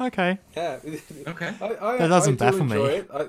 [0.00, 0.38] Okay.
[0.56, 0.78] Yeah.
[1.26, 1.54] Okay.
[1.60, 2.82] I, I, That doesn't I do baffle me.
[2.82, 3.10] It.
[3.12, 3.26] I,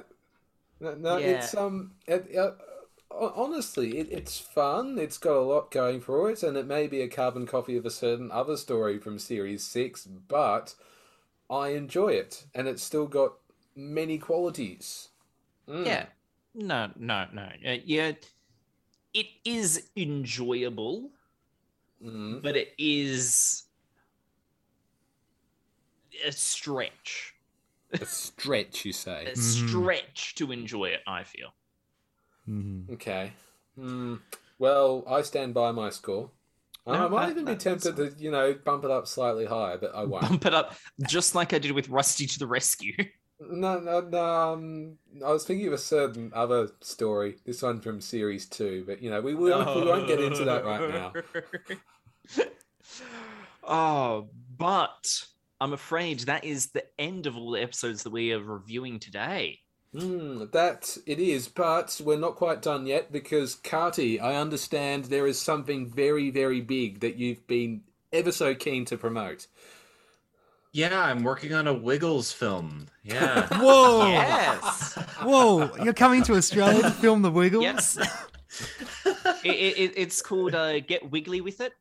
[0.79, 1.27] no, no Yeah.
[1.27, 1.91] it's um.
[2.07, 2.51] It, uh,
[3.09, 4.97] honestly, it, it's fun.
[4.99, 7.85] It's got a lot going for it, and it may be a carbon copy of
[7.85, 10.75] a certain other story from Series Six, but
[11.49, 13.33] I enjoy it, and it's still got
[13.75, 15.09] many qualities.
[15.67, 15.85] Mm.
[15.85, 16.05] Yeah.
[16.53, 17.49] No, no, no.
[17.65, 18.11] Uh, yeah.
[19.13, 21.11] It is enjoyable,
[22.03, 22.43] Mm.
[22.43, 23.63] but it is
[26.25, 27.33] a stretch.
[27.93, 29.25] A stretch, you say?
[29.27, 29.67] A Mhm.
[29.69, 31.53] stretch to enjoy it, I feel.
[32.47, 32.89] Mhm.
[32.93, 33.33] Okay.
[33.77, 34.21] Mm.
[34.59, 36.31] Well, I stand by my score.
[36.85, 39.45] I- No, I might that- even be tempted to, you know, bump it up slightly
[39.45, 40.21] higher, but I won't.
[40.27, 40.75] Bump it up
[41.07, 42.93] just like I did with Rusty to the Rescue.
[43.39, 44.23] No, no, no.
[44.23, 47.37] Um, I was thinking of a certain other story.
[47.45, 50.65] This one from series two, but you know, we will we won't get into that
[50.65, 51.13] right now.
[53.63, 55.27] oh, but
[55.59, 59.59] I'm afraid that is the end of all the episodes that we are reviewing today.
[59.97, 65.25] Hmm, that it is, but we're not quite done yet because Carty, I understand there
[65.25, 67.81] is something very, very big that you've been
[68.11, 69.47] ever so keen to promote.
[70.73, 72.87] Yeah, I'm working on a Wiggles film.
[73.03, 73.47] Yeah.
[73.59, 74.07] Whoa!
[74.09, 74.93] Yes.
[75.23, 75.75] Whoa!
[75.83, 77.63] You're coming to Australia to film the Wiggles?
[77.63, 77.97] Yes.
[79.43, 81.73] it, it, it's called uh, Get Wiggly with It.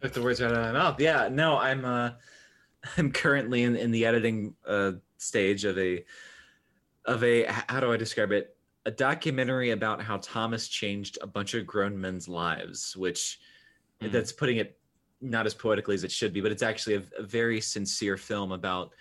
[0.00, 1.00] Took the words right out of my mouth.
[1.00, 2.10] Yeah, no, I'm uh
[2.96, 6.04] I'm currently in, in the editing uh, stage of a
[7.04, 8.56] of a how do I describe it?
[8.86, 13.40] A documentary about how Thomas changed a bunch of grown men's lives, which
[14.02, 14.12] Mm.
[14.12, 14.78] that's putting it
[15.20, 18.52] not as poetically as it should be, but it's actually a, a very sincere film
[18.52, 18.92] about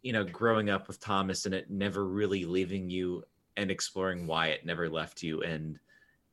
[0.00, 3.22] you know growing up with Thomas and it never really leaving you
[3.56, 5.78] and exploring why it never left you and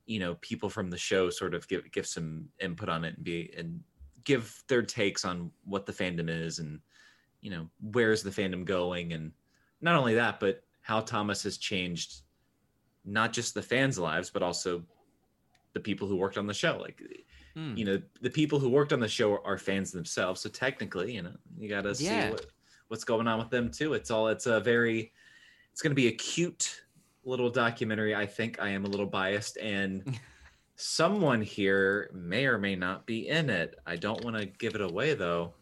[0.06, 3.24] you know people from the show sort of give give some input on it and
[3.24, 3.82] be and
[4.24, 6.80] give their takes on what the fandom is and
[7.42, 9.14] you know where's the fandom going.
[9.14, 9.32] And
[9.82, 12.22] not only that but how thomas has changed
[13.06, 14.84] not just the fans lives but also
[15.74, 16.78] the people who worked on the show.
[16.78, 17.02] Like
[17.56, 17.76] Hmm.
[17.76, 20.42] you know the people who worked on the show are fans themselves.
[20.42, 22.46] So technically you know you gotta see what,
[22.90, 23.94] what's going on with them too.
[23.94, 25.12] It's all it's a very
[25.72, 26.82] it's going to be a cute
[27.24, 28.60] little documentary i think.
[28.60, 29.58] I am a little biased.
[29.58, 30.20] And
[30.82, 34.82] someone here may or may not be in it i don't want to give it
[34.82, 35.54] away though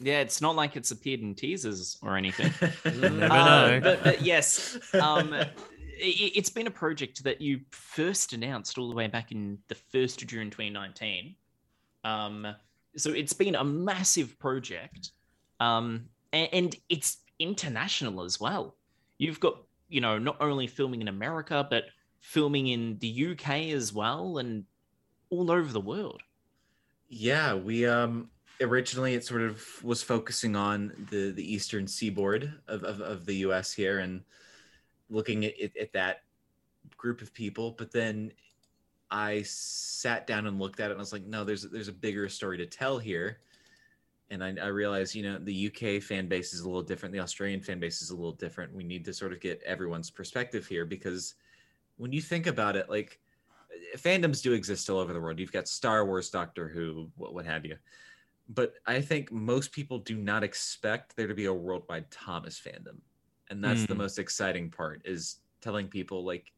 [0.00, 2.50] Yeah, it's not like it's appeared in teasers or anything.
[2.84, 3.80] Never Uh, know.
[3.80, 8.96] but, but yes, um, it, it's been a project that you first announced all the
[8.96, 11.36] way back in the 1st of June 2019.
[12.02, 12.48] Um,
[12.96, 15.12] so it's been a massive project.
[15.60, 18.74] Um, and, and it's international as well.
[19.18, 19.54] You've got,
[19.88, 21.84] you know, not only filming in America, but
[22.22, 24.64] filming in the UK as well and
[25.28, 26.22] all over the world.
[27.08, 28.30] Yeah, we um
[28.60, 33.34] originally it sort of was focusing on the the eastern seaboard of of, of the
[33.36, 33.72] U.S.
[33.72, 34.22] here and
[35.10, 36.22] looking at, at at that
[36.96, 38.32] group of people, but then
[39.10, 41.92] I sat down and looked at it and I was like, no, there's there's a
[41.92, 43.40] bigger story to tell here.
[44.30, 47.12] And I, I realized, you know, the UK fan base is a little different.
[47.12, 48.72] The Australian fan base is a little different.
[48.72, 51.34] We need to sort of get everyone's perspective here because
[51.96, 53.18] when you think about it, like
[53.96, 55.38] fandoms do exist all over the world.
[55.38, 57.76] You've got Star Wars, Doctor Who, what, what have you.
[58.48, 62.98] But I think most people do not expect there to be a worldwide Thomas fandom.
[63.50, 63.98] And that's the Mm.
[63.98, 66.52] most exciting part is telling people like,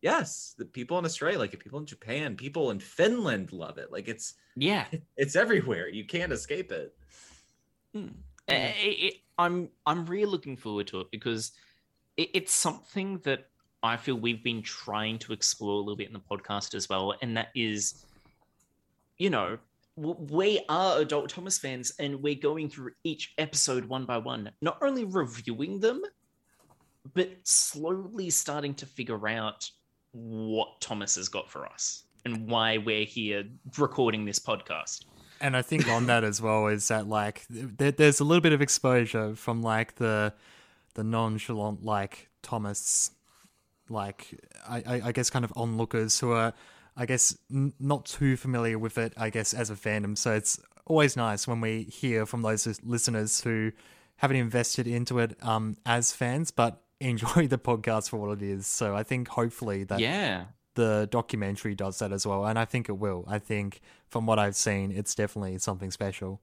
[0.00, 3.90] yes, the people in Australia, like people in Japan, people in Finland love it.
[3.92, 4.86] Like it's Yeah.
[5.16, 5.88] it's everywhere.
[5.88, 6.96] You can't escape it.
[7.92, 8.08] Hmm.
[8.48, 11.52] I- I- I- I'm I'm really looking forward to it because
[12.16, 13.50] it, it's something that
[13.82, 17.14] I feel we've been trying to explore a little bit in the podcast as well,
[17.22, 18.04] and that is,
[19.18, 19.58] you know,
[19.96, 24.78] we are adult Thomas fans, and we're going through each episode one by one, not
[24.82, 26.02] only reviewing them,
[27.14, 29.70] but slowly starting to figure out
[30.12, 33.44] what Thomas has got for us and why we're here
[33.78, 35.04] recording this podcast.
[35.40, 38.52] And I think on that as well is that like there, there's a little bit
[38.52, 40.32] of exposure from like the
[40.94, 43.10] the nonchalant like Thomas,
[43.88, 44.38] like
[44.68, 46.52] I, I, I guess kind of onlookers who are
[46.96, 49.12] I guess n- not too familiar with it.
[49.16, 53.40] I guess as a fandom, so it's always nice when we hear from those listeners
[53.40, 53.72] who
[54.16, 58.66] haven't invested into it um as fans, but enjoy the podcast for what it is.
[58.66, 60.44] So I think hopefully that yeah.
[60.74, 63.24] the documentary does that as well, and I think it will.
[63.28, 66.40] I think from what I've seen, it's definitely something special.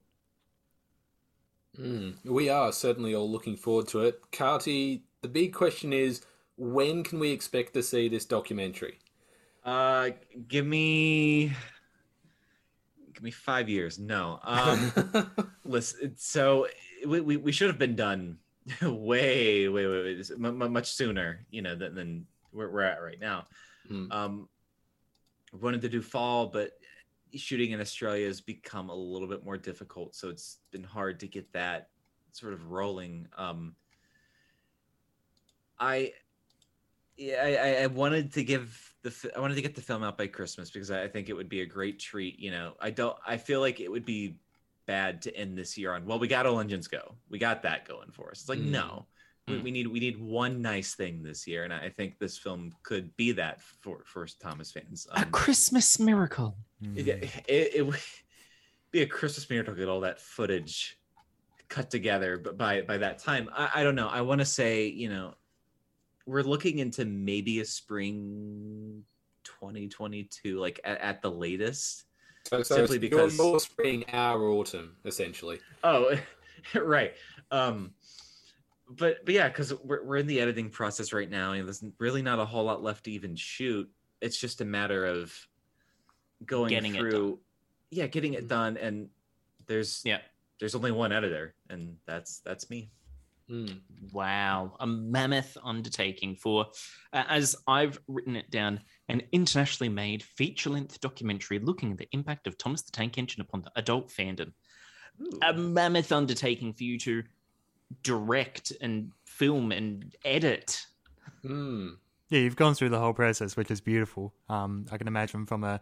[1.78, 4.20] Mm, we are certainly all looking forward to it.
[4.30, 6.20] Carty, the big question is
[6.56, 8.98] when can we expect to see this documentary?
[9.64, 10.10] Uh
[10.48, 11.52] give me
[13.12, 13.98] give me five years.
[13.98, 14.40] No.
[14.42, 14.92] Um
[15.64, 16.66] listen so
[17.06, 18.38] we, we, we should have been done
[18.82, 23.46] way way way, way much sooner you know than, than where we're at right now
[23.88, 24.10] Hmm.
[24.10, 24.48] um
[25.52, 26.70] wanted to do fall but
[27.34, 31.28] shooting in australia has become a little bit more difficult so it's been hard to
[31.28, 31.90] get that
[32.32, 33.74] sort of rolling um
[35.78, 36.10] i
[37.16, 40.26] yeah i I- wanted to give the i wanted to get the film out by
[40.26, 43.36] christmas because i think it would be a great treat you know i don't i
[43.36, 44.36] feel like it would be
[44.86, 47.86] bad to end this year on well we got all engines go we got that
[47.88, 48.70] going for us it's like Mm.
[48.70, 49.06] no
[49.46, 49.62] we, Mm.
[49.62, 53.14] we need we need one nice thing this year and i think this film could
[53.16, 56.56] be that for for thomas fans A Um, Christmas miracle.
[56.96, 57.08] it,
[57.46, 58.00] it, it would
[58.90, 60.98] be a christmas miracle to get all that footage
[61.68, 64.86] cut together but by by that time i, I don't know i want to say
[64.86, 65.34] you know
[66.26, 69.04] we're looking into maybe a spring
[69.44, 72.04] 2022 like at, at the latest
[72.44, 75.60] So, so Simply because- your, your spring, our autumn, essentially.
[75.82, 76.16] Oh,
[76.74, 77.12] right.
[77.50, 77.92] Um,
[78.88, 82.20] but but yeah, because we're we're in the editing process right now, and there's really
[82.20, 83.90] not a whole lot left to even shoot.
[84.20, 85.32] It's just a matter of
[86.44, 87.38] going Getting through,
[87.90, 88.76] yeah, getting it done.
[88.76, 89.08] And
[89.66, 90.18] there's Yeah.
[90.60, 92.90] there's only one editor, and that's that's me.
[93.50, 93.80] Mm.
[94.12, 96.66] Wow, a mammoth undertaking for,
[97.12, 102.08] uh, as I've written it down, an internationally made feature length documentary looking at the
[102.12, 104.52] impact of Thomas the Tank Engine upon the adult fandom.
[105.42, 107.22] a mammoth undertaking for you to
[108.02, 110.86] direct and film and edit.
[111.42, 111.90] Hmm.
[112.30, 114.34] Yeah, you've gone through the whole process, which is beautiful.
[114.48, 115.80] Um, I can imagine from a,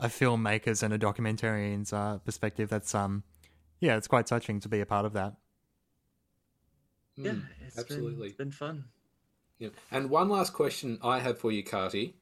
[0.00, 3.22] a filmmaker's and a documentarian's uh, perspective, that's um,
[3.80, 5.34] yeah, it's quite touching to be a part of that.
[7.16, 8.14] Yeah, Mm, it's absolutely.
[8.14, 8.84] Been, it's been fun.
[9.58, 9.68] Yeah.
[9.90, 12.16] And one last question I have for you, Carty.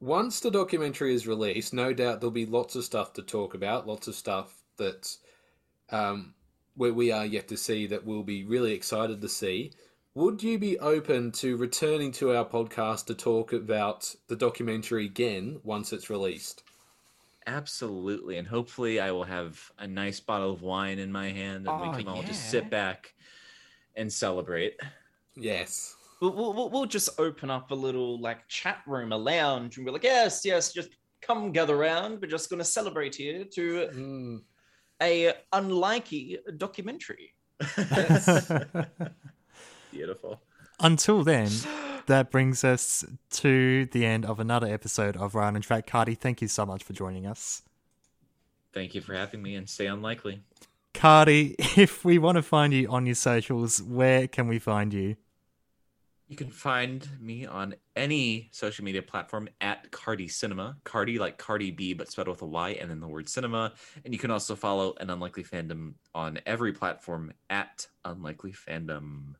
[0.00, 3.86] Once the documentary is released, no doubt there'll be lots of stuff to talk about,
[3.86, 5.16] lots of stuff that
[5.90, 6.34] um,
[6.76, 9.72] where we are yet to see that we'll be really excited to see.
[10.14, 15.60] Would you be open to returning to our podcast to talk about the documentary again
[15.62, 16.62] once it's released?
[17.46, 18.36] Absolutely.
[18.36, 21.90] And hopefully I will have a nice bottle of wine in my hand and Oh,
[21.90, 23.14] we can all just sit back
[23.98, 24.78] and celebrate.
[25.36, 25.94] Yes.
[26.20, 29.84] We'll, we'll, we'll- we'll just open up a little like chat room, a lounge, and
[29.86, 30.88] be like, yes, yes, just
[31.20, 32.20] come gather around.
[32.22, 34.42] We're just going to celebrate here to Mm.
[35.02, 37.34] a unlikely documentary.
[39.92, 40.40] Beautiful.
[40.80, 41.50] Until then,
[42.06, 45.86] that brings us to the end of another episode of Right on Track.
[45.86, 47.62] Carty, thank you so much for joining us.
[48.72, 50.40] Thank you for having me and stay unlikely.
[50.94, 55.16] Carty, if we want to find you on your socials, where can we find you?
[56.28, 60.76] You can find me on any social media platform at Carty Cinema.
[60.84, 63.72] Carty like Cardi B, but spelled with a Y and then the word cinema.
[64.04, 69.36] And you can also follow an Unlikely Fandom on every platform at Unlikely Fandom.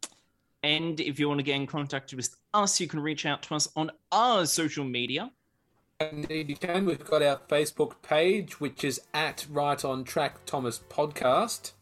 [0.62, 3.54] And if you want to get in contact with us, you can reach out to
[3.54, 5.30] us on our social media.
[6.00, 6.86] Indeed, you can.
[6.86, 11.72] We've got our Facebook page, which is at Right on Track Thomas Podcast.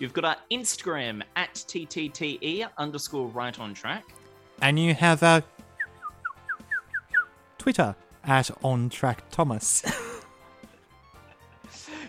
[0.00, 4.02] You've got our Instagram at TTTE underscore right on track.
[4.60, 5.44] And you have a
[7.58, 7.94] Twitter
[8.24, 9.84] at On Track Thomas.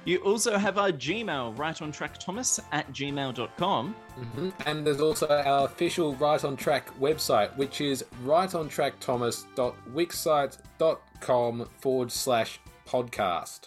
[0.04, 3.96] You also have our Gmail, right on track Thomas at gmail.com.
[4.18, 4.52] Mhm.
[4.66, 13.62] And there's also our official Right on Track website, which is rightontrackthomas.wixsite.com forward slash podcast.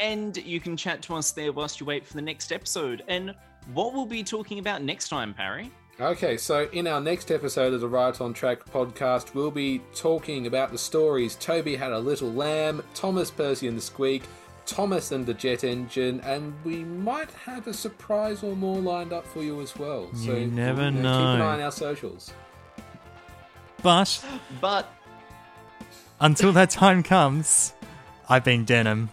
[0.00, 3.02] And you can chat to us there whilst you wait for the next episode.
[3.08, 3.34] And
[3.72, 5.70] what we'll be talking about next time, Parry?
[6.00, 10.46] Okay, so in our next episode of the Right on Track podcast, we'll be talking
[10.48, 14.24] about the stories Toby Had a Little Lamb, Thomas Percy and the Squeak,
[14.66, 19.26] Thomas and the Jet Engine, and we might have a surprise or more lined up
[19.26, 20.08] for you as well.
[20.14, 20.96] So You never know.
[20.96, 21.44] Keep an know.
[21.46, 22.32] eye on our socials.
[23.82, 24.24] but
[24.60, 24.90] But
[26.22, 27.74] until that time comes,
[28.28, 29.10] I've been Denham.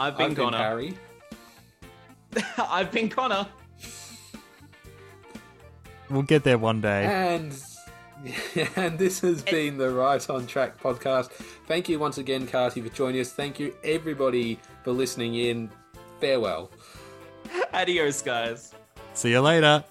[0.00, 0.58] I've been I've been Connor.
[0.58, 0.98] Harry.
[2.58, 3.46] I've been Connor.
[6.10, 7.04] We'll get there one day.
[7.04, 7.54] And
[8.76, 11.30] and this has been the Right on Track podcast.
[11.66, 13.32] Thank you once again, Carty, for joining us.
[13.32, 15.70] Thank you, everybody, for listening in.
[16.20, 16.70] Farewell.
[17.72, 18.74] Adios, guys.
[19.14, 19.84] See you later.